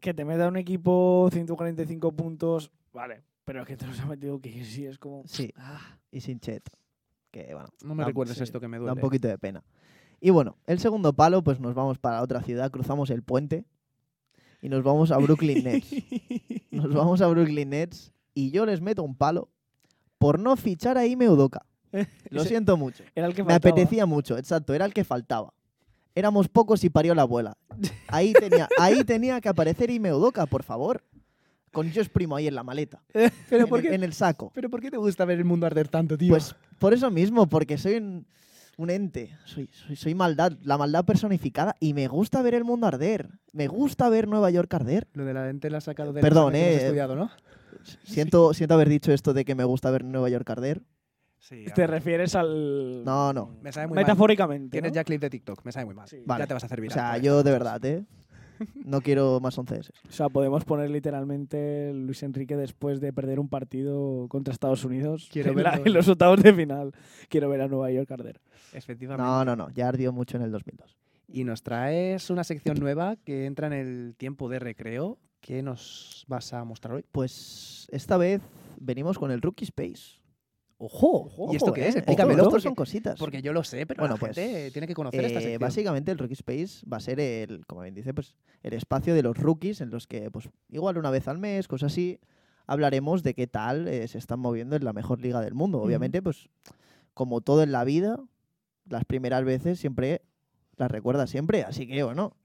que 0.00 0.14
te 0.14 0.24
meta 0.24 0.48
un 0.48 0.56
equipo 0.56 1.28
145 1.32 2.12
puntos, 2.12 2.70
vale, 2.92 3.22
pero 3.44 3.60
es 3.62 3.66
que 3.68 3.76
te 3.76 3.86
los 3.86 4.00
ha 4.00 4.06
metido 4.06 4.40
que 4.40 4.64
sí, 4.64 4.86
es 4.86 4.98
como... 4.98 5.22
Sí, 5.26 5.52
Ah, 5.56 5.98
y 6.10 6.20
sin 6.20 6.40
Chet, 6.40 6.68
que 7.30 7.52
bueno, 7.54 7.68
No 7.84 7.94
me 7.94 8.02
da- 8.02 8.08
recuerdes 8.08 8.36
sí, 8.36 8.42
esto 8.44 8.60
que 8.60 8.68
me 8.68 8.76
da 8.78 8.82
duele. 8.82 8.92
un 8.94 9.00
poquito 9.00 9.28
de 9.28 9.38
pena. 9.38 9.62
Y 10.20 10.30
bueno, 10.30 10.56
el 10.66 10.78
segundo 10.78 11.12
palo, 11.12 11.42
pues 11.44 11.60
nos 11.60 11.74
vamos 11.74 11.98
para 11.98 12.22
otra 12.22 12.40
ciudad, 12.42 12.70
cruzamos 12.70 13.10
el 13.10 13.22
puente 13.22 13.64
y 14.62 14.68
nos 14.68 14.82
vamos 14.82 15.10
a 15.10 15.18
Brooklyn 15.18 15.64
Nets. 15.64 15.88
Nos 16.70 16.92
vamos 16.92 17.22
a 17.22 17.26
Brooklyn 17.26 17.70
Nets 17.70 18.12
y 18.34 18.50
yo 18.50 18.66
les 18.66 18.82
meto 18.82 19.02
un 19.02 19.16
palo 19.16 19.48
por 20.18 20.38
no 20.38 20.56
fichar 20.56 20.98
a 20.98 21.06
Ime 21.06 21.28
Udoka. 21.28 21.64
Lo 22.30 22.44
siento 22.44 22.76
mucho. 22.76 23.02
Era 23.14 23.26
el 23.26 23.34
que 23.34 23.42
Me 23.42 23.54
apetecía 23.54 24.04
mucho, 24.04 24.36
exacto, 24.36 24.74
era 24.74 24.84
el 24.84 24.92
que 24.92 25.04
faltaba. 25.04 25.54
Éramos 26.14 26.48
pocos 26.48 26.82
y 26.84 26.90
parió 26.90 27.14
la 27.14 27.22
abuela. 27.22 27.56
Ahí 28.08 28.32
tenía, 28.32 28.68
ahí 28.78 29.04
tenía 29.04 29.40
que 29.40 29.48
aparecer 29.48 29.90
Ime 29.90 30.12
Udoka, 30.12 30.46
por 30.46 30.62
favor. 30.62 31.02
Con 31.72 31.92
Josh 31.92 32.08
Primo 32.08 32.36
ahí 32.36 32.46
en 32.46 32.54
la 32.54 32.62
maleta, 32.62 33.02
¿Pero 33.12 33.64
en, 33.64 33.68
por, 33.68 33.80
el, 33.80 33.88
qué, 33.88 33.94
en 33.94 34.02
el 34.02 34.14
saco. 34.14 34.50
¿Pero 34.54 34.70
por 34.70 34.80
qué 34.80 34.90
te 34.90 34.96
gusta 34.96 35.26
ver 35.26 35.38
el 35.38 35.44
mundo 35.44 35.66
arder 35.66 35.88
tanto, 35.88 36.16
tío? 36.16 36.30
Pues 36.30 36.54
por 36.78 36.94
eso 36.94 37.10
mismo, 37.10 37.46
porque 37.48 37.76
soy 37.76 37.96
un, 37.96 38.26
un 38.76 38.90
ente, 38.90 39.36
soy, 39.44 39.68
soy, 39.72 39.96
soy 39.96 40.14
maldad, 40.14 40.52
la 40.62 40.76
maldad 40.76 41.04
personificada 41.04 41.76
y 41.80 41.94
me 41.94 42.08
gusta 42.08 42.42
ver 42.42 42.54
el 42.54 42.64
mundo 42.64 42.86
arder. 42.86 43.28
Me 43.52 43.68
gusta 43.68 44.08
ver 44.08 44.28
Nueva 44.28 44.50
York 44.50 44.72
arder. 44.74 45.08
Lo 45.14 45.24
de 45.24 45.32
la 45.34 45.46
lente 45.46 45.70
la 45.70 45.78
has 45.78 45.84
sacado 45.84 46.12
de 46.12 46.20
Perdón, 46.20 46.52
que 46.52 46.58
hemos 46.60 46.82
eh, 46.82 46.84
estudiado, 46.84 47.16
¿no? 47.16 47.30
Siento, 48.04 48.52
siento 48.52 48.74
haber 48.74 48.88
dicho 48.88 49.12
esto 49.12 49.32
de 49.32 49.44
que 49.44 49.54
me 49.54 49.64
gusta 49.64 49.90
ver 49.90 50.04
Nueva 50.04 50.28
York 50.28 50.48
arder. 50.50 50.82
Sí. 51.38 51.64
Te 51.74 51.86
refieres 51.86 52.34
al... 52.34 53.04
No, 53.04 53.32
no. 53.32 53.56
Me 53.62 53.70
sabe 53.72 53.86
muy 53.86 53.94
mal. 53.94 54.04
Metafóricamente, 54.04 54.72
Tienes 54.72 54.90
¿no? 54.90 54.96
ya 54.96 55.04
clip 55.04 55.20
de 55.20 55.30
TikTok, 55.30 55.64
me 55.64 55.70
sabe 55.70 55.86
muy 55.86 55.94
mal. 55.94 56.08
Sí. 56.08 56.22
Vale. 56.26 56.42
Ya 56.42 56.46
te 56.48 56.54
vas 56.54 56.62
a 56.64 56.66
hacer 56.66 56.80
O 56.80 56.82
viral. 56.82 56.94
sea, 56.94 57.12
por 57.12 57.22
yo 57.22 57.42
de 57.42 57.50
verdad, 57.52 57.84
¿eh? 57.84 58.04
No 58.84 59.00
quiero 59.00 59.40
más 59.40 59.56
11 59.58 59.78
S. 59.80 59.92
O 60.08 60.12
sea, 60.12 60.28
podemos 60.28 60.64
poner 60.64 60.90
literalmente 60.90 61.92
Luis 61.94 62.22
Enrique 62.22 62.56
después 62.56 63.00
de 63.00 63.12
perder 63.12 63.38
un 63.40 63.48
partido 63.48 64.26
contra 64.28 64.52
Estados 64.52 64.84
Unidos 64.84 65.28
Quiero 65.32 65.52
en, 65.52 65.62
la- 65.62 65.80
en 65.84 65.92
los 65.92 66.08
octavos 66.08 66.42
de 66.42 66.52
final. 66.52 66.92
Quiero 67.28 67.48
ver 67.48 67.60
a 67.62 67.68
Nueva 67.68 67.90
York 67.90 68.10
arder. 68.10 68.40
Efectivamente. 68.72 69.22
No, 69.22 69.44
no, 69.44 69.56
no. 69.56 69.70
Ya 69.70 69.88
ardió 69.88 70.12
mucho 70.12 70.36
en 70.36 70.42
el 70.44 70.50
2002. 70.52 70.96
Y 71.28 71.44
nos 71.44 71.62
traes 71.62 72.30
una 72.30 72.44
sección 72.44 72.78
nueva 72.78 73.16
que 73.16 73.46
entra 73.46 73.66
en 73.66 73.72
el 73.72 74.14
tiempo 74.16 74.48
de 74.48 74.58
recreo. 74.60 75.18
¿Qué 75.40 75.62
nos 75.62 76.24
vas 76.28 76.52
a 76.52 76.64
mostrar 76.64 76.94
hoy? 76.94 77.04
Pues 77.12 77.88
esta 77.90 78.16
vez 78.16 78.40
venimos 78.80 79.18
con 79.18 79.30
el 79.30 79.42
Rookie 79.42 79.64
Space. 79.64 80.18
¡Ojo! 80.78 81.30
¿Y 81.52 81.56
esto 81.56 81.66
Ojo, 81.66 81.74
qué 81.74 81.88
es? 81.88 81.96
Explícamelo. 81.96 82.42
Ojo, 82.42 82.50
porque, 82.50 82.62
son 82.62 82.74
cositas. 82.74 83.18
porque 83.18 83.40
yo 83.40 83.52
lo 83.54 83.64
sé, 83.64 83.86
pero 83.86 84.02
Bueno, 84.02 84.16
la 84.16 84.20
pues, 84.20 84.34
tiene 84.72 84.86
que 84.86 84.94
conocer 84.94 85.24
esta 85.24 85.38
Eh, 85.38 85.42
sección. 85.42 85.60
básicamente 85.60 86.10
el 86.12 86.18
Rookie 86.18 86.34
Space 86.34 86.84
va 86.86 86.98
a 86.98 87.00
ser 87.00 87.18
el, 87.18 87.64
como 87.66 87.80
bien 87.82 87.94
dice, 87.94 88.12
pues 88.12 88.34
el 88.62 88.74
espacio 88.74 89.14
de 89.14 89.22
los 89.22 89.38
rookies 89.38 89.80
en 89.80 89.88
los 89.90 90.06
que, 90.06 90.30
pues, 90.30 90.50
igual 90.68 90.98
una 90.98 91.10
vez 91.10 91.28
al 91.28 91.38
mes, 91.38 91.66
cosas 91.66 91.92
así, 91.92 92.20
hablaremos 92.66 93.22
de 93.22 93.32
qué 93.34 93.46
tal 93.46 93.88
eh, 93.88 94.06
se 94.06 94.18
están 94.18 94.38
moviendo 94.40 94.76
en 94.76 94.84
la 94.84 94.92
mejor 94.92 95.20
liga 95.20 95.40
del 95.40 95.54
mundo. 95.54 95.80
Obviamente, 95.80 96.20
pues, 96.20 96.50
como 97.14 97.40
todo 97.40 97.62
en 97.62 97.72
la 97.72 97.84
vida, 97.84 98.20
las 98.86 99.04
primeras 99.06 99.44
veces 99.44 99.78
siempre 99.80 100.20
las 100.76 100.90
recuerdas 100.90 101.30
siempre, 101.30 101.62
así 101.62 101.86
que 101.86 102.02
bueno, 102.02 102.36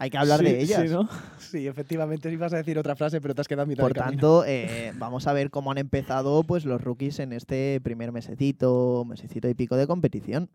hay 0.00 0.10
que 0.10 0.18
hablar 0.18 0.40
Sí, 0.40 0.44
de 0.46 0.60
ellas. 0.62 0.82
sí, 0.82 0.88
¿no? 0.88 1.08
Sí, 1.38 1.66
efectivamente, 1.66 2.32
ibas 2.32 2.52
a 2.52 2.56
decir 2.56 2.78
otra 2.78 2.96
frase, 2.96 3.20
pero 3.20 3.34
te 3.34 3.42
has 3.42 3.48
quedado 3.48 3.64
a 3.64 3.66
mitad 3.66 3.82
Por 3.84 3.92
de 3.92 4.00
tanto, 4.00 4.44
eh, 4.46 4.92
vamos 4.96 5.26
a 5.26 5.32
ver 5.32 5.50
cómo 5.50 5.70
han 5.70 5.78
empezado 5.78 6.42
pues 6.44 6.64
los 6.64 6.80
rookies 6.80 7.18
en 7.18 7.32
este 7.32 7.80
primer 7.82 8.10
mesecito, 8.10 9.04
mesecito 9.06 9.48
y 9.48 9.54
pico 9.54 9.76
de 9.76 9.86
competición. 9.86 10.48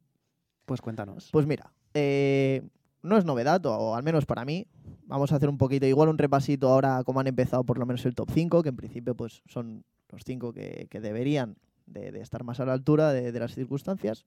Pues 0.65 0.81
cuéntanos. 0.81 1.29
Pues 1.31 1.45
mira, 1.45 1.71
eh, 1.93 2.63
no 3.03 3.17
es 3.17 3.25
novedad, 3.25 3.63
o 3.67 3.95
al 3.95 4.01
menos 4.03 4.25
para 4.25 4.45
mí. 4.45 4.65
Vamos 5.05 5.31
a 5.31 5.35
hacer 5.35 5.47
un 5.49 5.59
poquito, 5.59 5.85
igual 5.85 6.09
un 6.09 6.17
repasito 6.17 6.69
ahora 6.69 7.03
cómo 7.05 7.19
han 7.19 7.27
empezado 7.27 7.63
por 7.63 7.77
lo 7.77 7.85
menos 7.85 8.03
el 8.07 8.15
top 8.15 8.31
5, 8.33 8.63
que 8.63 8.69
en 8.69 8.75
principio 8.75 9.13
pues 9.15 9.43
son 9.47 9.83
los 10.09 10.23
5 10.25 10.53
que, 10.53 10.87
que 10.89 10.99
deberían 10.99 11.57
de, 11.85 12.11
de 12.11 12.21
estar 12.21 12.43
más 12.43 12.59
a 12.59 12.65
la 12.65 12.73
altura 12.73 13.13
de, 13.13 13.31
de 13.31 13.39
las 13.39 13.53
circunstancias. 13.53 14.25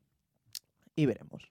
Y 0.95 1.07
veremos. 1.07 1.51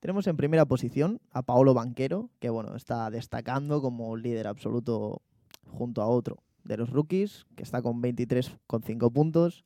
Tenemos 0.00 0.26
en 0.28 0.36
primera 0.36 0.64
posición 0.64 1.20
a 1.32 1.42
Paolo 1.42 1.74
Banquero, 1.74 2.30
que 2.38 2.50
bueno, 2.50 2.76
está 2.76 3.10
destacando 3.10 3.82
como 3.82 4.16
líder 4.16 4.46
absoluto 4.46 5.22
junto 5.66 6.02
a 6.02 6.06
otro 6.06 6.38
de 6.64 6.76
los 6.76 6.90
rookies, 6.90 7.46
que 7.56 7.62
está 7.62 7.82
con 7.82 8.00
23,5 8.02 9.12
puntos, 9.12 9.64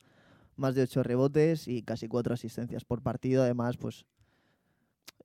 más 0.55 0.73
de 0.73 0.83
8 0.83 1.03
rebotes 1.03 1.67
y 1.67 1.83
casi 1.83 2.07
4 2.07 2.33
asistencias 2.33 2.83
por 2.83 3.01
partido. 3.01 3.43
Además, 3.43 3.77
pues 3.77 4.05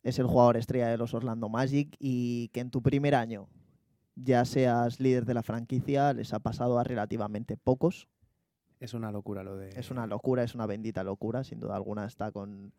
es 0.02 0.18
el 0.18 0.26
jugador 0.26 0.56
estrella 0.56 0.88
de 0.88 0.98
los 0.98 1.14
Orlando 1.14 1.48
Magic 1.48 1.96
y 1.98 2.48
que 2.48 2.60
en 2.60 2.70
tu 2.70 2.82
primer 2.82 3.14
año 3.14 3.48
ya 4.14 4.44
seas 4.44 5.00
líder 5.00 5.24
de 5.24 5.34
la 5.34 5.42
franquicia 5.42 6.12
les 6.12 6.34
ha 6.34 6.40
pasado 6.40 6.78
a 6.78 6.84
relativamente 6.84 7.56
pocos. 7.56 8.08
Es 8.80 8.94
una 8.94 9.10
locura 9.10 9.42
lo 9.42 9.56
de. 9.56 9.70
Es 9.70 9.90
una 9.90 10.06
locura, 10.06 10.42
es 10.42 10.54
una 10.54 10.66
bendita 10.66 11.02
locura, 11.02 11.44
sin 11.44 11.60
duda 11.60 11.76
alguna 11.76 12.06
está 12.06 12.30
con... 12.30 12.72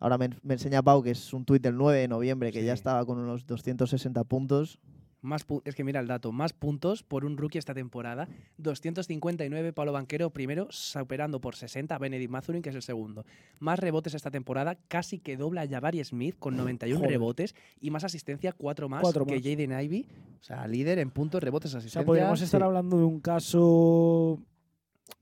Ahora 0.00 0.18
me, 0.18 0.30
me 0.42 0.54
enseña 0.54 0.82
Pau 0.82 1.02
que 1.02 1.10
es 1.12 1.32
un 1.32 1.44
tuit 1.44 1.62
del 1.62 1.76
9 1.76 1.98
de 2.00 2.08
noviembre 2.08 2.50
que 2.52 2.64
ya 2.64 2.72
estaba 2.72 3.04
con 3.06 3.18
unos 3.18 3.46
260 3.46 4.24
puntos. 4.24 4.78
Más 5.22 5.46
pu- 5.46 5.60
es 5.66 5.74
que 5.74 5.84
mira 5.84 6.00
el 6.00 6.06
dato, 6.06 6.32
más 6.32 6.54
puntos 6.54 7.02
por 7.02 7.26
un 7.26 7.36
rookie 7.36 7.58
esta 7.58 7.74
temporada. 7.74 8.26
259 8.56 9.74
Pablo 9.74 9.92
Banquero 9.92 10.30
primero, 10.30 10.66
superando 10.70 11.42
por 11.42 11.54
60 11.56 11.94
a 11.94 11.98
Benedict 11.98 12.30
Mathurin, 12.30 12.62
que 12.62 12.70
es 12.70 12.74
el 12.74 12.80
segundo. 12.80 13.26
Más 13.58 13.78
rebotes 13.78 14.14
esta 14.14 14.30
temporada, 14.30 14.76
casi 14.88 15.18
que 15.18 15.36
dobla 15.36 15.60
a 15.60 15.68
Jabari 15.68 16.02
Smith 16.04 16.36
con 16.38 16.56
91 16.56 16.98
Joder. 17.00 17.10
rebotes 17.10 17.54
y 17.82 17.90
más 17.90 18.04
asistencia, 18.04 18.52
cuatro 18.52 18.88
más 18.88 19.02
Cuatro 19.02 19.26
que 19.26 19.34
más. 19.34 19.42
Jaden 19.44 19.78
Ivy. 19.78 20.06
O 20.40 20.42
sea, 20.42 20.66
líder 20.66 20.98
en 20.98 21.10
puntos, 21.10 21.42
rebotes, 21.42 21.74
O 21.74 21.76
asistencia. 21.76 22.00
sea, 22.00 22.06
podríamos 22.06 22.40
estar 22.40 22.60
sí. 22.60 22.64
hablando 22.64 22.96
de 22.96 23.04
un 23.04 23.20
caso. 23.20 24.38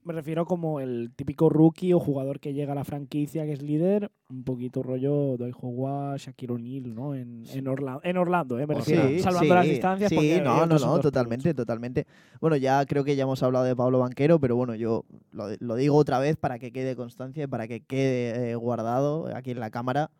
Me 0.05 0.12
refiero 0.14 0.46
como 0.46 0.81
el 0.81 1.11
típico 1.14 1.48
rookie 1.51 1.92
o 1.92 2.01
jugador 2.01 2.40
que 2.40 2.55
llega 2.55 2.72
a 2.72 2.74
la 2.74 2.85
franquicia 2.85 3.44
que 3.44 3.53
es 3.53 3.62
líder, 3.62 4.11
un 4.31 4.42
poquito 4.44 4.83
rollo 4.83 5.37
Dwight 5.37 5.55
Howard, 5.61 6.18
Shaquille 6.18 6.53
O'Neal, 6.55 6.94
¿no? 6.94 7.14
En, 7.14 7.44
en, 7.53 7.66
Orla- 7.66 8.01
en 8.03 8.16
Orlando, 8.16 8.59
¿eh? 8.59 8.66
Me 8.66 8.74
Orlando. 8.74 8.85
refiero, 9.03 9.22
salvando 9.22 9.55
las 9.55 9.66
distancias. 9.66 10.09
Sí, 10.09 10.40
no, 10.42 10.64
no, 10.66 10.79
no, 10.79 10.98
totalmente, 11.01 11.53
totalmente. 11.53 12.07
Bueno, 12.40 12.57
ya 12.57 12.85
creo 12.87 13.05
que 13.05 13.16
ya 13.16 13.24
hemos 13.24 13.42
hablado 13.42 13.64
de 13.66 13.77
Pablo 13.77 13.98
Banquero, 13.98 14.38
pero 14.40 14.57
bueno, 14.57 14.74
yo 14.74 15.05
lo, 15.33 15.48
lo 15.59 15.74
digo 15.74 15.96
otra 15.96 16.18
vez 16.18 16.37
para 16.37 16.59
que 16.59 16.72
quede 16.72 16.96
constancia 16.96 17.44
y 17.44 17.46
para 17.46 17.68
que 17.68 17.81
quede 17.81 18.51
eh, 18.53 18.55
guardado 18.55 19.29
aquí 19.37 19.51
en 19.51 19.61
la 19.61 19.70
cámara. 19.70 20.11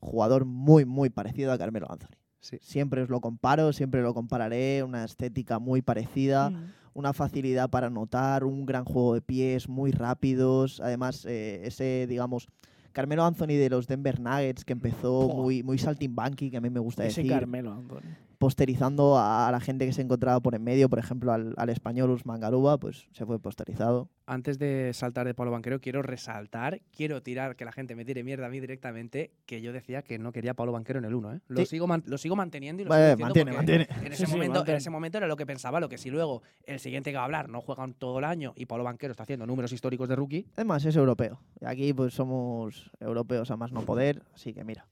Jugador 0.00 0.44
muy, 0.44 0.84
muy 0.84 1.10
parecido 1.10 1.52
a 1.52 1.58
Carmelo 1.58 1.86
Anthony. 1.88 2.16
Sí. 2.40 2.58
Siempre 2.60 3.02
os 3.02 3.08
lo 3.08 3.20
comparo, 3.20 3.72
siempre 3.72 4.02
lo 4.02 4.12
compararé, 4.14 4.82
una 4.82 5.04
estética 5.04 5.60
muy 5.60 5.80
parecida. 5.80 6.50
Mm. 6.50 6.72
Una 6.94 7.12
facilidad 7.12 7.70
para 7.70 7.86
anotar, 7.88 8.44
un 8.44 8.66
gran 8.66 8.84
juego 8.84 9.14
de 9.14 9.20
pies, 9.20 9.68
muy 9.68 9.92
rápidos. 9.92 10.80
Además, 10.80 11.24
eh, 11.26 11.62
ese, 11.64 12.06
digamos, 12.08 12.48
Carmelo 12.92 13.24
Anthony 13.24 13.58
de 13.58 13.70
los 13.70 13.86
Denver 13.86 14.20
Nuggets, 14.20 14.64
que 14.64 14.72
empezó 14.72 15.26
Buah. 15.28 15.34
muy, 15.36 15.62
muy 15.62 15.78
saltimbanqui, 15.78 16.50
que 16.50 16.56
a 16.58 16.60
mí 16.60 16.70
me 16.70 16.80
gusta 16.80 17.04
Ese 17.06 17.22
decir, 17.22 17.32
Carmelo, 17.32 17.72
Anthony. 17.72 18.00
Posterizando 18.42 19.20
a, 19.20 19.48
la 19.52 19.60
gente 19.60 19.86
que 19.86 19.92
se 19.92 20.02
encontraba 20.02 20.40
por 20.40 20.56
en 20.56 20.64
medio, 20.64 20.88
por 20.88 20.98
ejemplo, 20.98 21.32
al, 21.32 21.54
al 21.56 21.68
español 21.68 22.10
Usman 22.10 22.40
Garuba, 22.40 22.76
pues 22.76 23.06
se 23.12 23.24
fue 23.24 23.38
posterizado. 23.38 24.08
Antes 24.26 24.58
de 24.58 24.90
saltar 24.94 25.28
de 25.28 25.34
Pablo 25.34 25.52
Banquero, 25.52 25.80
quiero 25.80 26.02
resaltar, 26.02 26.80
quiero 26.90 27.22
tirar, 27.22 27.54
que 27.54 27.64
la 27.64 27.70
gente 27.70 27.94
me 27.94 28.04
tire 28.04 28.24
mierda 28.24 28.46
a 28.46 28.50
mí 28.50 28.58
directamente, 28.58 29.30
que 29.46 29.62
yo 29.62 29.72
decía 29.72 30.02
que 30.02 30.18
no 30.18 30.32
quería 30.32 30.50
a 30.50 30.54
Pablo 30.54 30.72
Banquero 30.72 30.98
en 30.98 31.04
el 31.04 31.14
1. 31.14 31.34
¿eh? 31.34 31.40
Lo, 31.46 31.60
Sí. 31.60 31.66
sigo 31.66 31.86
lo 32.04 32.18
sigo 32.18 32.34
manteniendo 32.34 32.82
y 32.82 32.84
lo 32.84 32.88
Vale, 32.90 33.12
sigo 33.12 33.26
mantiene, 33.26 33.52
mantiene. 33.52 33.86
En 34.00 34.12
ese, 34.12 34.26
Sí, 34.26 34.26
sí, 34.26 34.32
momento, 34.32 34.66
en 34.66 34.74
ese 34.74 34.90
momento 34.90 35.18
era 35.18 35.28
lo 35.28 35.36
que 35.36 35.46
pensaba, 35.46 35.78
lo 35.78 35.88
que 35.88 35.98
si 35.98 36.10
luego 36.10 36.42
el 36.64 36.80
siguiente 36.80 37.12
que 37.12 37.18
va 37.18 37.22
a 37.22 37.26
hablar 37.26 37.48
no 37.48 37.60
juegan 37.60 37.94
todo 37.94 38.18
el 38.18 38.24
año 38.24 38.54
y 38.56 38.66
Pablo 38.66 38.82
Banquero 38.82 39.12
está 39.12 39.22
haciendo 39.22 39.46
números 39.46 39.72
históricos 39.72 40.08
de 40.08 40.16
rookie, 40.16 40.48
Además, 40.56 40.84
es 40.84 40.96
europeo. 40.96 41.40
Aquí 41.64 41.92
pues 41.92 42.12
somos 42.12 42.90
europeos 42.98 43.52
a 43.52 43.56
más 43.56 43.70
no 43.70 43.82
poder, 43.82 44.24
así 44.34 44.52
que 44.52 44.64
mira. 44.64 44.88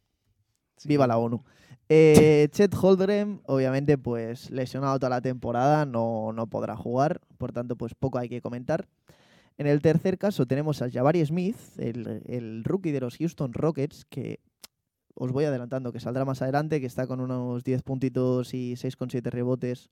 Viva 0.85 1.07
la 1.07 1.19
ONU. 1.19 1.43
Eh, 1.89 2.49
Chet 2.53 2.75
Holdrem, 2.81 3.41
obviamente, 3.47 3.99
pues 3.99 4.51
lesionado 4.51 4.99
toda 4.99 5.11
la 5.11 5.21
temporada, 5.21 5.85
no, 5.85 6.33
no 6.33 6.47
podrá 6.47 6.77
jugar, 6.77 7.21
por 7.37 7.53
tanto, 7.53 7.77
pues 7.77 7.95
poco 7.95 8.19
hay 8.19 8.29
que 8.29 8.41
comentar. 8.41 8.87
En 9.59 9.67
el 9.67 9.83
tercer 9.83 10.17
caso 10.17 10.47
tenemos 10.47 10.81
a 10.83 10.91
Jabari 10.91 11.25
Smith, 11.27 11.57
el, 11.79 12.23
el 12.27 12.65
rookie 12.65 12.93
de 12.93 13.01
los 13.01 13.17
Houston 13.19 13.53
Rockets, 13.53 14.05
que 14.05 14.41
os 15.15 15.33
voy 15.33 15.45
adelantando 15.45 15.93
que 15.93 16.01
saldrá 16.01 16.25
más 16.25 16.41
adelante, 16.41 16.81
que 16.81 16.87
está 16.87 17.07
con 17.07 17.21
unos 17.21 17.63
10 17.63 17.83
puntitos 17.83 18.55
y 18.55 18.73
6,7 18.75 19.31
rebotes, 19.31 19.91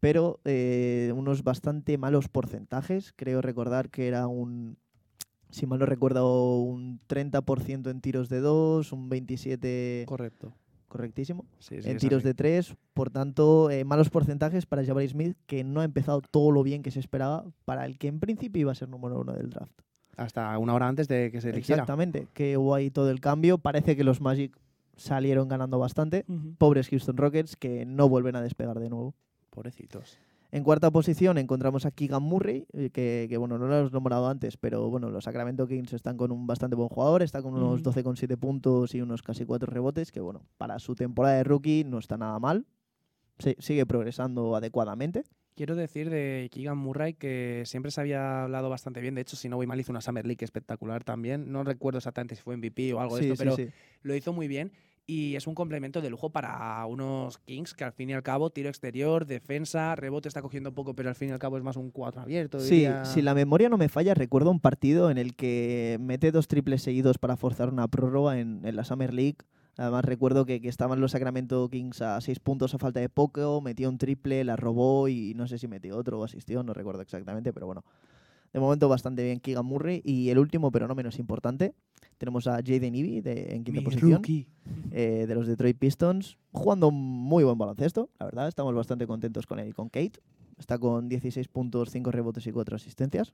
pero 0.00 0.40
eh, 0.44 1.12
unos 1.16 1.42
bastante 1.42 1.96
malos 1.96 2.28
porcentajes. 2.28 3.12
Creo 3.16 3.40
recordar 3.40 3.88
que 3.88 4.08
era 4.08 4.26
un, 4.26 4.76
si 5.50 5.66
mal 5.66 5.78
no 5.78 5.86
recuerdo, 5.86 6.58
un 6.58 7.00
30% 7.08 7.90
en 7.90 8.00
tiros 8.00 8.28
de 8.28 8.40
2, 8.40 8.92
un 8.92 9.08
27 9.08 10.04
Correcto. 10.06 10.52
correctísimo. 10.88 11.44
Sí, 11.58 11.82
sí, 11.82 11.90
en 11.90 11.98
tiros 11.98 12.18
así. 12.18 12.28
de 12.28 12.34
3, 12.34 12.76
por 12.94 13.10
tanto, 13.10 13.70
eh, 13.70 13.84
malos 13.84 14.10
porcentajes 14.10 14.66
para 14.66 14.84
Jabari 14.84 15.08
Smith, 15.08 15.36
que 15.46 15.64
no 15.64 15.80
ha 15.80 15.84
empezado 15.84 16.20
todo 16.20 16.50
lo 16.50 16.62
bien 16.62 16.82
que 16.82 16.90
se 16.90 17.00
esperaba 17.00 17.44
para 17.64 17.86
el 17.86 17.98
que 17.98 18.08
en 18.08 18.20
principio 18.20 18.60
iba 18.60 18.72
a 18.72 18.74
ser 18.74 18.88
número 18.88 19.20
uno 19.20 19.32
del 19.32 19.50
draft. 19.50 19.72
Hasta 20.16 20.56
una 20.58 20.74
hora 20.74 20.88
antes 20.88 21.06
de 21.06 21.30
que 21.30 21.40
se 21.40 21.50
eligiera. 21.50 21.82
Exactamente, 21.82 22.26
que 22.34 22.56
hubo 22.56 22.74
ahí 22.74 22.90
todo 22.90 23.10
el 23.10 23.20
cambio. 23.20 23.58
Parece 23.58 23.96
que 23.96 24.02
los 24.02 24.20
Magic 24.20 24.58
salieron 24.96 25.48
ganando 25.48 25.78
bastante. 25.78 26.24
Pobres 26.58 26.88
Houston 26.88 27.16
Rockets 27.16 27.56
que 27.56 27.86
no 27.86 28.08
vuelven 28.08 28.34
a 28.34 28.42
despegar 28.42 28.80
de 28.80 28.90
nuevo. 28.90 29.14
Pobrecitos. 29.50 30.18
En 30.50 30.64
cuarta 30.64 30.90
posición 30.90 31.36
encontramos 31.36 31.84
a 31.84 31.90
Keegan 31.90 32.22
Murray, 32.22 32.66
eh, 32.72 32.88
que, 32.90 33.26
que, 33.28 33.36
bueno, 33.36 33.58
no 33.58 33.66
lo 33.68 33.78
hemos 33.78 33.92
nombrado 33.92 34.28
antes, 34.28 34.56
pero 34.56 34.88
bueno, 34.88 35.10
los 35.10 35.24
Sacramento 35.24 35.66
Kings 35.66 35.92
están 35.92 36.16
con 36.16 36.32
un 36.32 36.46
bastante 36.46 36.74
buen 36.74 36.88
jugador, 36.88 37.22
está 37.22 37.42
con 37.42 37.52
unos 37.54 37.80
Ujú. 37.82 37.90
12,7 37.90 38.38
puntos 38.38 38.94
y 38.94 39.02
unos 39.02 39.22
casi 39.22 39.44
4 39.44 39.70
rebotes, 39.70 40.10
que 40.10 40.20
bueno, 40.20 40.46
para 40.56 40.78
su 40.78 40.94
temporada 40.94 41.36
de 41.36 41.44
rookie 41.44 41.84
no 41.84 41.98
está 41.98 42.16
nada 42.16 42.38
mal. 42.38 42.64
Se- 43.38 43.56
sigue 43.58 43.84
progresando 43.84 44.56
adecuadamente. 44.56 45.24
Quiero 45.54 45.76
decir 45.76 46.08
de 46.08 46.48
Keegan 46.52 46.78
Murray 46.78 47.14
que 47.14 47.64
siempre 47.66 47.90
se 47.90 48.00
había 48.00 48.44
hablado 48.44 48.70
bastante 48.70 49.00
bien. 49.00 49.16
De 49.16 49.20
hecho, 49.20 49.36
si 49.36 49.48
no 49.48 49.56
voy 49.56 49.66
mal, 49.66 49.78
hizo 49.78 49.92
una 49.92 50.00
Summer 50.00 50.24
League 50.24 50.44
espectacular 50.44 51.04
también. 51.04 51.50
No 51.52 51.62
recuerdo 51.64 51.98
exactamente 51.98 52.36
si 52.36 52.42
fue 52.42 52.56
MVP 52.56 52.94
o 52.94 53.00
algo 53.00 53.16
de 53.16 53.22
esto, 53.22 53.34
sí, 53.34 53.38
pero 53.38 53.56
sí. 53.56 53.68
lo 54.02 54.14
hizo 54.14 54.32
muy 54.32 54.48
bien. 54.48 54.72
Y 55.10 55.36
es 55.36 55.46
un 55.46 55.54
complemento 55.54 56.02
de 56.02 56.10
lujo 56.10 56.28
para 56.28 56.84
unos 56.84 57.38
Kings 57.38 57.72
que 57.72 57.82
al 57.82 57.92
fin 57.92 58.10
y 58.10 58.12
al 58.12 58.22
cabo, 58.22 58.50
tiro 58.50 58.68
exterior, 58.68 59.24
defensa, 59.24 59.96
rebote 59.96 60.28
está 60.28 60.42
cogiendo 60.42 60.74
poco, 60.74 60.94
pero 60.94 61.08
al 61.08 61.14
fin 61.14 61.30
y 61.30 61.32
al 61.32 61.38
cabo 61.38 61.56
es 61.56 61.64
más 61.64 61.76
un 61.76 61.90
4 61.90 62.20
abierto. 62.20 62.60
Sí, 62.60 62.74
diría. 62.74 63.06
si 63.06 63.22
la 63.22 63.32
memoria 63.32 63.70
no 63.70 63.78
me 63.78 63.88
falla, 63.88 64.12
recuerdo 64.12 64.50
un 64.50 64.60
partido 64.60 65.10
en 65.10 65.16
el 65.16 65.34
que 65.34 65.96
mete 65.98 66.30
dos 66.30 66.46
triples 66.46 66.82
seguidos 66.82 67.16
para 67.16 67.38
forzar 67.38 67.70
una 67.70 67.88
prórroga 67.88 68.38
en, 68.38 68.60
en 68.66 68.76
la 68.76 68.84
Summer 68.84 69.14
League. 69.14 69.38
Además 69.78 70.04
recuerdo 70.04 70.44
que, 70.44 70.60
que 70.60 70.68
estaban 70.68 71.00
los 71.00 71.12
Sacramento 71.12 71.70
Kings 71.70 72.02
a 72.02 72.20
seis 72.20 72.38
puntos 72.38 72.74
a 72.74 72.78
falta 72.78 73.00
de 73.00 73.08
poco, 73.08 73.62
metió 73.62 73.88
un 73.88 73.96
triple, 73.96 74.44
la 74.44 74.56
robó 74.56 75.08
y 75.08 75.32
no 75.32 75.48
sé 75.48 75.56
si 75.56 75.68
metió 75.68 75.96
otro 75.96 76.20
o 76.20 76.24
asistió, 76.24 76.62
no 76.62 76.74
recuerdo 76.74 77.00
exactamente, 77.00 77.54
pero 77.54 77.64
bueno. 77.64 77.82
De 78.52 78.60
momento 78.60 78.88
bastante 78.88 79.22
bien 79.22 79.40
Keegan 79.40 79.64
Murray. 79.64 80.02
Y 80.04 80.30
el 80.30 80.38
último, 80.38 80.70
pero 80.70 80.88
no 80.88 80.94
menos 80.94 81.18
importante, 81.18 81.74
tenemos 82.18 82.46
a 82.46 82.56
Jaden 82.56 82.94
Ivey 82.94 83.20
de, 83.20 83.54
en 83.54 83.64
quinta 83.64 83.80
Mi 83.80 83.84
posición 83.84 84.22
eh, 84.90 85.24
de 85.26 85.34
los 85.34 85.46
Detroit 85.46 85.78
Pistons, 85.78 86.36
jugando 86.52 86.90
muy 86.90 87.44
buen 87.44 87.56
baloncesto, 87.56 88.10
la 88.18 88.26
verdad. 88.26 88.48
Estamos 88.48 88.74
bastante 88.74 89.06
contentos 89.06 89.46
con 89.46 89.58
él 89.58 89.68
y 89.68 89.72
con 89.72 89.88
Kate. 89.88 90.20
Está 90.58 90.78
con 90.78 91.08
16 91.08 91.48
puntos, 91.48 91.90
5 91.90 92.10
rebotes 92.10 92.46
y 92.46 92.52
4 92.52 92.76
asistencias. 92.76 93.32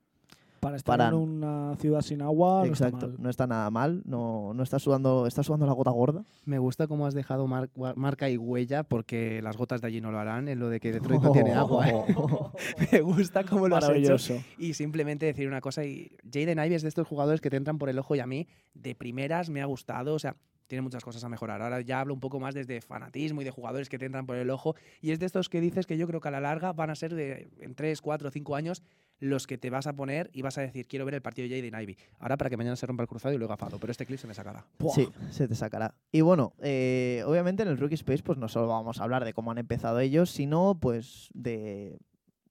Para 0.65 0.77
estar 0.77 0.97
Para- 0.99 1.09
en 1.11 1.15
una 1.15 1.77
ciudad 1.79 2.01
sin 2.01 2.23
agua, 2.23 2.65
no 2.67 2.73
está 2.73 2.87
Exacto, 2.87 3.09
mal. 3.09 3.17
no 3.21 3.31
está 3.31 3.47
nada 3.47 3.71
mal, 3.71 4.03
no, 4.07 4.53
no 4.55 4.63
está 4.63 4.79
sudando, 4.79 5.27
está 5.27 5.43
sudando 5.43 5.67
la 5.67 5.73
gota 5.73 5.91
gorda. 5.91 6.25
Me 6.45 6.59
gusta 6.59 6.87
cómo 6.87 7.07
has 7.07 7.15
dejado 7.15 7.47
mar- 7.47 7.71
marca 7.97 8.31
y 8.31 8.37
huella 8.39 8.83
porque 8.83 9.43
las 9.43 9.57
gotas 9.57 9.81
de 9.83 9.89
allí 9.89 10.01
no 10.01 10.11
lo 10.11 10.19
harán 10.19 10.49
en 10.49 10.59
lo 10.59 10.69
de 10.71 10.81
que 10.81 10.91
Detroit 10.93 11.21
no 11.23 11.33
tiene 11.33 11.53
agua. 11.55 11.89
¿eh? 11.89 12.05
Me 12.93 13.01
gusta 13.03 13.45
cómo 13.45 13.69
lo 13.69 13.77
has 13.77 13.89
hecho. 13.91 14.17
Y 14.59 14.75
simplemente 14.75 15.27
decir 15.27 15.47
una 15.49 15.61
cosa, 15.61 15.85
y 15.85 16.17
Jaden 16.33 16.59
Ivey 16.59 16.75
es 16.75 16.83
de 16.83 16.89
estos 16.89 17.07
jugadores 17.07 17.41
que 17.41 17.51
te 17.51 17.57
entran 17.57 17.79
por 17.79 17.89
el 17.91 17.99
ojo 17.99 18.15
y 18.17 18.21
a 18.21 18.27
mí 18.27 18.49
de 18.75 18.95
primeras 18.95 19.51
me 19.51 19.61
ha 19.61 19.67
gustado, 19.67 20.15
o 20.15 20.19
sea, 20.19 20.37
tiene 20.67 20.81
muchas 20.81 21.05
cosas 21.05 21.23
a 21.23 21.29
mejorar. 21.29 21.61
Ahora 21.61 21.83
ya 21.83 22.01
hablo 22.01 22.15
un 22.15 22.21
poco 22.21 22.41
más 22.41 22.55
desde 22.55 22.81
fanatismo 22.81 23.43
y 23.43 23.45
de 23.45 23.51
jugadores 23.51 23.91
que 23.91 23.99
te 23.99 24.07
entran 24.07 24.25
por 24.25 24.37
el 24.37 24.49
ojo 24.49 24.75
y 25.03 25.11
es 25.11 25.19
de 25.21 25.27
estos 25.27 25.51
que 25.51 25.61
dices 25.61 25.87
que 25.87 25.99
yo 25.99 26.07
creo 26.07 26.21
que 26.23 26.29
a 26.29 26.31
la 26.31 26.41
larga 26.41 26.73
van 26.73 26.89
a 26.89 26.95
ser 26.95 27.15
de 27.15 27.49
en 27.61 27.75
3, 27.75 28.01
4, 28.01 28.31
5 28.31 28.57
años 28.57 28.83
los 29.21 29.47
que 29.47 29.59
te 29.59 29.71
vas 29.71 29.87
a 29.87 29.95
poner 29.95 30.31
y 30.33 30.43
vas 30.43 30.59
a 30.59 30.61
decir 30.61 30.87
quiero 30.87 31.05
ver 31.05 31.15
el 31.15 31.23
partido 31.23 31.49
de 31.49 31.57
Jaden 31.57 31.81
Ivey. 31.81 31.97
Ahora 32.19 32.37
para 32.37 32.51
que 32.51 32.57
mañana 32.57 32.77
se 32.77 32.87
rompa 32.87 33.03
el 33.03 33.09
cruzado 33.09 33.35
y 33.35 33.39
luego 33.39 33.51
gafado, 33.51 33.79
pero 33.79 33.91
este 33.91 34.07
clip 34.07 34.19
se 34.19 34.27
me 34.27 34.35
sacará. 34.35 34.67
Buah. 34.79 34.95
Sí, 34.95 35.09
se 35.31 35.49
te 35.49 35.55
sacará. 35.55 35.95
Y 36.13 36.21
bueno, 36.21 36.55
eh, 36.61 37.23
obviamente 37.27 37.63
en 37.63 37.69
el 37.69 37.79
Rookie 37.79 37.95
Space 37.95 38.23
pues 38.23 38.39
no 38.39 38.49
solo 38.49 38.69
vamos 38.69 39.01
a 39.01 39.05
hablar 39.05 39.25
de 39.25 39.33
cómo 39.33 39.51
han 39.51 39.59
empezado 39.59 40.01
ellos, 40.01 40.31
sino 40.31 40.79
pues 40.81 41.29
de 41.33 41.99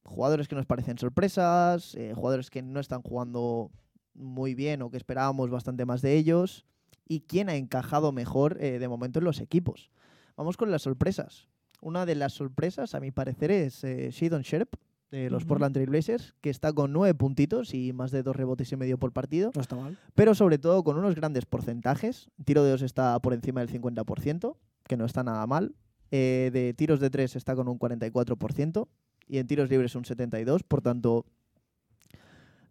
jugadores 0.06 0.48
que 0.48 0.56
nos 0.56 0.66
parecen 0.66 0.98
sorpresas, 0.98 1.96
eh, 1.96 2.14
jugadores 2.16 2.50
que 2.50 2.62
no 2.62 2.80
están 2.80 3.02
jugando 3.02 3.72
muy 4.14 4.54
bien 4.54 4.82
o 4.82 4.92
que 4.92 4.98
esperábamos 4.98 5.50
bastante 5.50 5.86
más 5.86 6.02
de 6.02 6.16
ellos 6.16 6.66
y 7.08 7.22
quién 7.22 7.50
ha 7.50 7.56
encajado 7.56 8.12
mejor 8.12 8.58
eh, 8.62 8.80
de 8.80 8.88
momento 8.88 9.20
en 9.20 9.26
los 9.26 9.40
equipos. 9.40 9.92
Vamos 10.36 10.58
con 10.58 10.72
las 10.72 10.84
sorpresas. 10.84 11.48
Una 11.82 12.06
de 12.06 12.16
las 12.16 12.34
sorpresas, 12.34 12.96
a 12.96 13.00
mi 13.00 13.12
parecer, 13.12 13.52
es 13.52 13.84
eh, 13.84 14.10
Shadon 14.12 14.42
Sherp, 14.42 14.76
de 15.22 15.30
los 15.30 15.44
Ujú. 15.44 15.50
Portland 15.50 15.74
Trail 15.74 15.90
Blazers, 15.90 16.34
que 16.42 16.50
está 16.50 16.74
con 16.74 16.92
nueve 16.92 17.14
puntitos 17.14 17.74
y 17.74 17.94
más 17.94 18.10
de 18.12 18.24
dos 18.24 18.36
rebotes 18.36 18.72
y 18.72 18.76
medio 18.76 18.98
por 18.98 19.12
partido, 19.14 19.52
No 19.54 19.62
está 19.62 19.76
mal. 19.76 19.98
pero 20.16 20.34
sobre 20.34 20.58
todo 20.58 20.84
con 20.84 20.98
unos 20.98 21.14
grandes 21.16 21.46
porcentajes. 21.46 22.30
Tiro 22.46 22.64
de 22.64 22.72
dos 22.72 22.82
está 22.82 23.20
por 23.20 23.34
encima 23.34 23.62
del 23.64 23.70
50%, 23.70 24.56
que 24.88 24.98
no 24.98 25.06
está 25.06 25.24
nada 25.24 25.46
mal. 25.46 25.76
Eh, 26.12 26.50
de 26.52 26.74
tiros 26.74 27.00
de 27.00 27.10
tres 27.10 27.36
está 27.36 27.56
con 27.56 27.68
un 27.68 27.78
44% 27.80 28.88
y 29.28 29.38
en 29.38 29.48
tiros 29.48 29.70
libres 29.70 29.96
un 29.96 30.04
72%, 30.04 30.64
por 30.68 30.82
tanto, 30.82 31.26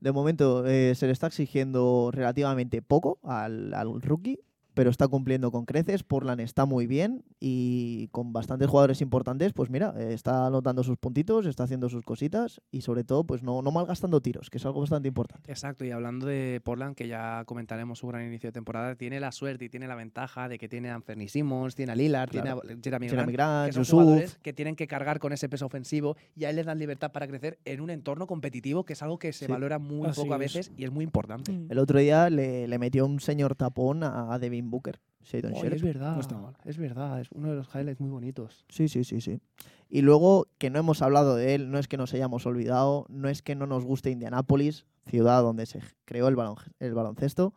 de 0.00 0.12
momento 0.12 0.66
eh, 0.66 0.94
se 0.96 1.06
le 1.06 1.12
está 1.12 1.28
exigiendo 1.28 2.10
relativamente 2.12 2.82
poco 2.82 3.18
al, 3.22 3.72
al 3.74 4.02
rookie, 4.02 4.40
pero 4.74 4.90
está 4.90 5.08
cumpliendo 5.08 5.50
con 5.50 5.64
creces. 5.64 6.02
Portland 6.02 6.40
está 6.40 6.64
muy 6.66 6.86
bien 6.86 7.24
y 7.40 8.08
con 8.08 8.32
bastantes 8.32 8.68
jugadores 8.68 9.00
importantes, 9.00 9.52
pues 9.52 9.70
mira, 9.70 9.94
eh, 9.98 10.12
está 10.14 10.46
anotando 10.46 10.82
sus 10.82 10.96
puntitos, 10.96 11.46
está 11.46 11.64
haciendo 11.64 11.88
sus 11.88 12.04
cositas 12.04 12.60
y 12.70 12.80
sobre 12.82 13.04
todo, 13.04 13.24
pues 13.24 13.42
no, 13.42 13.62
no 13.62 13.70
malgastando 13.70 14.20
tiros, 14.20 14.50
que 14.50 14.58
es 14.58 14.66
algo 14.66 14.80
bastante 14.80 15.08
importante. 15.08 15.50
Exacto, 15.50 15.84
y 15.84 15.90
hablando 15.90 16.26
de 16.26 16.60
Portland, 16.64 16.94
que 16.94 17.08
ya 17.08 17.44
comentaremos 17.46 17.98
su 17.98 18.06
gran 18.06 18.26
inicio 18.26 18.48
de 18.48 18.52
temporada, 18.52 18.94
tiene 18.96 19.20
la 19.20 19.32
suerte 19.32 19.64
y 19.64 19.68
tiene 19.68 19.86
la 19.88 19.94
ventaja 19.94 20.48
de 20.48 20.58
que 20.58 20.68
tiene 20.68 20.90
a 20.90 20.94
Anthony 20.94 21.28
Simmons, 21.28 21.74
tiene 21.74 21.92
a 21.92 21.94
Lillard, 21.94 22.30
Claro. 22.30 22.60
tiene 22.62 22.76
a 22.76 22.80
Jeremy, 22.82 23.08
Jeremy 23.08 23.32
Grant, 23.32 23.32
Grant, 23.32 23.66
que 23.68 23.72
son 23.72 23.82
Yusuf, 23.82 24.00
jugadores 24.00 24.38
que 24.42 24.52
tienen 24.52 24.76
que 24.76 24.86
cargar 24.86 25.18
con 25.18 25.32
ese 25.32 25.48
peso 25.48 25.66
ofensivo 25.66 26.16
y 26.34 26.44
a 26.44 26.50
él 26.50 26.56
les 26.56 26.66
dan 26.66 26.78
libertad 26.78 27.12
para 27.12 27.26
crecer 27.26 27.58
en 27.64 27.80
un 27.80 27.90
entorno 27.90 28.26
competitivo, 28.26 28.84
que 28.84 28.92
es 28.94 29.02
algo 29.02 29.18
que 29.18 29.32
se 29.32 29.46
Sí. 29.46 29.52
valora 29.52 29.78
muy 29.78 30.06
Así 30.08 30.20
poco 30.20 30.34
a 30.34 30.36
es. 30.36 30.40
veces 30.54 30.72
y 30.76 30.84
es 30.84 30.90
muy 30.92 31.04
importante. 31.04 31.52
Mm. 31.52 31.66
El 31.70 31.78
otro 31.78 31.98
día 31.98 32.30
le, 32.30 32.68
le 32.68 32.78
metió 32.78 33.04
un 33.06 33.20
señor 33.20 33.54
tapón 33.56 34.02
a, 34.04 34.32
a 34.32 34.38
Devin 34.62 34.70
Booker, 34.70 35.00
Shadon 35.22 35.54
es 35.54 35.82
verdad, 35.82 36.14
No 36.14 36.20
está 36.20 36.38
mal. 36.38 36.56
es 36.64 36.76
verdad, 36.78 37.20
es 37.20 37.28
uno 37.32 37.50
de 37.50 37.56
los 37.56 37.68
highlights 37.74 38.00
muy 38.00 38.10
bonitos. 38.10 38.64
Sí, 38.68 38.88
sí, 38.88 39.04
sí, 39.04 39.20
sí. 39.20 39.40
Y 39.88 40.00
luego, 40.02 40.46
que 40.58 40.70
no 40.70 40.78
hemos 40.78 41.02
hablado 41.02 41.36
de 41.36 41.54
él, 41.54 41.70
no 41.70 41.78
es 41.78 41.86
que 41.88 41.96
nos 41.96 42.12
hayamos 42.14 42.46
olvidado, 42.46 43.06
no 43.08 43.28
es 43.28 43.42
que 43.42 43.54
no 43.54 43.66
nos 43.66 43.84
guste 43.84 44.10
Indianápolis, 44.10 44.86
ciudad 45.06 45.42
donde 45.42 45.66
se 45.66 45.80
creó 46.04 46.28
el, 46.28 46.36
balon- 46.36 46.72
el 46.80 46.94
baloncesto. 46.94 47.54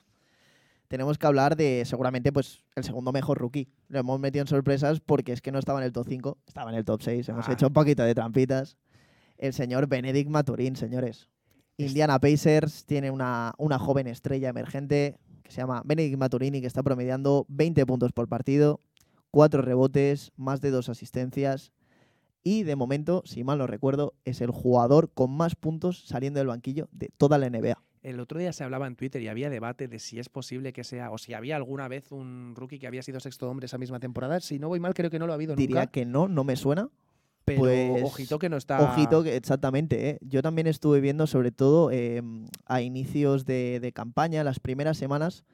Tenemos 0.87 1.17
que 1.17 1.25
hablar 1.25 1.55
de 1.55 1.83
seguramente 1.85 2.31
pues 2.31 2.63
el 2.75 2.83
segundo 2.83 3.11
mejor 3.11 3.39
rookie. 3.39 3.67
Lo 3.87 3.99
hemos 3.99 4.19
metido 4.19 4.41
en 4.41 4.47
sorpresas 4.47 4.99
porque 4.99 5.31
es 5.31 5.41
que 5.41 5.51
no 5.51 5.57
estaba 5.59 5.79
en 5.79 5.85
el 5.85 5.91
top 5.91 6.05
5, 6.07 6.37
estaba 6.45 6.69
en 6.71 6.77
el 6.77 6.85
top 6.85 7.01
6. 7.01 7.29
Hemos 7.29 7.49
Ah. 7.49 7.53
hecho 7.53 7.67
un 7.67 7.73
poquito 7.73 8.03
de 8.03 8.13
trampitas. 8.13 8.77
El 9.37 9.53
señor 9.53 9.87
Benedict 9.87 10.29
Maturín, 10.29 10.75
señores. 10.75 11.29
Indiana 11.77 12.19
Pacers 12.19 12.85
tiene 12.85 13.11
una, 13.11 13.53
una 13.57 13.79
joven 13.79 14.07
estrella 14.07 14.49
emergente 14.49 15.17
que 15.45 15.51
se 15.51 15.61
llama 15.61 15.83
Benedict 15.85 16.17
Maturini, 16.17 16.59
que 16.59 16.67
está 16.67 16.81
promediando 16.83 17.45
20 17.49 17.85
puntos 17.85 18.11
por 18.11 18.27
partido, 18.27 18.81
4 19.31 19.61
rebotes, 19.61 20.31
más 20.35 20.59
de 20.59 20.71
2 20.71 20.89
asistencias. 20.89 21.71
Y 22.43 22.63
de 22.63 22.75
momento, 22.75 23.21
si 23.25 23.43
mal 23.43 23.57
no 23.59 23.67
recuerdo, 23.67 24.13
es 24.25 24.41
el 24.41 24.49
jugador 24.51 25.11
con 25.13 25.31
más 25.31 25.55
puntos 25.55 26.03
saliendo 26.05 26.39
del 26.39 26.47
banquillo 26.47 26.89
de 26.91 27.09
toda 27.17 27.37
la 27.37 27.49
NBA. 27.49 27.77
El 28.01 28.19
otro 28.19 28.39
día 28.39 28.53
se 28.53 28.63
hablaba 28.63 28.85
en 28.85 28.95
Twitter 28.95 29.21
y 29.21 29.27
había 29.27 29.49
debate 29.49 29.87
de 29.87 29.97
si 29.99 30.19
es 30.19 30.29
posible 30.29 30.73
que 30.73 30.83
sea, 30.83 31.09
o 31.11 31.17
si 31.17 31.33
había 31.33 31.55
alguna 31.55 31.87
vez 31.87 32.11
un 32.11 32.53
rookie 32.55 32.77
que 32.77 32.85
había 32.87 33.01
sido 33.01 33.19
sexto 33.19 33.49
hombre 33.49 33.65
esa 33.65 33.77
misma 33.79 33.99
temporada. 33.99 34.39
Si 34.41 34.59
no 34.59 34.67
voy 34.67 34.79
mal, 34.79 34.93
creo 34.93 35.09
que 35.09 35.17
no 35.17 35.25
lo 35.25 35.33
ha 35.33 35.35
habido 35.35 35.55
Diría 35.55 35.81
nunca. 35.81 35.91
que 35.91 36.05
no, 36.05 36.27
no 36.27 36.43
me 36.43 36.55
suena. 36.55 36.89
Pero 37.45 37.59
pues, 37.59 38.03
ojito 38.03 38.39
que 38.39 38.49
no 38.49 38.57
está. 38.57 38.81
Ojito, 38.81 39.23
que 39.23 39.35
exactamente. 39.35 40.09
¿eh? 40.09 40.19
Yo 40.21 40.41
también 40.41 40.65
estuve 40.65 40.99
viendo, 40.99 41.27
sobre 41.27 41.51
todo 41.51 41.91
eh, 41.91 42.21
a 42.65 42.81
inicios 42.81 43.45
de, 43.45 43.79
de 43.79 43.91
campaña, 43.91 44.43
las 44.43 44.59
primeras 44.59 44.97
semanas, 44.97 45.45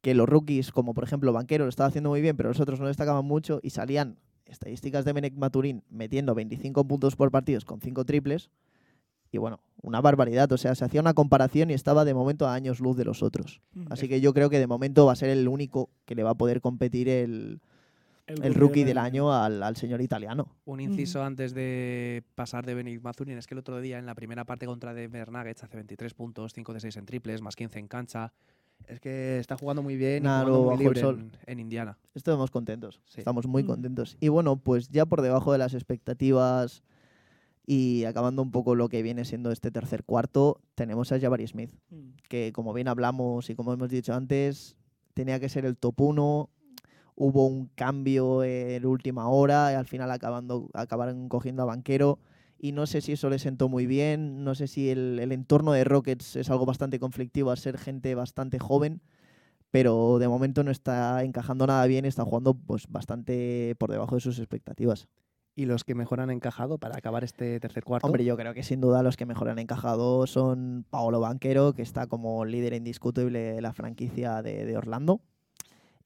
que 0.00 0.14
los 0.14 0.28
rookies, 0.28 0.70
como 0.70 0.94
por 0.94 1.02
ejemplo 1.02 1.32
Banquero, 1.32 1.64
lo 1.64 1.70
estaba 1.70 1.88
haciendo 1.88 2.10
muy 2.10 2.20
bien, 2.20 2.36
pero 2.36 2.50
los 2.50 2.60
otros 2.60 2.78
no 2.78 2.86
destacaban 2.86 3.24
mucho 3.24 3.58
y 3.62 3.70
salían 3.70 4.18
estadísticas 4.46 5.04
de 5.04 5.12
Benek 5.12 5.34
Maturín 5.34 5.82
metiendo 5.90 6.34
25 6.34 6.84
puntos 6.86 7.16
por 7.16 7.30
partidos 7.30 7.64
con 7.64 7.80
5 7.80 8.04
triples. 8.04 8.50
Y 9.32 9.38
bueno, 9.38 9.60
una 9.82 10.00
barbaridad. 10.00 10.52
O 10.52 10.56
sea, 10.56 10.76
se 10.76 10.84
hacía 10.84 11.00
una 11.00 11.14
comparación 11.14 11.70
y 11.70 11.74
estaba 11.74 12.04
de 12.04 12.14
momento 12.14 12.46
a 12.46 12.54
años 12.54 12.78
luz 12.78 12.96
de 12.96 13.04
los 13.04 13.24
otros. 13.24 13.60
Mm. 13.72 13.86
Así 13.90 14.08
que 14.08 14.20
yo 14.20 14.32
creo 14.32 14.48
que 14.48 14.60
de 14.60 14.68
momento 14.68 15.06
va 15.06 15.12
a 15.12 15.16
ser 15.16 15.30
el 15.30 15.48
único 15.48 15.90
que 16.04 16.14
le 16.14 16.22
va 16.22 16.30
a 16.30 16.36
poder 16.36 16.60
competir 16.60 17.08
el, 17.08 17.60
el 18.26 18.54
rookie 18.54 18.84
del 18.84 18.98
año 18.98 19.32
al, 19.32 19.62
al 19.62 19.76
señor 19.76 20.00
italiano. 20.00 20.48
Un 20.64 20.80
inciso 20.80 21.22
antes 21.22 21.54
de 21.54 22.22
pasar 22.34 22.64
de 22.66 22.74
Benedict 22.74 23.02
Mathurin 23.02 23.36
es 23.38 23.46
que 23.46 23.54
el 23.54 23.58
otro 23.58 23.80
día 23.80 23.98
en 23.98 24.06
la 24.06 24.14
primera 24.14 24.44
parte 24.44 24.66
contra 24.66 24.94
Denver 24.94 25.30
Nuggets 25.30 25.62
hace 25.64 25.76
23 25.76 26.14
puntos, 26.14 26.52
5 26.54 26.72
de 26.74 26.80
6 26.80 26.96
en 26.96 27.06
triples, 27.06 27.42
más 27.42 27.56
15 27.56 27.78
en 27.78 27.88
cancha. 27.88 28.32
Es 28.88 29.00
que 29.00 29.38
está 29.38 29.56
jugando 29.56 29.82
muy 29.82 29.96
bien 29.96 30.24
y 30.24 30.26
jugando 30.26 30.52
muy 30.52 30.60
bajo 30.66 30.72
el 30.74 30.78
libre 30.80 31.00
sol. 31.00 31.18
en, 31.20 31.32
en 31.46 31.60
Indiana. 31.60 31.98
Estamos 32.14 32.50
contentos. 32.50 33.00
Sí. 33.06 33.20
Estamos 33.20 33.46
muy 33.46 33.62
Mm. 33.62 33.66
contentos. 33.66 34.16
Y 34.20 34.28
bueno, 34.28 34.56
pues 34.56 34.88
ya 34.88 35.06
por 35.06 35.22
debajo 35.22 35.52
de 35.52 35.58
las 35.58 35.74
expectativas 35.74 36.82
y 37.66 38.04
acabando 38.04 38.42
un 38.42 38.50
poco 38.50 38.74
lo 38.74 38.88
que 38.88 39.02
viene 39.02 39.24
siendo 39.24 39.50
este 39.50 39.70
tercer 39.70 40.04
cuarto, 40.04 40.60
tenemos 40.74 41.12
a 41.12 41.20
Jabari 41.20 41.46
Smith, 41.46 41.70
Mm. 41.90 42.10
que 42.28 42.52
como 42.52 42.72
bien 42.74 42.88
hablamos 42.88 43.48
y 43.48 43.54
como 43.54 43.72
hemos 43.72 43.88
dicho 43.90 44.12
antes, 44.12 44.76
tenía 45.14 45.38
que 45.40 45.48
ser 45.48 45.64
el 45.64 45.76
top 45.76 46.00
1. 46.00 46.50
Hubo 47.16 47.46
un 47.46 47.66
cambio 47.74 48.42
en 48.42 48.84
última 48.86 49.28
hora 49.28 49.72
y 49.72 49.74
al 49.76 49.86
final 49.86 50.10
acabando, 50.10 50.68
acabaron 50.74 51.28
cogiendo 51.28 51.62
a 51.62 51.66
Banquero. 51.66 52.18
Y 52.58 52.72
no 52.72 52.86
sé 52.86 53.00
si 53.00 53.12
eso 53.12 53.28
le 53.28 53.38
sentó 53.38 53.68
muy 53.68 53.86
bien, 53.86 54.42
no 54.42 54.54
sé 54.54 54.66
si 54.68 54.88
el, 54.88 55.18
el 55.20 55.32
entorno 55.32 55.72
de 55.72 55.84
Rockets 55.84 56.36
es 56.36 56.50
algo 56.50 56.64
bastante 56.64 56.98
conflictivo 56.98 57.50
al 57.50 57.58
ser 57.58 57.78
gente 57.78 58.14
bastante 58.14 58.58
joven, 58.58 59.02
pero 59.70 60.18
de 60.18 60.28
momento 60.28 60.62
no 60.64 60.70
está 60.70 61.24
encajando 61.24 61.66
nada 61.66 61.84
bien, 61.86 62.04
está 62.04 62.24
jugando 62.24 62.54
pues 62.54 62.86
bastante 62.88 63.74
por 63.78 63.90
debajo 63.90 64.14
de 64.14 64.20
sus 64.20 64.38
expectativas. 64.38 65.08
Y 65.56 65.66
los 65.66 65.84
que 65.84 65.94
mejor 65.94 66.20
han 66.20 66.30
encajado 66.30 66.78
para 66.78 66.96
acabar 66.96 67.22
este 67.22 67.60
tercer 67.60 67.84
cuarto. 67.84 68.06
Hombre, 68.06 68.24
yo 68.24 68.36
creo 68.36 68.54
que 68.54 68.62
sin 68.62 68.80
duda 68.80 69.02
los 69.02 69.16
que 69.16 69.26
mejor 69.26 69.48
han 69.48 69.58
encajado 69.58 70.26
son 70.26 70.86
Paolo 70.90 71.20
Banquero, 71.20 71.74
que 71.74 71.82
está 71.82 72.06
como 72.06 72.44
líder 72.44 72.72
indiscutible 72.72 73.40
de 73.54 73.60
la 73.60 73.72
franquicia 73.72 74.42
de, 74.42 74.64
de 74.64 74.76
Orlando, 74.76 75.20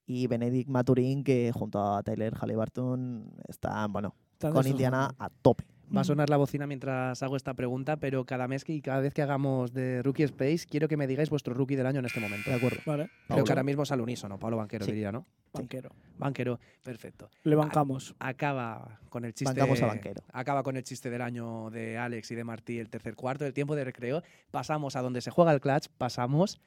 y 0.08 0.26
Benedict 0.26 0.68
Maturín, 0.70 1.22
que 1.22 1.52
junto 1.54 1.94
a 1.94 2.02
Tyler 2.02 2.34
Halliburton 2.34 3.30
están, 3.46 3.92
bueno, 3.92 4.14
Están 4.32 4.52
con. 4.52 4.66
Indiana 4.66 5.14
a 5.18 5.28
tope. 5.30 5.64
Va 5.94 6.00
a 6.00 6.02
Mm. 6.02 6.06
sonar 6.06 6.28
la 6.30 6.36
bocina 6.36 6.66
mientras 6.66 7.22
hago 7.22 7.34
esta 7.36 7.54
pregunta, 7.54 7.96
pero 7.96 8.24
cada 8.26 8.46
mes 8.46 8.62
que 8.64 8.74
y 8.74 8.82
cada 8.82 9.00
vez 9.00 9.14
que 9.14 9.22
hagamos 9.22 9.72
de 9.72 10.02
Rookie 10.02 10.22
Space, 10.24 10.66
quiero 10.68 10.86
que 10.86 10.96
me 10.98 11.06
digáis 11.06 11.30
vuestro 11.30 11.54
rookie 11.54 11.76
del 11.76 11.86
año 11.86 11.98
en 12.00 12.04
este 12.06 12.20
momento. 12.20 12.50
De 12.50 12.56
acuerdo. 12.56 12.78
Vale, 12.86 13.10
Creo 13.26 13.44
que 13.44 13.52
ahora 13.52 13.62
mismo 13.62 13.82
es 13.84 13.92
al 13.92 14.00
unísono, 14.02 14.38
Pablo 14.38 14.58
Banquero 14.58 14.84
Sí. 14.84 14.92
diría, 14.92 15.12
¿no? 15.12 15.24
banquero. 15.52 15.90
Banquero, 16.18 16.60
perfecto. 16.82 17.30
Le 17.42 17.56
bancamos. 17.56 18.14
Acaba 18.18 19.00
con 19.08 19.24
el 19.24 19.32
chiste. 19.32 19.52
Bancamos 19.52 19.80
a 19.82 19.86
Banquero. 19.86 20.22
Acaba 20.32 20.62
con 20.62 20.76
el 20.76 20.84
chiste 20.84 21.08
del 21.10 21.22
año 21.22 21.70
de 21.70 21.96
Alex 21.98 22.30
y 22.30 22.34
de 22.34 22.44
Martí, 22.44 22.78
el 22.78 22.90
tercer 22.90 23.14
cuarto, 23.16 23.46
el 23.46 23.54
tiempo 23.54 23.74
de 23.74 23.84
recreo. 23.84 24.22
Pasamos 24.50 24.94
a 24.94 25.00
donde 25.02 25.20
se 25.22 25.30
juega 25.30 25.52
el 25.52 25.60
clutch, 25.60 25.88
pasamos 25.96 26.60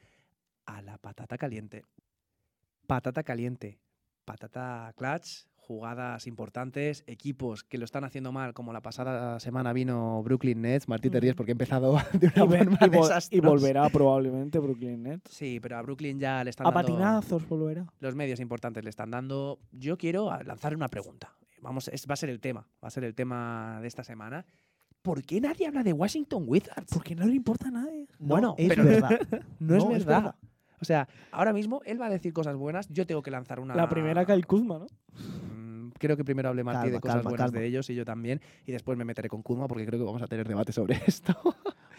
a 0.66 0.82
la 0.82 0.98
patata 0.98 1.38
caliente. 1.38 1.84
Patata 2.86 3.22
caliente. 3.22 3.78
Patata 4.24 4.92
clutch, 4.96 5.46
jugadas 5.56 6.26
importantes, 6.26 7.02
equipos 7.06 7.64
que 7.64 7.78
lo 7.78 7.84
están 7.84 8.04
haciendo 8.04 8.30
mal, 8.32 8.54
como 8.54 8.72
la 8.72 8.80
pasada 8.82 9.40
semana 9.40 9.72
vino 9.72 10.22
Brooklyn 10.22 10.60
Nets. 10.62 10.88
Martí 10.88 11.10
te 11.10 11.18
ríes 11.20 11.34
porque 11.34 11.50
he 11.52 11.54
empezado 11.54 11.96
de 12.12 12.26
Y, 12.34 12.40
una 12.40 12.44
ve- 12.46 12.58
forma 12.58 12.78
y 12.82 12.88
vol- 12.90 13.28
y 13.30 13.40
volverá 13.40 13.88
probablemente 13.88 14.58
Brooklyn 14.58 15.02
Nets. 15.02 15.30
Sí, 15.32 15.58
pero 15.60 15.76
a 15.78 15.82
Brooklyn 15.82 16.18
ya 16.20 16.44
le 16.44 16.50
están 16.50 16.66
A 16.66 16.70
dando 16.70 16.88
patinazos 16.88 17.48
volverá. 17.48 17.86
los 18.00 18.14
medios 18.14 18.38
importantes 18.40 18.84
le 18.84 18.90
están 18.90 19.10
dando. 19.10 19.58
Yo 19.72 19.96
quiero 19.98 20.30
a- 20.30 20.42
lanzar 20.42 20.74
una 20.76 20.88
pregunta. 20.88 21.32
Vamos, 21.60 21.88
es- 21.88 22.06
va 22.08 22.14
a 22.14 22.16
ser 22.16 22.30
el 22.30 22.40
tema, 22.40 22.66
va 22.82 22.88
a 22.88 22.90
ser 22.90 23.04
el 23.04 23.14
tema 23.14 23.78
de 23.80 23.88
esta 23.88 24.04
semana. 24.04 24.44
¿Por 25.00 25.22
qué 25.24 25.40
nadie 25.40 25.66
habla 25.66 25.82
de 25.82 25.92
Washington 25.92 26.44
Wizards? 26.46 26.92
Porque 26.92 27.16
no 27.16 27.26
le 27.26 27.34
importa 27.34 27.68
a 27.68 27.70
nadie. 27.72 28.06
Bueno, 28.20 28.54
es 28.56 28.68
pero- 28.68 28.84
verdad. 28.84 29.10
No, 29.58 29.76
es, 29.76 29.84
No, 29.84 29.96
es 29.96 30.04
verdad. 30.04 30.34
O 30.82 30.84
sea, 30.84 31.08
ahora 31.30 31.52
mismo 31.52 31.80
él 31.84 32.00
va 32.00 32.06
a 32.06 32.10
decir 32.10 32.32
cosas 32.32 32.56
buenas, 32.56 32.88
yo 32.88 33.06
tengo 33.06 33.22
que 33.22 33.30
lanzar 33.30 33.60
una. 33.60 33.74
La 33.74 33.88
primera 33.88 34.26
Kyle 34.26 34.44
Kuzma, 34.44 34.80
¿no? 34.80 34.86
Mm, 35.54 35.90
Creo 35.98 36.16
que 36.16 36.24
primero 36.24 36.48
hable 36.48 36.64
Martí 36.64 36.78
Calma, 36.80 36.94
de 36.94 37.00
cosas 37.00 37.16
calma, 37.18 37.30
buenas 37.30 37.46
calma. 37.52 37.60
de 37.60 37.66
ellos 37.68 37.88
y 37.88 37.94
yo 37.94 38.04
también. 38.04 38.40
Y 38.66 38.72
después 38.72 38.98
me 38.98 39.04
meteré 39.04 39.28
con 39.28 39.42
Kuzma 39.42 39.68
porque 39.68 39.86
creo 39.86 40.00
que 40.00 40.04
vamos 40.04 40.20
a 40.22 40.26
tener 40.26 40.48
debate 40.48 40.72
sobre 40.72 40.96
esto. 41.06 41.34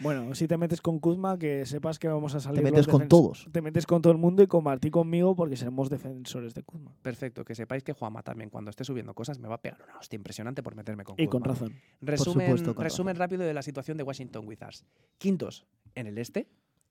Bueno, 0.00 0.34
si 0.34 0.46
te 0.46 0.58
metes 0.58 0.82
con 0.82 0.98
Kuzma, 0.98 1.38
que 1.38 1.64
sepas 1.64 1.98
que 1.98 2.08
vamos 2.08 2.34
a 2.34 2.40
salir. 2.40 2.62
Te 2.62 2.70
metes 2.70 2.86
con 2.86 3.08
todos. 3.08 3.48
Te 3.50 3.62
metes 3.62 3.86
con 3.86 4.02
todo 4.02 4.12
el 4.12 4.18
mundo 4.18 4.42
y 4.42 4.46
con 4.46 4.62
Martí 4.62 4.90
conmigo 4.90 5.34
porque 5.34 5.56
seremos 5.56 5.88
defensores 5.88 6.52
de 6.52 6.62
Kuzma. 6.62 6.92
Perfecto, 7.00 7.44
que 7.46 7.54
sepáis 7.54 7.82
que 7.82 7.94
Juanma 7.94 8.22
también, 8.22 8.50
cuando 8.50 8.68
esté 8.70 8.84
subiendo 8.84 9.14
cosas, 9.14 9.38
me 9.38 9.48
va 9.48 9.54
a 9.54 9.62
pegar 9.62 9.80
una 9.82 9.96
hostia 9.98 10.16
impresionante 10.16 10.62
por 10.62 10.74
meterme 10.74 11.04
con 11.04 11.14
Y 11.16 11.26
con 11.28 11.40
Kuzma. 11.40 11.54
razón. 11.54 11.72
Resumen, 12.02 12.46
supuesto, 12.48 12.74
con 12.74 12.84
resumen 12.84 13.16
rápido 13.16 13.44
de 13.44 13.54
la 13.54 13.62
situación 13.62 13.96
de 13.96 14.02
Washington 14.02 14.46
Wizards. 14.46 14.84
Quintos 15.16 15.64
en 15.94 16.08
el 16.08 16.18
este, 16.18 16.48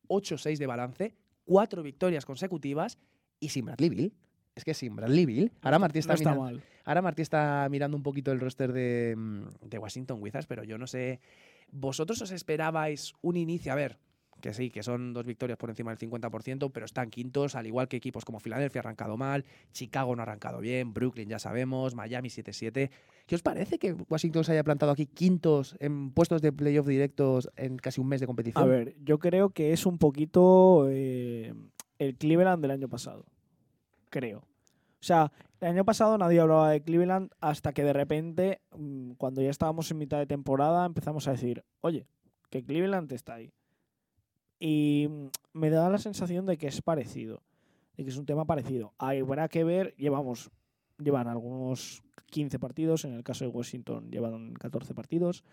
8-6 0.08 0.58
de 0.58 0.66
balance, 0.66 1.16
cuatro 1.46 1.84
victorias 1.84 2.26
consecutivas 2.26 2.98
y 3.40 3.50
sin 3.50 3.66
Bradley 3.66 3.90
Bill. 3.90 4.14
Es 4.56 4.64
que 4.64 4.74
sin 4.74 4.96
Bradley 4.96 5.26
Bill. 5.26 5.52
Ahora 5.62 5.80
Martí 5.80 6.00
está, 6.00 6.14
no 6.14 6.16
está 6.16 6.30
mirando, 6.32 6.44
mal. 6.44 6.64
ahora 6.86 7.02
Martí 7.02 7.22
está 7.22 7.68
mirando 7.70 7.98
un 7.98 8.04
poquito 8.04 8.32
el 8.32 8.40
roster 8.40 8.72
de, 8.72 9.16
mm, 9.18 9.46
de 9.62 9.78
Washington 9.78 10.22
Wizards, 10.22 10.48
pero 10.48 10.64
yo 10.64 10.78
no 10.78 10.88
sé. 10.88 11.20
¿Vosotros 11.72 12.22
os 12.22 12.32
esperabais 12.32 13.14
un 13.22 13.36
inicio? 13.36 13.72
A 13.72 13.76
ver, 13.76 13.98
que 14.44 14.54
sí, 14.54 14.70
que 14.70 14.84
son 14.84 15.14
dos 15.14 15.26
victorias 15.26 15.58
por 15.58 15.70
encima 15.70 15.96
del 15.96 16.10
50%, 16.10 16.70
pero 16.74 16.86
están 16.86 17.10
quintos, 17.10 17.56
al 17.56 17.66
igual 17.66 17.88
que 17.88 17.96
equipos 17.96 18.26
como 18.26 18.42
Filadelfia 18.42 18.80
ha 18.80 18.84
arrancado 18.84 19.16
mal, 19.16 19.46
Chicago 19.72 20.14
no 20.18 20.22
ha 20.22 20.24
arrancado 20.24 20.60
bien, 20.60 20.94
Brooklyn 20.94 21.30
ya 21.30 21.40
sabemos, 21.40 21.96
Miami 21.96 22.28
7-7. 22.28 22.90
¿Qué 23.26 23.36
os 23.36 23.42
parece 23.42 23.80
que 23.80 23.94
Washington 23.94 24.44
se 24.44 24.52
haya 24.52 24.66
plantado 24.66 24.92
aquí 24.92 25.06
quintos 25.06 25.78
en 25.80 26.12
puestos 26.12 26.42
de 26.42 26.52
playoff 26.52 26.86
directos 26.86 27.50
en 27.56 27.78
casi 27.78 28.02
un 28.02 28.10
mes 28.10 28.20
de 28.20 28.28
competición? 28.28 28.62
A 28.62 28.68
ver, 28.68 28.96
yo 29.02 29.18
creo 29.18 29.52
que 29.52 29.72
es 29.72 29.86
un 29.86 29.98
poquito 29.98 30.90
eh, 30.90 31.54
el 31.98 32.18
Cleveland 32.18 32.62
del 32.62 32.72
año 32.72 32.90
pasado. 32.90 33.24
Creo. 34.10 34.40
O 34.40 35.06
sea, 35.06 35.32
el 35.62 35.70
año 35.70 35.86
pasado 35.86 36.18
nadie 36.18 36.42
hablaba 36.42 36.70
de 36.70 36.84
Cleveland 36.84 37.32
hasta 37.40 37.72
que 37.72 37.86
de 37.86 37.94
repente, 37.94 38.60
mm, 38.78 39.12
cuando 39.14 39.42
ya 39.42 39.50
estábamos 39.50 39.90
en 39.90 40.00
mitad 40.00 40.18
de 40.18 40.28
temporada, 40.28 40.86
empezamos 40.86 41.30
a 41.30 41.32
decir, 41.32 41.64
oye, 41.80 42.08
que 42.50 42.62
Cleveland 42.62 43.10
está 43.14 43.36
ahí. 43.36 43.54
Y 44.66 45.10
mm, 45.10 45.60
me 45.60 45.70
da 45.70 45.90
la 45.90 45.98
sensación 45.98 46.46
de 46.46 46.58
que 46.58 46.68
es 46.68 46.82
parecido, 46.82 47.44
de 47.98 48.06
que 48.06 48.10
es 48.10 48.18
un 48.18 48.26
tema 48.26 48.46
parecido. 48.46 48.94
Habrá 48.98 49.50
que 49.50 49.66
ver, 49.66 49.94
llevamos, 49.98 50.52
llevan 50.98 51.28
algunos 51.28 52.02
15 52.28 52.60
partidos, 52.60 53.04
en 53.04 53.14
el 53.14 53.26
caso 53.26 53.44
de 53.44 53.52
Washington 53.52 54.10
llevan 54.10 54.54
14 54.54 54.94
partidos. 54.94 55.44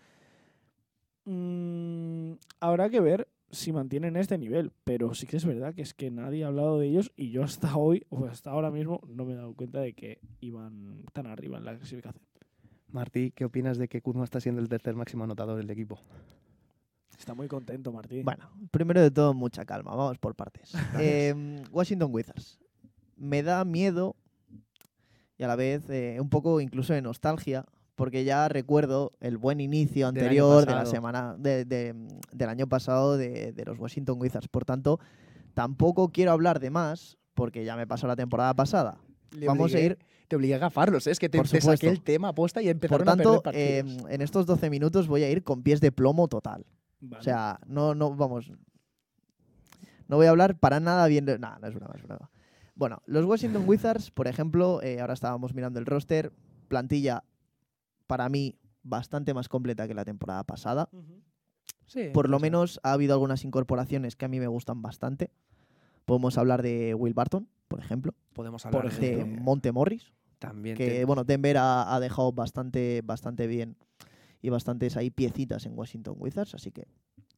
Mm, 1.25 2.35
habrá 2.61 2.89
que 2.89 3.01
ver 3.01 3.27
si 3.49 3.73
mantienen 3.73 4.15
este 4.15 4.37
nivel, 4.37 4.71
pero 4.85 5.13
sí 5.13 5.27
que 5.27 5.35
es 5.35 5.45
verdad 5.45 5.75
que 5.75 5.81
es 5.81 5.93
que 5.93 6.09
nadie 6.09 6.45
ha 6.45 6.47
hablado 6.47 6.79
de 6.79 6.87
ellos 6.87 7.11
y 7.17 7.31
yo 7.31 7.43
hasta 7.43 7.75
hoy, 7.75 8.05
o 8.07 8.27
hasta 8.27 8.51
ahora 8.51 8.71
mismo, 8.71 9.01
no 9.09 9.25
me 9.25 9.33
he 9.33 9.35
dado 9.35 9.53
cuenta 9.55 9.81
de 9.81 9.91
que 9.91 10.21
iban 10.39 11.03
tan 11.11 11.27
arriba 11.27 11.57
en 11.57 11.65
la 11.65 11.75
clasificación. 11.75 12.23
Martí, 12.87 13.31
¿qué 13.31 13.43
opinas 13.43 13.77
de 13.77 13.89
que 13.89 14.01
Kuzma 14.01 14.23
está 14.23 14.39
siendo 14.39 14.61
el 14.61 14.69
tercer 14.69 14.95
máximo 14.95 15.25
anotador 15.25 15.57
del 15.57 15.69
equipo? 15.69 15.99
Está 17.21 17.35
muy 17.35 17.47
contento, 17.47 17.91
Martín. 17.91 18.25
Bueno, 18.25 18.49
primero 18.71 18.99
de 18.99 19.11
todo, 19.11 19.35
mucha 19.35 19.63
calma, 19.63 19.95
vamos 19.95 20.17
por 20.17 20.33
partes. 20.35 20.71
Eh, 20.99 21.63
Washington 21.71 22.09
Wizards. 22.11 22.59
Me 23.15 23.43
da 23.43 23.63
miedo 23.63 24.15
y 25.37 25.43
a 25.43 25.47
la 25.47 25.55
vez 25.55 25.87
eh, 25.89 26.17
un 26.19 26.29
poco 26.29 26.59
incluso 26.59 26.93
de 26.93 27.01
nostalgia, 27.03 27.65
porque 27.95 28.23
ya 28.23 28.47
recuerdo 28.49 29.11
el 29.19 29.37
buen 29.37 29.59
inicio 29.61 30.07
anterior 30.07 30.65
de 30.65 30.73
la 30.73 30.85
semana 30.87 31.35
de- 31.37 31.65
de- 31.65 31.93
del 32.31 32.49
año 32.49 32.65
pasado 32.67 33.17
de, 33.17 33.51
de 33.51 33.65
los 33.65 33.77
Washington 33.77 34.19
Wizards. 34.19 34.47
Por 34.47 34.65
tanto, 34.65 34.99
tampoco 35.53 36.09
quiero 36.09 36.31
hablar 36.31 36.59
de 36.59 36.71
más, 36.71 37.19
porque 37.35 37.63
ya 37.63 37.75
me 37.75 37.85
pasó 37.85 38.07
la 38.07 38.15
temporada 38.15 38.55
pasada. 38.55 38.97
Le 39.31 39.45
Vamos 39.45 39.73
a 39.75 39.79
ir 39.79 39.99
Te 40.27 40.35
obligué 40.35 40.55
a 40.55 40.57
gafarlos, 40.57 41.05
¿eh? 41.05 41.11
es 41.11 41.19
que 41.19 41.29
te, 41.29 41.37
Por 41.37 41.47
te 41.47 41.61
saqué 41.61 41.87
el 41.89 42.01
tema 42.01 42.29
aposta 42.29 42.61
y 42.61 42.65
Por 42.65 42.71
empezaron 42.71 43.05
tanto, 43.05 43.33
a 43.35 43.41
perder 43.43 43.61
eh, 43.61 43.83
partidos. 43.83 44.09
en 44.11 44.21
estos 44.21 44.45
12 44.47 44.69
minutos 44.71 45.07
voy 45.07 45.21
a 45.23 45.29
ir 45.29 45.43
con 45.43 45.61
pies 45.61 45.79
de 45.81 45.91
plomo 45.91 46.27
total. 46.27 46.65
Vale. 47.01 47.19
O 47.19 47.23
sea, 47.23 47.59
no, 47.67 47.93
no, 47.95 48.15
vamos. 48.15 48.51
No 50.07 50.17
voy 50.17 50.25
a 50.25 50.29
hablar 50.29 50.57
para 50.57 50.79
nada 50.79 51.07
bien 51.07 51.25
de. 51.25 51.39
No, 51.39 51.57
no 51.59 51.67
es 51.67 51.73
broma, 51.73 51.93
es 51.95 52.03
broma. 52.03 52.29
Bueno, 52.75 53.01
los 53.05 53.25
Washington 53.25 53.63
Wizards, 53.67 54.11
por 54.11 54.27
ejemplo, 54.27 54.81
eh, 54.81 54.99
ahora 55.01 55.13
estábamos 55.13 55.53
mirando 55.53 55.79
el 55.79 55.85
roster, 55.85 56.31
plantilla 56.67 57.23
para 58.07 58.27
mí 58.29 58.55
bastante 58.83 59.33
más 59.33 59.47
completa 59.49 59.87
que 59.87 59.93
la 59.93 60.05
temporada 60.05 60.43
pasada. 60.43 60.89
Sí, 61.85 62.09
Por 62.13 62.29
lo 62.29 62.39
menos 62.39 62.79
ha 62.83 62.93
habido 62.93 63.13
algunas 63.13 63.43
incorporaciones 63.43 64.15
que 64.15 64.25
a 64.25 64.27
mí 64.29 64.39
me 64.39 64.47
gustan 64.47 64.81
bastante. 64.81 65.29
Podemos 66.05 66.37
hablar 66.37 66.61
de 66.61 66.93
Will 66.95 67.13
Barton, 67.13 67.47
por 67.67 67.79
ejemplo, 67.79 68.13
podemos 68.33 68.65
hablar 68.65 68.83
por 68.85 68.91
de. 68.99 69.25
Monte 69.25 69.71
Morris, 69.71 70.11
también 70.39 70.77
que 70.77 70.87
te- 70.89 71.05
bueno, 71.05 71.23
Denver 71.23 71.57
ha, 71.57 71.93
ha 71.93 71.99
dejado 71.99 72.31
bastante, 72.31 73.01
bastante 73.03 73.45
bien 73.47 73.75
y 74.41 74.49
bastantes 74.49 74.97
ahí 74.97 75.09
piecitas 75.09 75.65
en 75.65 75.77
Washington 75.77 76.15
Wizards, 76.17 76.55
así 76.55 76.71
que 76.71 76.87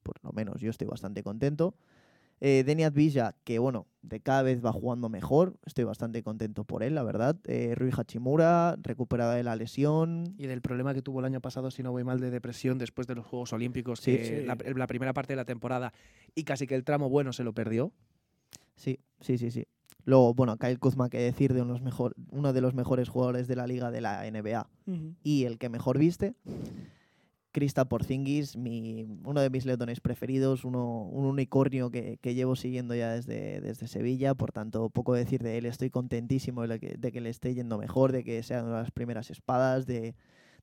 por 0.03 0.15
lo 0.23 0.31
menos 0.31 0.61
yo 0.61 0.69
estoy 0.69 0.87
bastante 0.87 1.23
contento. 1.23 1.75
Eh, 2.41 2.65
Advilla, 2.85 3.35
que 3.45 3.57
bueno, 3.57 3.87
de 4.01 4.19
cada 4.19 4.41
vez 4.41 4.63
va 4.63 4.73
jugando 4.73 5.07
mejor, 5.07 5.55
estoy 5.65 5.85
bastante 5.85 6.23
contento 6.23 6.65
por 6.65 6.83
él, 6.83 6.93
la 6.95 7.03
verdad. 7.03 7.37
Eh, 7.45 7.73
Rui 7.73 7.91
Hachimura, 7.95 8.75
recuperada 8.81 9.35
de 9.35 9.43
la 9.43 9.55
lesión. 9.55 10.33
y 10.37 10.47
del 10.47 10.61
problema 10.61 10.93
que 10.93 11.01
tuvo 11.01 11.19
el 11.19 11.25
año 11.25 11.39
pasado, 11.39 11.71
si 11.71 11.83
no 11.83 11.91
voy 11.91 12.03
mal, 12.03 12.19
de 12.19 12.31
depresión 12.31 12.77
después 12.77 13.07
de 13.07 13.15
los 13.15 13.25
Juegos 13.25 13.53
Olímpicos, 13.53 13.99
Sí. 14.01 14.17
que 14.17 14.25
Sí. 14.41 14.45
La, 14.45 14.57
la 14.75 14.87
primera 14.87 15.13
parte 15.13 15.33
de 15.33 15.37
la 15.37 15.45
temporada 15.45 15.93
y 16.35 16.43
casi 16.43 16.67
que 16.67 16.75
el 16.75 16.83
tramo 16.83 17.09
bueno 17.09 17.31
se 17.31 17.45
lo 17.45 17.53
perdió. 17.53 17.93
Sí, 18.75 18.99
sí, 19.21 19.37
sí, 19.37 19.49
sí. 19.51 19.65
Luego, 20.05 20.33
bueno, 20.33 20.57
Kyle 20.57 20.79
Kuzma, 20.79 21.09
que 21.09 21.19
decir 21.19 21.53
de 21.53 21.61
unos 21.61 21.81
mejor, 21.81 22.15
uno 22.29 22.53
de 22.53 22.61
los 22.61 22.73
mejores 22.73 23.09
jugadores 23.09 23.47
de 23.47 23.55
la 23.55 23.67
liga 23.67 23.91
de 23.91 24.01
la 24.01 24.29
NBA 24.29 24.67
y 25.23 25.45
el 25.45 25.57
que 25.57 25.69
mejor 25.69 25.97
viste. 25.97 26.33
Krista 27.53 27.85
Porzingis, 27.85 28.57
mi, 28.57 29.05
uno 29.23 29.39
de 29.39 29.51
mis 29.51 29.65
leones 29.65 30.01
preferidos, 30.01 30.65
uno, 30.65 31.03
un 31.03 31.25
unicornio 31.25 31.91
que, 31.91 32.17
que 32.19 32.33
llevo 32.33 32.55
siguiendo 32.55 32.95
ya 32.95 33.11
desde, 33.11 33.61
desde 33.61 33.87
Sevilla, 33.87 34.33
por 34.33 34.51
tanto, 34.51 34.89
poco 34.89 35.13
decir 35.13 35.43
de 35.43 35.59
él, 35.59 35.67
estoy 35.67 35.91
contentísimo 35.91 36.67
de, 36.67 36.79
que, 36.79 36.95
de 36.97 37.11
que 37.11 37.21
le 37.21 37.29
esté 37.29 37.53
yendo 37.53 37.77
mejor, 37.77 38.11
de 38.11 38.23
que 38.23 38.41
sean 38.41 38.71
las 38.71 38.89
primeras 38.89 39.29
espadas, 39.29 39.85
de, 39.85 40.15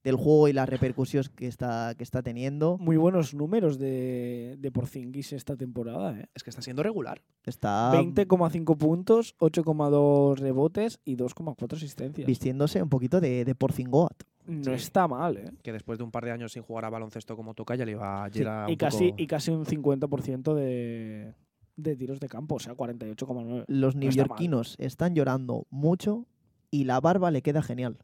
del 0.03 0.17
juego 0.17 0.49
y 0.49 0.53
las 0.55 0.69
repercusiones 0.69 1.29
que 1.29 1.47
está, 1.47 1.95
que 1.95 2.05
está 2.05 2.23
teniendo. 2.23 2.79
Muy 2.79 2.97
buenos 2.97 3.35
números 3.35 3.79
de, 3.79 4.57
de 4.59 4.73
Porzingis 4.73 5.33
esta 5.35 5.57
temporada, 5.57 6.19
¿eh? 6.19 6.27
Es 6.35 6.43
que 6.43 6.51
está 6.51 6.63
siendo 6.63 6.83
regular. 6.83 7.21
Está 7.45 7.93
20,5 7.93 8.77
puntos, 8.79 9.37
8,2 9.39 10.39
rebotes 10.39 11.01
y 11.05 11.17
2,4 11.17 11.77
asistencias. 11.77 12.27
vistiéndose 12.27 12.83
un 12.83 12.89
poquito 12.89 13.21
de, 13.21 13.45
de 13.45 13.55
Porzingoat. 13.55 14.23
No 14.47 14.65
Sí. 14.65 14.71
está 14.71 15.07
mal, 15.07 15.37
¿eh? 15.37 15.53
Que 15.63 15.73
después 15.73 15.99
de 15.99 16.05
un 16.05 16.11
par 16.11 16.25
de 16.25 16.33
años 16.33 16.53
sin 16.53 16.63
jugar 16.63 16.85
a 16.87 16.91
baloncesto 16.91 17.37
como 17.37 17.55
toca, 17.55 17.75
ya 17.77 17.85
le 17.85 17.93
iba 17.93 18.27
ya 18.29 18.33
Sí, 18.33 18.41
era 18.41 18.67
y, 18.71 18.77
casi, 18.77 19.11
poco- 19.11 19.23
y 19.23 19.27
casi 19.27 19.51
un 19.51 19.65
50% 19.67 20.55
de, 20.55 21.35
de 21.77 21.97
tiros 21.97 22.21
de 22.21 22.29
campo, 22.29 22.55
o 22.57 22.59
sea, 22.59 22.75
48,9. 22.75 23.65
Los 23.69 23.95
No 23.97 24.01
está 24.09 24.17
neoyorquinos 24.23 24.77
están 24.79 25.15
llorando 25.15 25.67
mucho 25.71 26.27
y 26.71 26.85
la 26.85 27.01
barba 27.01 27.31
le 27.31 27.43
queda 27.43 27.63
genial. 27.63 27.99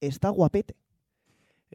Está 0.00 0.28
guapete. 0.30 0.74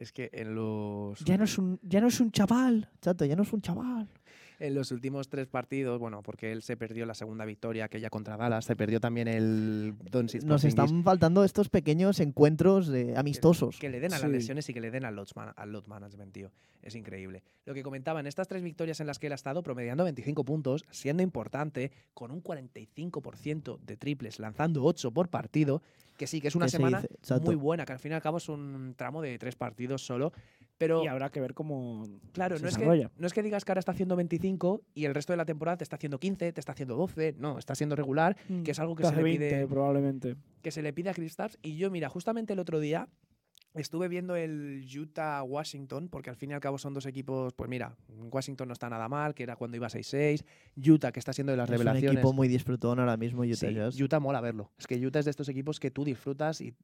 Es 0.02 0.10
que 0.10 0.30
en 0.32 0.56
los, 0.56 1.20
Ya 1.20 1.38
no 1.38 1.44
es 1.44 1.56
un, 1.58 1.78
ya 1.82 2.00
no 2.00 2.08
es 2.08 2.18
un 2.18 2.32
chaval. 2.32 2.88
Chato, 3.00 3.24
ya 3.24 3.36
no 3.36 3.44
es 3.44 3.52
un 3.52 3.60
chaval. 3.62 4.08
en 4.58 4.74
los 4.74 4.90
últimos 4.92 5.28
tres 5.28 5.46
partidos, 5.48 5.98
bueno, 6.00 6.22
porque 6.22 6.50
él 6.52 6.62
se 6.62 6.76
perdió 6.76 7.04
la 7.06 7.14
segunda 7.14 7.44
victoria, 7.44 7.84
aquella 7.86 8.10
contra 8.10 8.36
Dallas, 8.36 8.64
se 8.64 8.76
perdió 8.76 9.00
también 9.00 9.26
el 9.28 9.94
Doncic 10.10 10.42
Nos 10.42 10.62
Porzingis, 10.62 10.78
están 10.84 11.02
faltando 11.04 11.42
estos 11.44 11.68
pequeños 11.68 12.20
encuentros 12.20 12.88
eh, 12.90 13.14
amistosos. 13.16 13.78
Que 13.80 13.88
le 13.90 13.98
den 14.00 14.12
a 14.12 14.18
las 14.20 14.28
Sí. 14.28 14.36
lesiones 14.36 14.68
y 14.68 14.74
que 14.74 14.80
le 14.80 14.90
den 14.92 15.04
al 15.04 15.16
load, 15.16 15.28
man- 15.36 15.52
al 15.56 15.72
load 15.72 15.86
management, 15.86 16.32
tío. 16.32 16.50
Es 16.80 16.94
increíble. 16.96 17.42
Lo 17.64 17.74
que 17.74 17.82
comentaba, 17.84 18.18
en 18.20 18.26
estas 18.28 18.46
tres 18.48 18.62
victorias 18.62 18.98
en 19.00 19.06
las 19.08 19.18
que 19.20 19.26
él 19.28 19.32
ha 19.32 19.36
estado 19.36 19.62
promediando 19.64 20.02
25 20.04 20.44
puntos, 20.44 20.84
siendo 20.90 21.22
importante, 21.24 21.90
con 22.14 22.30
un 22.32 22.40
45% 22.40 23.78
de 23.84 23.96
triples, 23.96 24.38
lanzando 24.38 24.84
8 24.84 25.10
por 25.12 25.28
partido, 25.28 25.82
que 26.22 26.28
sí, 26.28 26.40
que 26.40 26.46
es 26.46 26.54
una 26.54 26.66
¿Qué 26.66 26.70
se 26.70 26.76
semana 26.76 27.02
muy 27.42 27.56
buena, 27.56 27.84
que 27.84 27.92
al 27.92 27.98
fin 27.98 28.12
y 28.12 28.14
al 28.14 28.22
cabo 28.22 28.38
es 28.38 28.48
un 28.48 28.94
tramo 28.96 29.20
de 29.20 29.36
tres 29.38 29.56
partidos 29.56 30.06
solo. 30.06 30.32
Pero 30.78 31.02
Y 31.02 31.08
habrá 31.08 31.30
que 31.30 31.40
ver 31.40 31.52
cómo 31.52 32.04
claro, 32.32 32.56
se 32.56 32.62
no 32.62 32.68
es, 32.68 32.76
que, 32.76 33.08
no 33.16 33.26
es 33.26 33.32
que 33.32 33.42
digas 33.42 33.64
que 33.64 33.72
ahora 33.72 33.80
está 33.80 33.90
haciendo 33.90 34.14
25 34.14 34.82
y 34.94 35.04
el 35.04 35.14
resto 35.14 35.32
de 35.32 35.36
la 35.36 35.44
temporada 35.44 35.78
te 35.78 35.84
está 35.84 35.96
haciendo 35.96 36.20
15, 36.20 36.52
te 36.52 36.60
está 36.60 36.72
haciendo 36.72 36.94
12, 36.94 37.34
no, 37.38 37.58
está 37.58 37.74
siendo 37.74 37.96
regular, 37.96 38.36
que 38.64 38.70
es 38.70 38.78
algo 38.78 38.94
que 38.94 39.04
se 39.04 39.16
le 39.16 39.22
20 39.22 39.48
pide 39.48 39.66
probablemente. 39.66 40.36
que 40.62 40.70
se 40.70 40.82
le 40.82 40.92
pide 40.92 41.10
a 41.10 41.14
Kristaps. 41.14 41.58
Y 41.60 41.76
yo, 41.76 41.90
mira, 41.90 42.08
justamente 42.08 42.52
el 42.52 42.60
otro 42.60 42.78
día 42.78 43.08
estuve 43.74 44.08
viendo 44.08 44.36
el 44.36 44.84
Utah-Washington, 44.98 46.08
porque 46.08 46.30
al 46.30 46.36
fin 46.36 46.50
y 46.50 46.54
al 46.54 46.60
cabo 46.60 46.78
son 46.78 46.92
dos 46.94 47.06
equipos, 47.06 47.52
pues 47.54 47.70
mira, 47.70 47.96
Washington 48.30 48.68
no 48.68 48.72
está 48.74 48.90
nada 48.90 49.08
mal, 49.08 49.34
que 49.34 49.42
era 49.42 49.56
cuando 49.56 49.76
iba 49.76 49.88
6-6, 49.88 50.44
Utah, 50.76 51.12
que 51.12 51.18
está 51.20 51.32
siendo 51.32 51.52
de 51.52 51.56
las 51.56 51.68
es 51.68 51.72
un 51.72 51.78
revelaciones. 51.78 52.12
equipo 52.18 52.32
muy 52.32 52.48
disfrutón 52.48 52.98
ahora 53.00 53.16
mismo, 53.16 53.42
Utah 53.42 53.90
Sí. 53.92 54.02
Utah 54.02 54.20
mola 54.20 54.40
verlo. 54.40 54.70
Es 54.78 54.86
que 54.86 54.96
Utah 55.04 55.20
es 55.20 55.24
de 55.24 55.30
estos 55.30 55.48
equipos 55.48 55.80
que 55.80 55.90
tú 55.90 56.04
disfrutas 56.04 56.60
y 56.60 56.74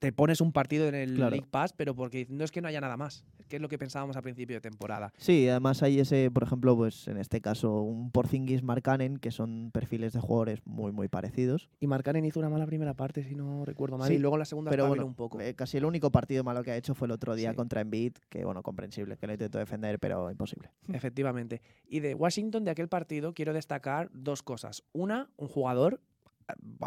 te 0.00 0.12
pones 0.12 0.40
un 0.40 0.52
partido 0.52 0.88
en 0.88 0.94
el 0.94 1.14
Claro. 1.14 1.30
League 1.30 1.46
Pass, 1.50 1.72
pero 1.72 1.94
porque 1.94 2.26
no 2.28 2.44
es 2.44 2.50
que 2.50 2.60
no 2.60 2.68
haya 2.68 2.80
nada 2.80 2.96
más, 2.96 3.24
que 3.48 3.56
es 3.56 3.62
lo 3.62 3.68
que 3.68 3.78
pensábamos 3.78 4.16
a 4.16 4.22
principio 4.22 4.56
de 4.56 4.60
temporada. 4.60 5.12
Sí, 5.18 5.48
además 5.48 5.82
hay 5.82 6.00
ese, 6.00 6.30
por 6.30 6.42
ejemplo, 6.42 6.76
pues 6.76 7.06
en 7.08 7.18
este 7.18 7.40
caso, 7.40 7.82
un 7.82 8.10
Porzingis 8.10 8.62
Markkanen, 8.62 9.18
que 9.18 9.30
son 9.30 9.70
perfiles 9.72 10.12
de 10.12 10.20
jugadores 10.20 10.60
muy, 10.64 10.90
muy 10.92 11.08
parecidos. 11.08 11.68
Y 11.80 11.86
Markkanen 11.86 12.24
hizo 12.24 12.40
una 12.40 12.48
mala 12.48 12.66
primera 12.66 12.94
parte, 12.94 13.22
si 13.22 13.34
no 13.34 13.64
recuerdo 13.64 13.98
mal, 13.98 14.08
Sí, 14.08 14.14
y 14.14 14.18
luego 14.18 14.36
en 14.36 14.40
la 14.40 14.44
segunda 14.46 14.70
Pero 14.70 14.88
bueno, 14.88 15.04
un 15.06 15.14
poco. 15.14 15.40
eh, 15.40 15.54
casi 15.54 15.76
el 15.76 15.84
único 15.84 16.10
partido 16.10 16.42
malo 16.44 16.62
que 16.62 16.70
ha 16.72 16.76
hecho 16.76 16.94
fue 16.94 17.06
el 17.06 17.12
otro 17.12 17.34
día 17.34 17.50
Sí. 17.50 17.56
contra 17.56 17.80
Embiid, 17.82 18.14
que 18.28 18.44
bueno, 18.44 18.62
comprensible, 18.62 19.16
que 19.16 19.26
lo 19.26 19.34
intentó 19.34 19.58
defender, 19.58 19.98
pero 19.98 20.30
imposible. 20.30 20.70
Efectivamente. 20.92 21.60
Y 21.86 22.00
de 22.00 22.14
Washington, 22.14 22.64
de 22.64 22.70
aquel 22.70 22.88
partido, 22.88 23.34
quiero 23.34 23.52
destacar 23.52 24.10
dos 24.12 24.42
cosas. 24.42 24.82
Una, 24.92 25.30
un 25.36 25.48
jugador 25.48 26.00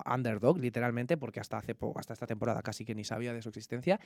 underdog, 0.06 0.58
literalmente, 0.60 1.18
porque 1.18 1.40
hasta, 1.40 1.58
hace 1.58 1.76
hasta 1.96 2.14
esta 2.14 2.28
temporada 2.28 2.62
casi 2.62 2.86
que 2.86 2.96
ni 2.96 3.04
sabía 3.04 3.34
de 3.34 3.42
su 3.42 3.50
existencia, 3.50 4.00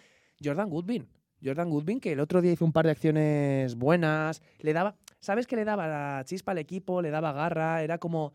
Jordan 0.44 0.70
Goodwin. 0.70 1.08
Jordan 1.44 1.70
Goodwin, 1.70 2.00
que 2.00 2.12
el 2.12 2.20
otro 2.20 2.42
día 2.42 2.52
hizo 2.52 2.66
un 2.66 2.74
par 2.74 2.86
de 2.86 2.92
acciones 2.92 3.76
buenas, 3.76 4.42
le 4.60 4.74
daba, 4.74 4.96
¿sabes 5.20 5.48
que 5.48 5.56
le 5.56 5.66
daba 5.66 5.88
la 5.88 6.24
chispa 6.26 6.52
al 6.52 6.58
equipo? 6.58 7.02
Le 7.02 7.12
daba 7.12 7.32
garra, 7.32 7.82
era 7.82 7.98
como 7.98 8.34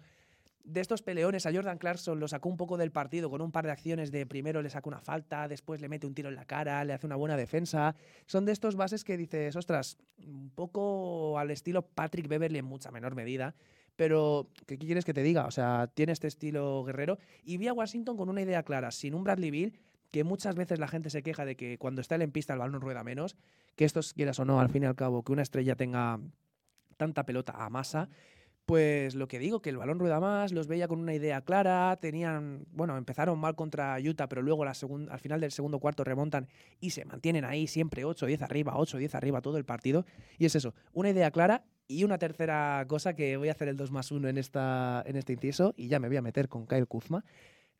de 0.65 0.81
estos 0.81 1.03
peleones. 1.03 1.47
A 1.47 1.53
Jordan 1.53 1.79
Clarkson 1.79 2.19
lo 2.19 2.27
sacó 2.27 2.49
un 2.49 2.57
poco 2.57 2.77
del 2.77 2.91
partido 2.91 3.31
con 3.31 3.41
un 3.41 3.53
par 3.53 3.67
de 3.67 3.73
acciones 3.73 4.11
de 4.11 4.27
primero 4.27 4.63
le 4.63 4.71
saca 4.71 4.89
una 4.89 5.01
falta, 5.01 5.47
después 5.47 5.81
le 5.81 5.89
mete 5.89 6.07
un 6.07 6.15
tiro 6.15 6.31
en 6.31 6.35
la 6.35 6.47
cara, 6.47 6.85
le 6.85 6.95
hace 6.95 7.07
una 7.07 7.17
buena 7.17 7.37
defensa. 7.37 7.95
Son 8.27 8.45
de 8.45 8.53
estos 8.53 8.75
bases 8.75 9.05
que 9.05 9.17
dices, 9.17 9.55
ostras, 9.55 9.99
un 10.19 10.51
poco 10.51 11.39
al 11.39 11.51
estilo 11.51 11.83
Patrick 11.83 12.27
Beverly 12.27 12.59
en 12.59 12.65
mucha 12.65 12.91
menor 12.91 13.15
medida, 13.15 13.55
Pero, 13.97 14.49
¿qué 14.67 14.77
quieres 14.79 15.05
que 15.05 15.15
te 15.15 15.23
diga? 15.23 15.47
O 15.47 15.51
sea, 15.51 15.89
tiene 15.95 16.13
este 16.13 16.27
estilo 16.27 16.83
guerrero. 16.85 17.19
Y 17.45 17.59
vi 17.59 17.69
a 17.69 17.73
Washington 17.73 18.17
con 18.17 18.29
una 18.29 18.43
idea 18.43 18.63
clara, 18.63 18.91
sin 18.91 19.15
un 19.15 19.25
Bradley 19.25 19.51
Bill, 19.51 19.79
que 20.11 20.25
muchas 20.25 20.57
veces 20.57 20.79
la 20.79 20.89
gente 20.89 21.11
se 21.11 21.23
queja 21.23 21.45
de 21.45 21.57
que 21.57 21.79
cuando 21.79 22.01
está 22.01 22.15
él 22.15 22.23
en 22.23 22.33
pista 22.33 22.53
el 22.53 22.59
balón 22.59 22.81
rueda 22.81 23.05
menos, 23.05 23.37
que 23.77 23.85
esto, 23.85 24.01
quieras 24.15 24.39
o 24.39 24.45
no, 24.45 24.61
al 24.61 24.69
fin 24.69 24.85
y 24.85 24.87
al 24.87 24.95
cabo, 24.95 25.23
que 25.23 25.33
una 25.33 25.43
estrella 25.43 25.77
tenga 25.77 26.21
tanta 26.97 27.25
pelota 27.25 27.53
a 27.57 27.71
masa. 27.71 28.09
Pues 28.65 29.15
lo 29.15 29.29
que 29.29 29.39
digo, 29.39 29.61
que 29.61 29.69
el 29.69 29.77
balón 29.77 29.99
rueda 29.99 30.21
más, 30.21 30.53
los 30.53 30.69
veía 30.69 30.89
con 30.89 30.99
una 30.99 31.13
idea 31.13 31.43
clara, 31.43 31.99
tenían, 32.01 32.65
bueno, 32.73 32.97
empezaron 32.97 33.39
mal 33.39 33.55
contra 33.57 33.99
Utah, 33.99 34.27
pero 34.27 34.41
luego 34.41 34.65
al 34.65 35.21
final 35.21 35.41
del 35.41 35.53
segundo 35.53 35.81
cuarto 35.81 36.03
remontan 36.03 36.49
y 36.81 36.91
se 36.91 37.05
mantienen 37.05 37.45
ahí 37.45 37.67
siempre 37.67 38.07
8, 38.07 38.25
10 38.25 38.41
arriba, 38.41 38.73
8, 38.77 38.97
10 38.97 39.15
arriba 39.17 39.43
todo 39.43 39.59
el 39.59 39.67
partido. 39.67 40.07
Y 40.39 40.47
es 40.47 40.55
eso, 40.57 40.75
una 40.95 41.11
idea 41.11 41.31
clara 41.31 41.65
y 41.87 42.05
una 42.05 42.19
tercera 42.19 42.85
cosa 42.89 43.15
que 43.15 43.37
voy 43.37 43.49
a 43.49 43.53
hacer 43.53 43.69
el 43.69 43.77
2 43.77 43.91
más 43.91 44.11
1 44.11 44.29
en, 44.29 44.39
esta, 44.39 45.03
en 45.07 45.17
este 45.17 45.33
inciso 45.35 45.75
y 45.77 45.89
ya 45.89 45.99
me 45.99 46.09
voy 46.09 46.17
a 46.17 46.23
meter 46.23 46.49
con 46.49 46.67
Kyle 46.67 46.87
Kuzma. 46.87 47.25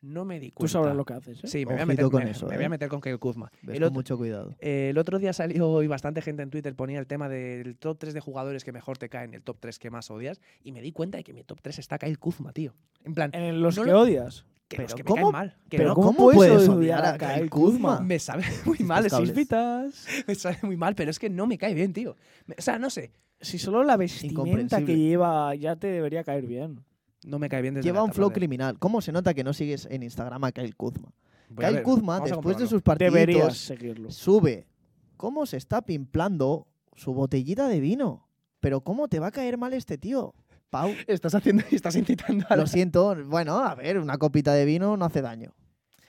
No 0.01 0.23
me 0.23 0.39
di 0.39 0.49
Tú 0.49 0.55
cuenta. 0.57 0.73
sabrás 0.73 0.95
lo 0.95 1.03
que 1.05 1.13
haces, 1.13 1.43
¿eh? 1.43 1.47
Sí, 1.47 1.65
me 1.65 1.73
voy, 1.73 1.81
a 1.81 1.85
meter, 1.87 2.05
con 2.09 2.23
me- 2.23 2.29
eso, 2.29 2.45
me 2.45 2.55
voy 2.55 2.63
a 2.63 2.67
¿eh? 2.67 2.69
meter 2.69 2.89
con 2.89 3.01
Kyle 3.01 3.17
Kuzma. 3.17 3.49
Ves 3.63 3.75
El 3.77 3.81
con 3.81 3.83
otro- 3.87 3.91
mucho 3.93 4.17
cuidado. 4.17 4.55
eh, 4.59 4.89
el 4.91 4.97
otro 4.99 5.17
día 5.17 5.33
salió 5.33 5.81
y 5.81 5.87
bastante 5.87 6.21
gente 6.21 6.43
en 6.43 6.51
Twitter 6.51 6.75
ponía 6.75 6.99
el 6.99 7.07
tema 7.07 7.27
del 7.27 7.75
top 7.77 7.97
3 7.97 8.13
de 8.13 8.19
jugadores 8.19 8.63
que 8.63 8.71
mejor 8.71 8.99
te 8.99 9.09
caen, 9.09 9.33
el 9.33 9.41
top 9.41 9.57
3 9.59 9.79
que 9.79 9.89
más 9.89 10.11
odias, 10.11 10.41
y 10.63 10.73
me 10.73 10.81
di 10.81 10.91
cuenta 10.91 11.17
de 11.17 11.23
que 11.23 11.33
mi 11.33 11.43
top 11.43 11.59
3 11.61 11.79
está 11.79 11.97
Kyle 11.97 12.19
Kuzma, 12.19 12.51
tío. 12.53 12.75
En 13.03 13.15
plan, 13.15 13.31
En 13.33 13.61
los 13.61 13.77
No 13.77 13.83
que 13.85 13.91
lo- 13.91 14.01
odias. 14.01 14.45
Que 14.67 14.77
pero 14.77 14.83
los 14.89 14.95
que 14.95 15.03
me 15.03 15.07
¿cómo? 15.07 15.21
caen 15.31 15.31
mal. 15.31 15.57
Que 15.69 15.77
pero 15.77 15.89
no- 15.89 15.95
¿cómo 15.95 16.13
¿cómo 16.15 16.31
puedes 16.31 16.67
odiar 16.69 17.01
odiar 17.01 17.05
a 17.05 17.17
Kyle 17.17 17.49
Kuzma? 17.49 17.91
Kuzma? 17.97 17.99
me 18.01 18.19
sabe 18.19 18.43
muy 18.65 18.79
mal, 18.79 19.05
es-. 19.05 19.31
Pitas. 19.31 20.05
me 20.27 20.35
sabe 20.35 20.57
muy 20.63 20.77
mal, 20.77 20.95
pero 20.95 21.11
es 21.11 21.19
que 21.19 21.29
no 21.29 21.45
me 21.47 21.57
cae 21.57 21.73
bien, 21.73 21.93
tío. 21.93 22.15
O 22.57 22.61
sea, 22.61 22.79
no 22.79 22.89
sé, 22.89 23.11
Si 23.41 23.59
solo 23.59 23.83
la 23.83 23.97
vestimenta 23.97 24.83
que 24.83 24.97
lleva 24.97 25.53
ya 25.55 25.75
te 25.75 25.87
debería 25.87 26.23
caer 26.23 26.45
bien. 26.45 26.83
no 27.25 27.37
me 27.39 27.49
cae 27.49 27.61
bien 27.61 27.73
desde 27.75 27.85
Lleva 27.87 27.97
la 27.99 28.03
un 28.05 28.13
flow 28.13 28.31
criminal. 28.31 28.79
¿Cómo 28.79 29.01
se 29.01 29.11
nota 29.11 29.33
que 29.33 29.43
no 29.43 29.53
sigues 29.53 29.87
en 29.91 30.03
Instagram 30.03 30.43
a 30.45 30.51
Kyle 30.51 30.75
Kuzma? 30.75 31.11
Voy 31.49 31.63
Kyle 31.65 31.75
ver, 31.75 31.83
Kuzma, 31.83 32.19
después 32.21 32.57
de 32.57 32.65
sus 32.67 32.81
Deberías 32.83 33.13
partiditos, 33.13 33.57
seguirlo. 33.59 34.09
sube 34.11 34.67
cómo 35.15 35.45
se 35.45 35.57
está 35.57 35.81
pimplando 35.83 36.67
su 36.95 37.13
botellita 37.13 37.67
de 37.67 37.79
vino. 37.79 38.27
Pero 38.61 38.81
¿cómo 38.81 39.07
te 39.07 39.19
va 39.19 39.27
a 39.27 39.31
caer 39.31 39.57
mal 39.59 39.73
este 39.73 39.97
tío? 39.99 40.33
Pau, 40.69 40.91
Estás 41.07 41.35
haciendo, 41.35 41.63
estás 41.71 41.95
incitando 41.95 42.45
a 42.49 42.55
lo 42.55 42.67
siento. 42.67 43.15
Bueno, 43.25 43.59
a 43.59 43.75
ver, 43.75 43.97
una 43.99 44.17
copita 44.17 44.53
de 44.53 44.65
vino 44.65 44.97
no 44.97 45.05
hace 45.05 45.21
daño. 45.21 45.53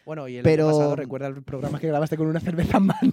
Bueno, 0.05 0.29
y 0.29 0.37
el 0.37 0.43
Pero- 0.43 0.69
año 0.69 0.77
pasado 0.77 0.97
recuerda 0.97 1.27
el 1.29 1.43
programa 1.43 1.79
que 1.81 1.89
grabaste 1.89 2.17
con 2.17 2.27
una 2.29 2.41
cerveza 2.41 2.79
en 2.79 2.87
mano. 2.87 3.13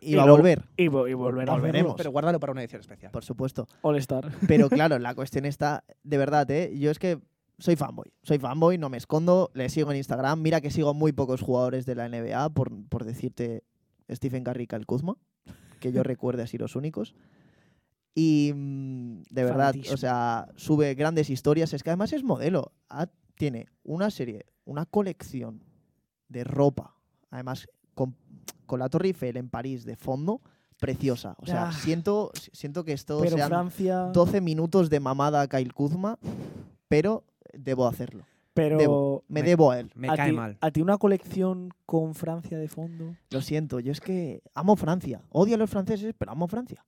Y 0.00 0.12
Y 0.12 0.14
va 0.16 0.24
a 0.24 0.30
volver, 0.30 0.62
Y, 0.76 0.86
vo- 0.88 1.08
y 1.10 1.14
volver 1.14 1.48
a 1.48 1.52
Volveremos. 1.54 1.94
Pero 1.96 2.10
guárdalo 2.10 2.38
para 2.40 2.52
una 2.52 2.62
edición 2.62 2.80
especial. 2.80 3.10
por 3.12 3.24
supuesto. 3.24 3.66
All 3.82 3.96
Star. 3.96 4.30
Pero 4.46 4.68
claro, 4.70 4.98
la 4.98 5.14
cuestión 5.14 5.44
está, 5.44 5.84
de 6.04 6.18
verdad, 6.18 6.48
¿eh? 6.50 6.72
Yo 6.78 6.90
es 6.90 6.98
que 6.98 7.18
soy 7.58 7.74
fanboy. 7.76 8.12
Soy 8.22 8.38
fanboy, 8.38 8.76
no 8.78 8.88
me 8.90 8.96
escondo, 8.98 9.50
le 9.54 9.68
sigo 9.68 9.90
en 9.90 9.96
Instagram. 9.98 10.40
Mira 10.42 10.60
que 10.60 10.70
sigo 10.70 10.94
muy 10.94 11.12
pocos 11.12 11.40
jugadores 11.40 11.86
de 11.86 11.94
la 11.94 12.08
NBA, 12.08 12.50
por, 12.50 12.70
por 12.88 13.04
decirte 13.04 13.62
Stephen 14.10 14.44
Curry 14.44 14.64
y 14.64 14.66
Kyle 14.66 14.86
Kuzma, 14.86 15.16
que 15.80 15.90
yo 15.92 16.02
recuerde 16.02 16.42
así 16.42 16.58
los 16.58 16.76
únicos. 16.76 17.14
Y 18.18 18.50
mm, 18.54 19.22
de 19.30 19.44
verdad, 19.44 19.74
o 19.92 19.96
sea, 19.98 20.48
sube 20.56 20.94
grandes 20.94 21.28
historias. 21.30 21.72
Es 21.74 21.82
que 21.82 21.90
además 21.90 22.12
es 22.14 22.24
modelo. 22.24 22.72
Ha- 22.88 23.08
tiene 23.36 23.66
una 23.84 24.10
serie, 24.10 24.46
una 24.64 24.86
colección 24.86 25.62
de 26.28 26.42
ropa, 26.42 26.96
además 27.30 27.68
con, 27.94 28.16
con 28.64 28.80
la 28.80 28.88
Torre 28.88 29.08
Eiffel 29.08 29.36
en 29.36 29.50
París 29.50 29.84
de 29.84 29.96
fondo, 29.96 30.40
preciosa. 30.80 31.36
O 31.40 31.44
sea, 31.46 31.68
Ah. 31.68 31.72
siento, 31.72 32.30
siento 32.52 32.82
que 32.84 32.92
esto 32.94 33.20
sean 33.22 33.48
Francia. 33.48 34.04
12 34.14 34.40
minutos 34.40 34.88
de 34.88 34.98
mamada 35.00 35.42
a 35.42 35.48
Kyle 35.48 35.74
Kuzma, 35.74 36.18
pero 36.88 37.22
debo 37.52 37.86
hacerlo. 37.86 38.24
Pero 38.54 38.78
debo. 38.78 39.24
Me, 39.28 39.42
Me- 39.42 39.48
debo 39.48 39.70
a 39.70 39.80
él. 39.80 39.92
Me 39.94 40.08
a 40.08 40.16
cae 40.16 40.32
mal. 40.32 40.56
A 40.62 40.70
ti 40.70 40.80
una 40.80 40.96
colección 40.96 41.68
con 41.84 42.14
Francia 42.14 42.56
de 42.56 42.68
fondo. 42.68 43.14
Lo 43.28 43.42
siento, 43.42 43.78
yo 43.80 43.92
es 43.92 44.00
que 44.00 44.42
amo 44.54 44.76
Francia. 44.76 45.20
Odio 45.28 45.56
a 45.56 45.58
los 45.58 45.68
franceses, 45.68 46.14
pero 46.16 46.32
amo 46.32 46.48
Francia. 46.48 46.82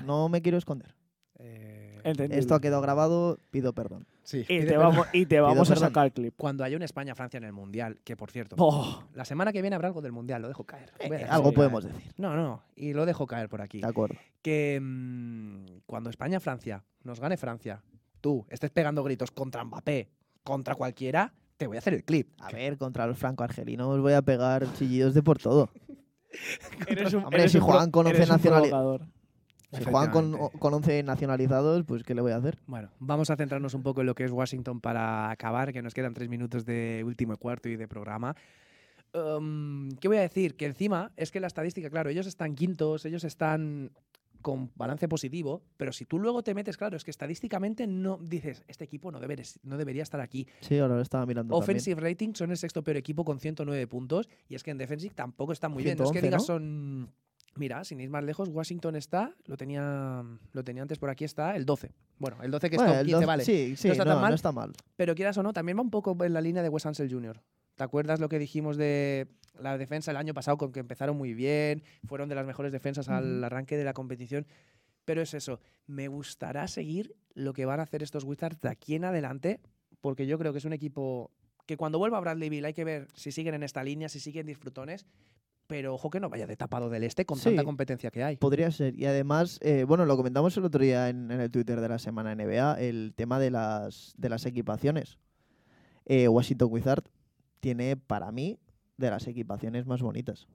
No 0.00 0.28
me 0.28 0.42
quiero 0.42 0.58
esconder. 0.58 0.94
Eh. 1.38 2.00
Esto 2.04 2.54
ha 2.56 2.60
quedado 2.60 2.82
grabado, 2.82 3.38
pido 3.50 3.72
perdón. 3.72 4.06
sí, 4.24 4.38
Y 4.40 4.44
pide 4.44 4.60
te 4.62 4.66
perdón. 4.72 4.86
vamos, 4.90 5.06
y 5.12 5.26
te 5.26 5.40
vamos 5.40 5.70
a 5.70 5.76
sacar 5.76 6.06
el 6.06 6.12
clip. 6.12 6.34
Cuando 6.36 6.64
haya 6.64 6.76
un 6.76 6.82
España-Francia 6.82 7.38
en 7.38 7.44
el 7.44 7.52
Mundial, 7.52 7.98
que 8.04 8.16
por 8.16 8.30
cierto, 8.30 8.56
Oh, 8.58 9.04
la 9.14 9.24
semana 9.24 9.52
que 9.52 9.60
viene 9.62 9.76
habrá 9.76 9.88
algo 9.88 10.02
del 10.02 10.10
Mundial, 10.12 10.42
lo 10.42 10.48
dejo 10.48 10.64
caer. 10.64 10.92
Eh, 10.98 11.26
algo 11.28 11.52
podemos 11.52 11.84
decir. 11.84 12.12
No, 12.16 12.34
no, 12.34 12.62
y 12.74 12.92
lo 12.92 13.06
dejo 13.06 13.26
caer 13.26 13.48
por 13.48 13.60
aquí. 13.60 13.80
De 13.80 13.86
acuerdo. 13.86 14.16
Que 14.42 14.80
mm, 14.82 15.80
cuando 15.86 16.10
España-Francia 16.10 16.82
nos 17.04 17.20
gane 17.20 17.36
Francia, 17.36 17.82
tú 18.20 18.44
estés 18.48 18.70
pegando 18.70 19.02
gritos 19.04 19.30
contra 19.30 19.62
Mbappé, 19.64 20.08
contra 20.42 20.74
cualquiera, 20.74 21.32
te 21.56 21.68
voy 21.68 21.76
a 21.76 21.78
hacer 21.78 21.94
el 21.94 22.02
clip. 22.04 22.30
A 22.40 22.50
ver, 22.50 22.78
contra 22.78 23.06
los 23.06 23.16
franco-argelinos 23.18 24.00
voy 24.00 24.14
a 24.14 24.22
pegar 24.22 24.66
chillidos 24.74 25.14
de 25.14 25.22
por 25.22 25.38
todo. 25.38 25.70
eres 26.88 27.12
un, 27.14 27.24
Hombre, 27.24 27.40
eres 27.40 27.52
si 27.52 27.58
un 27.58 27.64
juegan 27.64 27.90
pro- 27.92 28.02
Si 29.72 29.84
juegan 29.84 30.10
con, 30.10 30.48
con 30.58 30.74
11 30.74 31.02
nacionalizados, 31.02 31.84
pues 31.84 32.02
¿qué 32.02 32.14
le 32.14 32.20
voy 32.20 32.32
a 32.32 32.36
hacer? 32.36 32.58
Bueno, 32.66 32.90
vamos 32.98 33.30
a 33.30 33.36
centrarnos 33.36 33.74
un 33.74 33.82
poco 33.82 34.00
en 34.02 34.06
lo 34.06 34.14
que 34.14 34.24
es 34.24 34.30
Washington 34.30 34.80
para 34.80 35.30
acabar, 35.30 35.72
que 35.72 35.82
nos 35.82 35.94
quedan 35.94 36.12
tres 36.12 36.28
minutos 36.28 36.66
de 36.66 37.02
último 37.06 37.36
cuarto 37.38 37.68
y 37.68 37.76
de 37.76 37.88
programa. 37.88 38.36
Um, 39.14 39.90
¿Qué 40.00 40.08
voy 40.08 40.18
a 40.18 40.22
decir? 40.22 40.56
Que 40.56 40.66
encima 40.66 41.12
es 41.16 41.30
que 41.30 41.40
la 41.40 41.46
estadística, 41.46 41.90
claro, 41.90 42.10
ellos 42.10 42.26
están 42.26 42.54
quintos, 42.54 43.04
ellos 43.04 43.24
están 43.24 43.92
con 44.42 44.70
balance 44.74 45.08
positivo, 45.08 45.62
pero 45.76 45.92
si 45.92 46.04
tú 46.04 46.18
luego 46.18 46.42
te 46.42 46.52
metes, 46.52 46.76
claro, 46.76 46.96
es 46.96 47.04
que 47.04 47.10
estadísticamente 47.10 47.86
no 47.86 48.18
dices, 48.18 48.64
este 48.68 48.84
equipo 48.84 49.10
no, 49.10 49.20
debería 49.20 50.02
estar 50.02 50.20
aquí. 50.20 50.46
Sí, 50.60 50.78
ahora 50.78 50.96
lo 50.96 51.00
estaba 51.00 51.24
mirando 51.24 51.54
también. 51.54 51.62
Offensive 51.62 52.00
rating 52.00 52.34
son 52.34 52.50
el 52.50 52.56
sexto 52.58 52.82
peor 52.82 52.96
equipo 52.96 53.24
con 53.24 53.38
109 53.38 53.86
puntos 53.86 54.28
y 54.48 54.56
es 54.56 54.62
que 54.62 54.72
en 54.72 54.78
defensive 54.78 55.14
tampoco 55.14 55.52
está 55.52 55.68
muy 55.68 55.84
bien. 55.84 55.96
No 55.96 56.04
es 56.04 56.10
que 56.10 56.20
111, 56.20 56.26
digas 56.26 56.42
¿no? 56.42 56.46
son... 56.46 57.12
Mira, 57.56 57.84
sin 57.84 58.00
ir 58.00 58.08
más 58.08 58.24
lejos, 58.24 58.48
Washington 58.48 58.96
está, 58.96 59.34
lo 59.44 59.56
tenía, 59.56 60.24
lo 60.52 60.64
tenía 60.64 60.82
antes 60.82 60.98
por 60.98 61.10
aquí, 61.10 61.24
está 61.24 61.54
el 61.54 61.66
12. 61.66 61.92
Bueno, 62.18 62.42
el 62.42 62.50
12 62.50 62.70
que 62.70 62.76
Bueno, 62.76 62.92
está 62.92 63.00
el 63.00 63.06
15, 63.06 63.14
12 63.16 63.26
vale. 63.26 63.44
Sí, 63.44 63.76
sí, 63.76 63.88
No 63.88 63.92
está 63.92 64.04
no, 64.04 64.10
tan 64.12 64.20
mal. 64.22 64.30
no 64.30 64.34
está 64.34 64.52
mal. 64.52 64.72
Pero 64.96 65.14
quieras 65.14 65.36
o 65.36 65.42
no, 65.42 65.52
también 65.52 65.76
va 65.76 65.82
un 65.82 65.90
poco 65.90 66.16
en 66.24 66.32
la 66.32 66.40
línea 66.40 66.62
de 66.62 66.68
Wes 66.70 66.86
Ansel 66.86 67.10
Jr. 67.12 67.42
¿Te 67.74 67.84
acuerdas 67.84 68.20
lo 68.20 68.28
que 68.28 68.38
dijimos 68.38 68.76
de 68.76 69.28
la 69.58 69.76
defensa 69.76 70.10
el 70.10 70.16
año 70.16 70.32
pasado 70.34 70.56
con 70.56 70.72
que 70.72 70.80
empezaron 70.80 71.16
muy 71.16 71.34
bien? 71.34 71.82
Fueron 72.06 72.28
de 72.28 72.34
las 72.34 72.46
mejores 72.46 72.72
defensas 72.72 73.08
al 73.08 73.42
arranque 73.44 73.76
de 73.76 73.84
la 73.84 73.92
competición. 73.92 74.46
Pero 75.04 75.20
es 75.20 75.34
eso, 75.34 75.60
me 75.86 76.08
gustará 76.08 76.68
seguir 76.68 77.14
lo 77.34 77.52
que 77.52 77.64
van 77.66 77.80
a 77.80 77.82
hacer 77.82 78.02
estos 78.02 78.24
Wizards 78.24 78.60
de 78.60 78.68
aquí 78.68 78.94
en 78.94 79.04
adelante, 79.04 79.60
porque 80.00 80.26
yo 80.26 80.38
creo 80.38 80.52
que 80.52 80.58
es 80.58 80.64
un 80.64 80.72
equipo 80.72 81.32
que 81.66 81.76
cuando 81.76 81.98
vuelva 81.98 82.20
Bradley 82.20 82.48
Bill 82.48 82.64
hay 82.64 82.72
que 82.74 82.84
ver 82.84 83.08
si 83.14 83.32
siguen 83.32 83.54
en 83.54 83.62
esta 83.62 83.82
línea, 83.82 84.08
si 84.08 84.20
siguen 84.20 84.46
disfrutones, 84.46 85.06
pero 85.66 85.94
ojo 85.94 86.10
que 86.10 86.20
no 86.20 86.28
vaya 86.28 86.46
de 86.46 86.56
tapado 86.56 86.90
del 86.90 87.04
este 87.04 87.24
con 87.24 87.38
tanta 87.40 87.64
competencia 87.64 88.10
que 88.10 88.22
hay. 88.22 88.36
Podría 88.36 88.70
ser. 88.70 88.98
Y 88.98 89.06
además, 89.06 89.58
eh, 89.62 89.84
bueno, 89.86 90.04
lo 90.04 90.16
comentamos 90.16 90.56
el 90.56 90.64
otro 90.64 90.82
día 90.82 91.08
en, 91.08 91.30
en 91.30 91.40
el 91.40 91.50
Twitter 91.50 91.80
de 91.80 91.88
la 91.88 91.98
semana 91.98 92.34
NBA, 92.34 92.80
el 92.80 93.12
tema 93.16 93.38
de 93.38 93.50
las, 93.50 94.14
de 94.16 94.28
las 94.28 94.44
equipaciones. 94.46 95.18
Eh, 96.04 96.28
Washington 96.28 96.68
Wizard 96.70 97.04
tiene, 97.60 97.96
para 97.96 98.32
mí, 98.32 98.58
de 99.02 99.10
las 99.10 99.26
equipaciones 99.26 99.86
más 99.86 100.00
bonitas. 100.00 100.46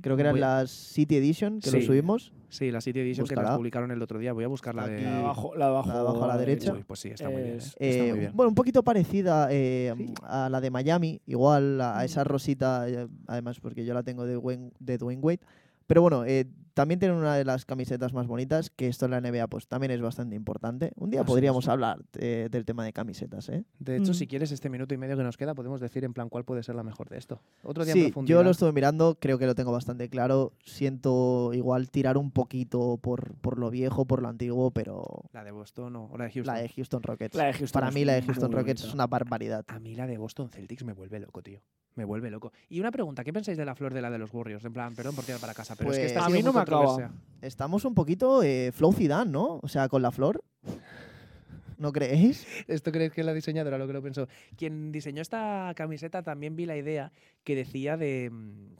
Creo 0.00 0.16
que 0.16 0.22
eran 0.22 0.32
Voy 0.34 0.42
a- 0.42 0.60
las 0.62 0.70
City 0.70 1.16
Edition, 1.16 1.60
que 1.60 1.70
lo 1.70 1.80
Sí. 1.80 1.86
subimos. 1.86 2.32
Sí, 2.48 2.70
la 2.70 2.80
City 2.80 3.00
Edition 3.00 3.26
que 3.26 3.34
Búscala. 3.34 3.50
nos 3.50 3.58
publicaron 3.58 3.90
el 3.90 4.00
otro 4.00 4.18
día. 4.18 4.32
Voy 4.32 4.44
a 4.44 4.48
de... 4.86 5.02
La 5.02 5.10
de 5.10 5.16
abajo, 5.18 5.54
la 5.56 5.64
de 5.66 5.70
abajo, 5.72 5.88
La 5.88 5.94
de 5.94 6.00
abajo 6.00 6.24
a 6.24 6.28
la 6.28 6.38
derecha. 6.38 6.72
Uy, 6.72 6.84
pues 6.86 7.00
sí, 7.00 7.08
está 7.08 7.28
muy 7.28 7.42
bien. 7.42 7.54
¿eh? 7.54 7.56
Es- 7.58 7.66
Está 7.78 7.84
Eh, 8.04 8.10
muy 8.10 8.18
bien. 8.20 8.32
Bueno, 8.34 8.48
un 8.48 8.54
poquito 8.54 8.82
parecida 8.82 9.48
eh, 9.50 9.92
Sí. 9.96 10.14
a 10.22 10.48
la 10.48 10.60
de 10.60 10.70
Miami, 10.70 11.20
igual 11.26 11.80
a, 11.80 11.98
a 11.98 12.04
esa 12.04 12.24
rosita, 12.24 12.88
eh, 12.88 13.06
además 13.26 13.60
porque 13.60 13.84
yo 13.84 13.92
la 13.92 14.02
tengo 14.02 14.24
de, 14.24 14.36
Wayne- 14.36 14.72
de 14.78 14.96
Dwayne 14.98 15.20
Wade. 15.20 15.40
Pero 15.86 16.02
bueno, 16.02 16.24
eh, 16.24 16.46
también 16.76 17.00
tienen 17.00 17.16
una 17.16 17.34
de 17.36 17.44
las 17.46 17.64
camisetas 17.64 18.12
más 18.12 18.26
bonitas, 18.26 18.68
que 18.68 18.86
esto 18.86 19.06
en 19.06 19.12
la 19.12 19.20
NBA 19.22 19.46
pues 19.46 19.66
también 19.66 19.90
es 19.92 20.02
bastante 20.02 20.36
importante. 20.36 20.92
Un 20.96 21.08
día 21.08 21.22
Así 21.22 21.26
podríamos 21.28 21.64
es. 21.64 21.68
hablar 21.70 22.00
eh, 22.18 22.48
del 22.50 22.66
tema 22.66 22.84
de 22.84 22.92
camisetas, 22.92 23.48
¿eh? 23.48 23.64
De 23.78 23.96
hecho, 23.96 24.10
Mm. 24.10 24.14
si 24.14 24.26
quieres 24.26 24.52
este 24.52 24.68
minuto 24.68 24.92
y 24.92 24.98
medio 24.98 25.16
que 25.16 25.22
nos 25.22 25.38
queda, 25.38 25.54
podemos 25.54 25.80
decir 25.80 26.04
en 26.04 26.12
plan 26.12 26.28
cuál 26.28 26.44
puede 26.44 26.62
ser 26.62 26.74
la 26.74 26.82
mejor 26.82 27.08
de 27.08 27.16
esto. 27.16 27.40
Otro 27.62 27.82
día 27.86 27.94
en 27.94 27.98
Sí, 27.98 28.04
profundidad. 28.08 28.38
yo 28.38 28.44
lo 28.44 28.50
estuve 28.50 28.72
mirando, 28.72 29.16
creo 29.18 29.38
que 29.38 29.46
lo 29.46 29.54
tengo 29.54 29.72
bastante 29.72 30.10
claro. 30.10 30.52
Siento 30.62 31.52
igual 31.54 31.90
tirar 31.90 32.18
un 32.18 32.30
poquito 32.30 32.98
por, 32.98 33.34
por 33.38 33.58
lo 33.58 33.70
viejo, 33.70 34.04
por 34.04 34.20
lo 34.20 34.28
antiguo, 34.28 34.70
pero 34.70 35.04
La 35.32 35.42
de 35.42 35.50
Boston 35.52 35.96
o 35.96 36.10
la 36.18 36.24
de 36.24 36.30
Houston. 36.32 36.54
la 36.54 36.60
de 36.60 36.68
Houston 36.68 37.02
Rockets. 37.02 37.34
La 37.36 37.46
de 37.46 37.52
Houston 37.54 37.80
Para 37.80 37.90
mí 37.90 38.04
la 38.04 38.12
de 38.12 38.22
Houston 38.22 38.52
Rockets 38.52 38.84
es 38.84 38.92
una 38.92 39.06
barbaridad. 39.06 39.64
A 39.68 39.78
mí 39.78 39.94
la 39.94 40.06
de 40.06 40.18
Boston 40.18 40.50
Celtics 40.50 40.84
me 40.84 40.92
vuelve 40.92 41.18
loco, 41.20 41.42
tío. 41.42 41.60
Me 41.94 42.04
vuelve 42.04 42.30
loco. 42.30 42.52
Y 42.68 42.78
una 42.80 42.90
pregunta, 42.90 43.24
¿qué 43.24 43.32
pensáis 43.32 43.56
de 43.56 43.64
la 43.64 43.74
flor 43.74 43.94
de 43.94 44.02
la 44.02 44.10
de 44.10 44.18
los 44.18 44.30
Warriors? 44.34 44.62
En 44.66 44.72
plan, 44.74 44.94
perdón 44.94 45.14
por 45.14 45.24
tirar 45.24 45.40
para 45.40 45.54
casa, 45.54 45.74
pero 45.76 45.90
es 45.92 45.96
que 45.96 46.04
esta 46.04 46.18
Pues- 46.20 46.24
ha 46.24 46.26
A 46.26 46.28
sido 46.28 46.36
mí 46.36 46.42
no 46.42 46.52
muy 46.52 46.60
me 46.60 46.65
acaba. 46.66 47.12
Estamos 47.42 47.84
un 47.84 47.94
poquito 47.94 48.42
eh, 48.42 48.72
Flow 48.72 48.92
Zidane, 48.92 49.30
¿no? 49.30 49.60
O 49.62 49.68
sea, 49.68 49.88
con 49.88 50.02
la 50.02 50.10
flor. 50.10 50.42
¿No 51.78 51.92
creéis? 51.92 52.46
¿Esto 52.68 52.90
crees 52.90 53.12
que 53.12 53.20
es 53.20 53.26
la 53.26 53.34
diseñadora 53.34 53.78
lo 53.78 53.86
que 53.86 53.92
lo 53.92 54.02
pensó? 54.02 54.28
Quien 54.56 54.92
diseñó 54.92 55.20
esta 55.20 55.72
camiseta 55.76 56.22
también 56.22 56.56
vi 56.56 56.64
la 56.64 56.76
idea 56.76 57.12
que 57.44 57.54
decía 57.54 57.96
de, 57.96 58.30
mm, 58.30 58.76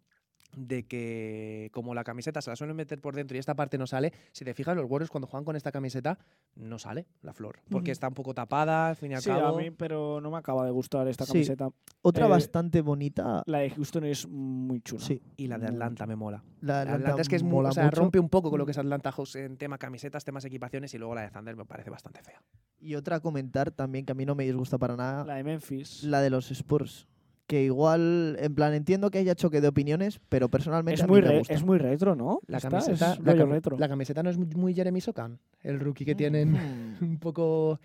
de 0.57 0.84
que 0.86 1.70
como 1.72 1.94
la 1.94 2.05
camiseta 2.05 2.40
se 2.40 2.51
la 2.51 2.57
suelen 2.57 2.76
meter 2.76 3.01
por 3.01 3.14
dentro 3.14 3.36
y 3.36 3.40
esta 3.40 3.55
parte 3.55 3.78
no 3.78 3.86
sale, 3.86 4.12
si 4.32 4.44
te 4.44 4.55
fijas, 4.55 4.76
los 4.76 4.86
Warriors 4.88 5.11
cuando 5.11 5.26
juegan 5.26 5.44
con 5.44 5.57
esta 5.57 5.72
camiseta 5.72 6.18
no 6.55 6.78
sale 6.78 7.07
la 7.22 7.32
flor, 7.32 7.59
porque 7.70 7.90
está 7.90 8.09
un 8.09 8.14
poco 8.14 8.34
tapada, 8.34 8.88
al 8.90 8.97
fin 8.97 9.12
y 9.12 9.14
al 9.14 9.22
Sí, 9.22 9.30
cabo. 9.30 9.59
a 9.59 9.61
mí, 9.61 9.70
pero 9.70 10.20
no 10.20 10.30
me 10.30 10.38
acaba 10.38 10.64
de 10.64 10.70
gustar 10.70 11.07
esta 11.09 11.24
Sí. 11.26 11.32
camiseta. 11.32 11.68
Otra 12.03 12.26
Eh, 12.26 12.30
bastante 12.30 12.80
bonita. 12.80 13.42
La 13.47 13.59
de 13.59 13.70
Houston 13.70 14.05
es 14.05 14.26
muy 14.28 14.80
chula. 14.80 15.03
Sí, 15.05 15.20
Y 15.36 15.47
la 15.49 15.59
de 15.59 15.66
Atlanta 15.66 16.07
me 16.07 16.16
mola. 16.16 16.42
la 16.61 16.84
de 16.84 16.92
Atlanta 16.92 17.22
es 17.22 17.28
que 17.28 17.36
es 17.36 17.42
muy, 17.42 17.53
mola 17.53 17.68
o 17.70 17.72
sea, 17.72 17.84
mucho. 17.84 17.97
rompe 18.01 18.18
un 18.18 18.28
poco 18.28 18.51
con 18.51 18.59
lo 18.59 18.64
que 18.66 18.72
es 18.72 18.78
Atlanta 18.78 19.12
House 19.12 19.36
en 19.36 19.57
tema 19.57 19.78
camisetas, 19.78 20.24
temas 20.24 20.44
equipaciones 20.44 20.92
y 20.94 20.99
luego 20.99 21.14
la 21.14 21.22
de 21.22 21.30
Thunder 21.30 21.57
me 21.57 21.64
parece 21.64 21.90
bastante 21.90 22.22
fea. 22.22 22.42
Y 22.78 22.94
otra 22.94 23.16
a 23.16 23.20
comentar 23.20 23.70
también 23.70 24.05
que 24.07 24.12
a 24.12 24.14
mí 24.14 24.24
no 24.24 24.34
me 24.34 24.44
disgusta 24.44 24.78
para 24.78 24.97
nada, 24.97 25.24
La 25.24 25.34
de 25.36 25.44
Memphis. 25.44 26.03
la 26.05 26.20
de 26.20 26.30
los 26.30 26.51
Spurs. 26.51 27.07
Que 27.47 27.62
igual, 27.62 28.36
en 28.40 28.55
plan, 28.57 28.74
entiendo 28.74 29.11
que 29.11 29.18
haya 29.18 29.34
choque 29.36 29.61
de 29.61 29.68
opiniones, 29.68 30.20
pero 30.28 30.49
personalmente 30.49 31.01
a 31.01 31.05
es, 31.05 31.09
mí 31.09 31.12
muy 31.12 31.22
me 31.22 31.28
re- 31.28 31.38
gusta. 31.38 31.55
es 31.55 31.64
muy 31.64 31.78
retro, 31.78 32.16
¿no? 32.16 32.40
La 32.49 32.61
camiseta, 32.61 33.12
es 33.12 33.20
la, 33.20 33.32
rollo 33.32 33.47
cam- 33.47 33.51
retro. 33.51 33.78
la 33.78 33.88
camiseta 33.88 34.22
no 34.24 34.30
es 34.30 34.36
muy- 34.38 34.74
Jeremy 34.74 35.01
Sokan, 35.01 35.38
el 35.62 35.78
rookie 35.78 36.05
que 36.05 36.14
tienen 36.16 36.53
Mm. 36.53 36.97
un 37.03 37.18
poco 37.18 37.78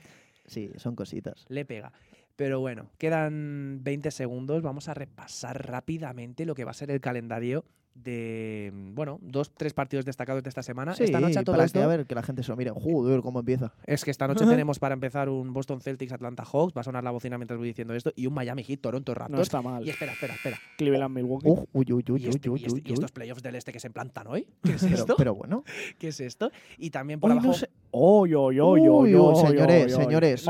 Sí, 0.47 0.71
son 0.77 0.95
cositas. 0.95 1.45
le 1.49 1.63
pega. 1.65 1.91
Pero 2.35 2.59
bueno, 2.59 2.89
quedan 2.97 3.81
20 3.83 4.09
segundos. 4.09 4.63
Vamos 4.63 4.87
a 4.89 4.95
repasar 4.95 5.67
rápidamente 5.69 6.45
lo 6.45 6.55
que 6.55 6.65
va 6.65 6.71
a 6.71 6.73
ser 6.73 6.89
el 6.89 6.99
calendario 6.99 7.63
de, 7.93 8.71
bueno, 8.93 9.19
dos, 9.21 9.51
tres 9.55 9.73
partidos 9.73 10.05
destacados 10.05 10.41
de 10.43 10.49
esta 10.49 10.63
semana. 10.63 10.95
Sí, 10.95 11.03
esta 11.03 11.19
noche 11.19 11.39
a 11.39 11.43
todo 11.43 11.55
para 11.55 11.65
esto, 11.65 11.79
que 11.79 11.83
a 11.83 11.87
ver 11.87 12.05
que 12.05 12.15
la 12.15 12.23
gente 12.23 12.41
se 12.43 12.49
lo 12.51 12.55
mire. 12.57 12.71
Joder, 12.71 13.21
cómo 13.21 13.39
empieza. 13.39 13.73
es 13.85 14.03
que 14.03 14.11
esta 14.11 14.27
noche 14.27 14.45
tenemos 14.45 14.79
para 14.79 14.93
empezar 14.93 15.29
un 15.29 15.53
Boston 15.53 15.81
Celtics 15.81 16.11
Atlanta 16.13 16.43
Hawks, 16.43 16.75
va 16.75 16.81
a 16.81 16.83
sonar 16.83 17.03
la 17.03 17.11
bocina 17.11 17.37
mientras 17.37 17.57
voy 17.57 17.67
diciendo 17.67 17.93
esto, 17.93 18.11
y 18.15 18.27
un 18.27 18.33
Miami 18.33 18.63
Heat 18.63 18.79
Toronto 18.81 19.13
Raptors. 19.13 19.37
no 19.37 19.41
está 19.43 19.61
mal. 19.61 19.85
Y 19.85 19.89
espera, 19.89 20.13
espera, 20.13 20.33
espera. 20.33 20.57
Cleveland 20.77 21.13
Milwaukee. 21.15 21.49
Uf, 21.49 21.59
uy, 21.73 21.85
uy, 21.91 22.03
uy, 22.09 22.21
¿Y, 22.25 22.27
este- 22.29 22.49
este- 22.55 22.93
estos 22.93 23.11
playoffs 23.11 23.43
del 23.43 23.55
este 23.55 23.71
que 23.71 23.79
se 23.79 23.87
implantan 23.87 24.27
hoy? 24.27 24.47
¿Qué 24.63 24.73
es 24.73 24.81
Pero, 24.83 24.95
esto? 24.95 25.15
pero 25.17 25.35
bueno. 25.35 25.63
¿Qué 25.99 26.07
es 26.09 26.19
esto? 26.21 26.51
Y 26.77 26.89
también 26.89 27.19
por 27.19 27.31
abajo. 27.31 27.47
no 27.47 27.53
sé. 27.53 27.69
Oy, 27.91 28.33
oy, 28.33 28.59
oy, 28.59 28.79
Uy, 28.81 28.87
oy, 28.87 29.15
oy, 29.15 29.35
señores, 29.35 29.93
señores. 29.93 30.45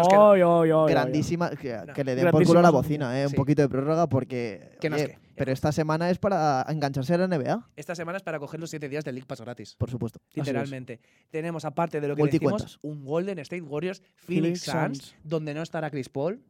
Grandísima. 0.88 1.50
Que, 1.52 1.76
No, 1.88 1.94
que 1.94 2.04
le 2.04 2.16
den 2.16 2.30
por 2.32 2.46
culo 2.46 2.60
a 2.60 2.62
la 2.62 2.70
bocina, 2.70 3.20
¿eh? 3.22 3.28
Sí. 3.28 3.34
Un 3.34 3.38
poquito 3.38 3.62
de 3.62 3.70
prórroga 3.70 4.08
porque. 4.08 4.72
Que 4.80 4.90
no 4.90 4.96
es 4.96 5.04
oye, 5.06 5.12
que- 5.14 5.31
pero 5.42 5.54
esta 5.54 5.72
semana 5.72 6.12
es 6.12 6.20
para 6.20 6.64
engancharse 6.70 7.16
a 7.16 7.18
la 7.18 7.28
NBA, 7.28 7.68
Esta 7.76 7.96
semana 7.96 8.18
es 8.18 8.22
para 8.24 8.38
coger 8.38 8.60
los 8.60 8.70
7 8.70 8.88
días 8.88 9.04
del 9.04 9.16
League 9.16 9.26
Pass 9.26 9.42
gratis. 9.42 9.76
por 9.76 9.90
supuesto. 9.90 10.22
es. 10.30 10.38
Literalmente. 10.38 11.00
Tenemos, 11.32 11.66
aparte 11.66 12.00
de 12.00 12.08
lo 12.08 12.16
que 12.16 12.22
decimos, 12.26 12.78
un 12.84 13.04
Golden 13.04 13.40
State 13.40 13.64
Warriors 13.64 14.04
Phoenix 14.18 14.26
Phoenix 14.26 14.62
Suns, 14.62 14.98
Suns. 15.00 15.16
donde 15.24 15.56
no 15.56 15.64
estará 15.64 15.90
Chris 15.90 16.10
Paul. 16.10 16.44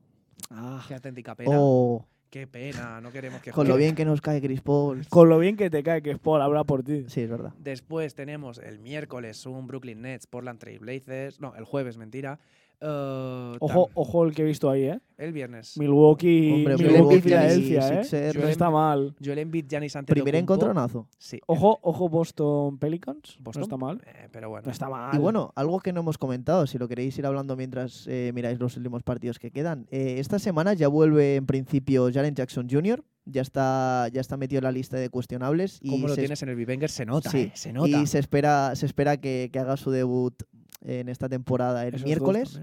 Ah, 0.49 0.83
Qué 0.89 0.93
auténtica 0.95 1.35
pena. 1.35 1.51
Oh, 1.53 2.05
Qué 2.29 2.47
pena, 2.47 2.99
no 2.99 3.13
queremos 3.13 3.41
que 3.41 3.53
con 3.53 3.65
lo 3.65 3.77
bien 3.77 3.95
que 3.95 4.03
nos 4.03 4.19
cae 4.19 4.41
Chris 4.41 4.59
Paul. 4.59 5.07
con 5.07 5.29
lo 5.29 5.39
bien 5.39 5.55
que 5.55 5.69
te 5.69 5.83
cae 5.83 6.01
es 6.03 6.19
Paul, 6.19 6.41
habla 6.41 6.65
por 6.65 6.83
ti. 6.83 7.05
Sí, 7.07 7.21
es 7.21 7.29
verdad. 7.29 7.53
Después 7.59 8.13
tenemos 8.13 8.57
el 8.57 8.79
miércoles 8.79 9.45
un 9.45 9.67
Brooklyn 9.67 10.01
Nets, 10.01 10.27
Portland 10.27 10.59
Trail 10.59 10.79
Blazers. 10.79 11.39
No, 11.39 11.55
el 11.55 11.63
jueves, 11.63 11.95
mentira. 11.95 12.39
Eh, 12.82 13.57
Ojo, 13.59 13.89
ojo 13.93 14.25
el 14.25 14.34
que 14.34 14.41
he 14.41 14.45
visto 14.45 14.69
ahí, 14.69 14.86
¿eh? 14.86 14.99
el 15.19 15.32
viernes. 15.34 15.77
Milwaukee, 15.77 16.51
Hombre, 16.51 16.77
Milwaukee, 16.77 16.93
Milwaukee, 16.97 17.21
Filadelfia, 17.21 18.01
¿eh? 18.01 18.34
No 18.36 18.47
está 18.47 18.71
mal. 18.71 19.15
Joel 19.23 19.38
Embiid, 19.38 19.67
Giannis 19.67 19.93
Primer 19.93 20.01
Antetokounmpo. 20.09 20.38
encontronazo. 20.38 21.07
Sí. 21.19 21.39
Ojo, 21.45 21.77
ojo 21.84 22.09
Boston 22.09 22.79
Pelicans. 22.79 23.38
Boston. 23.39 23.61
No 23.61 23.63
está 23.65 23.77
mal. 23.77 24.01
Eh, 24.07 24.29
pero 24.32 24.49
bueno. 24.49 24.65
No 24.65 24.71
está 24.71 24.89
mal. 24.89 25.15
Y 25.15 25.19
bueno, 25.19 25.53
algo 25.55 25.79
que 25.79 25.93
no 25.93 25.99
hemos 25.99 26.17
comentado, 26.17 26.65
si 26.65 26.79
lo 26.79 26.88
queréis 26.88 27.15
ir 27.19 27.25
hablando 27.27 27.55
mientras 27.55 28.07
eh, 28.07 28.32
miráis 28.34 28.59
los 28.59 28.75
últimos 28.77 29.03
partidos 29.03 29.38
que 29.38 29.51
quedan. 29.51 29.86
Eh, 29.91 30.15
esta 30.17 30.39
semana 30.39 30.73
ya 30.73 30.88
vuelve 30.88 31.36
en 31.36 31.45
principio 31.45 32.09
Jaren 32.11 32.34
Jackson 32.34 32.67
Jr., 32.69 33.03
ya 33.25 33.43
está, 33.43 34.07
ya 34.11 34.19
está 34.19 34.36
metido 34.36 34.57
en 34.57 34.63
la 34.63 34.71
lista 34.71 34.97
de 34.97 35.09
cuestionables. 35.09 35.77
Y 35.84 35.91
Como 35.91 36.07
lo 36.07 36.15
tienes 36.15 36.41
en 36.41 36.49
el 36.49 36.55
Vivenger, 36.55 36.89
se 36.89 37.05
nota, 37.05 37.29
Sí, 37.29 37.38
eh, 37.38 37.51
se 37.53 37.71
nota. 37.71 37.88
Y 37.89 38.07
se 38.07 38.17
espera, 38.17 38.75
se 38.75 38.88
espera 38.88 39.17
que, 39.17 39.51
que 39.53 39.59
haga 39.59 39.77
su 39.77 39.91
debut 39.91 40.34
en 40.82 41.09
esta 41.09 41.29
temporada 41.29 41.86
el 41.88 41.95
Esos 41.95 42.05
miércoles. 42.05 42.61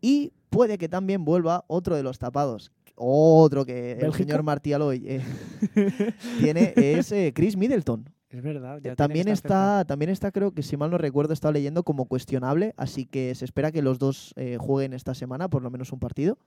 Y 0.00 0.32
puede 0.50 0.78
que 0.78 0.88
también 0.88 1.24
vuelva 1.24 1.64
otro 1.66 1.96
de 1.96 2.02
los 2.02 2.18
tapados. 2.18 2.72
Otro 2.96 3.64
que 3.64 3.92
el 3.92 4.12
señor 4.14 4.42
Martí 4.42 4.72
Aloy 4.72 5.02
eh, 5.04 5.22
tiene 6.38 6.72
es 6.76 7.10
eh, 7.10 7.32
Chris 7.34 7.56
Middleton. 7.56 8.08
Es 8.30 8.42
verdad. 8.42 8.80
ya 8.82 8.96
También 8.96 9.24
cerca. 9.24 9.34
está, 9.34 9.84
también 9.84 10.10
está, 10.10 10.32
creo 10.32 10.52
que 10.52 10.62
si 10.62 10.76
mal 10.76 10.90
no 10.90 10.98
recuerdo, 10.98 11.32
estaba 11.32 11.52
leyendo 11.52 11.84
como 11.84 12.06
cuestionable, 12.06 12.74
así 12.76 13.06
que 13.06 13.34
se 13.34 13.44
espera 13.44 13.70
que 13.70 13.82
los 13.82 13.98
dos 13.98 14.32
eh, 14.36 14.56
jueguen 14.58 14.92
esta 14.92 15.14
semana, 15.14 15.48
por 15.48 15.62
lo 15.62 15.70
menos 15.70 15.92
un 15.92 16.00
partido. 16.00 16.38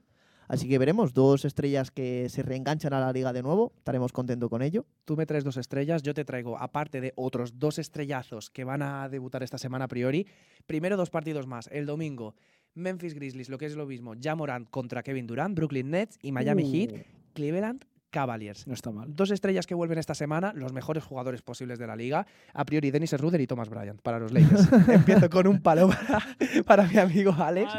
Así 0.47 0.69
que 0.69 0.77
veremos, 0.77 1.13
dos 1.13 1.43
estrellas 1.43 1.91
que 1.91 2.29
se 2.29 2.41
reenganchan 2.41 2.93
a 2.93 2.99
la 2.99 3.11
liga 3.11 3.33
de 3.33 3.43
nuevo, 3.43 3.73
estaremos 3.77 4.13
contentos 4.13 4.49
con 4.49 4.61
ello. 4.61 4.85
Tú 5.03 5.17
me 5.17 5.25
traes 5.25 5.43
dos 5.43 5.57
estrellas, 5.57 6.03
yo 6.03 6.13
te 6.13 6.23
traigo, 6.23 6.57
aparte 6.57 7.01
de 7.01 7.11
otros 7.15 7.59
dos 7.59 7.79
estrellazos 7.79 8.49
que 8.49 8.63
van 8.63 8.81
a 8.81 9.09
debutar 9.09 9.43
esta 9.43 9.57
semana 9.57 9.85
a 9.85 9.87
priori, 9.89 10.25
primero 10.65 10.95
dos 10.95 11.09
partidos 11.09 11.47
más. 11.47 11.67
El 11.71 11.85
domingo, 11.85 12.35
Memphis 12.75 13.13
Grizzlies, 13.13 13.49
lo 13.49 13.57
que 13.57 13.65
es 13.65 13.75
lo 13.75 13.85
mismo, 13.85 14.13
Jamorant 14.21 14.69
contra 14.69 15.03
Kevin 15.03 15.27
Durant, 15.27 15.55
Brooklyn 15.55 15.89
Nets 15.89 16.17
y 16.21 16.31
Miami 16.31 16.63
Uh, 16.63 16.73
Heat, 16.73 17.05
Cleveland 17.33 17.85
Cavaliers. 18.09 18.65
No 18.67 18.73
está 18.73 18.91
mal. 18.91 19.13
Dos 19.15 19.31
estrellas 19.31 19.67
que 19.67 19.75
vuelven 19.75 19.97
esta 19.97 20.15
semana, 20.15 20.53
los 20.53 20.71
mejores 20.73 21.03
jugadores 21.03 21.41
posibles 21.41 21.77
de 21.77 21.87
la 21.87 21.95
liga. 21.95 22.25
A 22.53 22.63
priori, 22.65 22.89
Dennis 22.89 23.11
Schroeder 23.11 23.41
y 23.41 23.47
Thomas 23.47 23.69
Bryant 23.69 24.01
para 24.01 24.19
los 24.19 24.31
Lakers. 24.31 24.69
Empiezo 24.89 25.29
con 25.29 25.47
un 25.47 25.61
palo 25.61 25.89
para, 25.89 26.23
para 26.65 26.83
mi 26.83 26.97
amigo 26.97 27.33
Alex. 27.37 27.71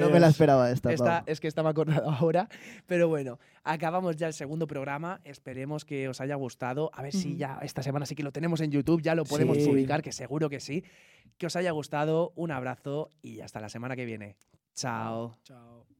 No 0.00 0.10
me 0.10 0.18
la 0.20 0.28
esperaba 0.28 0.70
esta. 0.70 0.92
Esta, 0.92 1.22
es 1.26 1.40
que 1.40 1.48
estaba 1.48 1.70
acordado 1.70 2.10
ahora. 2.10 2.48
Pero 2.86 3.08
bueno, 3.08 3.38
acabamos 3.64 4.16
ya 4.16 4.26
el 4.26 4.32
segundo 4.34 4.66
programa. 4.66 5.20
Esperemos 5.24 5.84
que 5.84 6.08
os 6.08 6.20
haya 6.20 6.34
gustado. 6.34 6.90
A 6.92 7.02
ver 7.02 7.12
si 7.12 7.36
ya 7.36 7.58
esta 7.62 7.82
semana 7.82 8.06
sí 8.06 8.14
que 8.14 8.22
lo 8.22 8.32
tenemos 8.32 8.60
en 8.60 8.70
YouTube, 8.70 9.02
ya 9.02 9.14
lo 9.14 9.24
podemos 9.24 9.56
Sí. 9.58 9.66
publicar, 9.66 10.02
que 10.02 10.12
seguro 10.12 10.50
que 10.50 10.60
sí. 10.60 10.84
Que 11.38 11.46
os 11.46 11.56
haya 11.56 11.70
gustado. 11.70 12.32
Un 12.34 12.50
abrazo 12.50 13.10
y 13.22 13.40
hasta 13.40 13.60
la 13.60 13.68
semana 13.68 13.94
que 13.96 14.04
viene. 14.04 14.36
Chao. 14.74 15.36
Chao. 15.44 15.95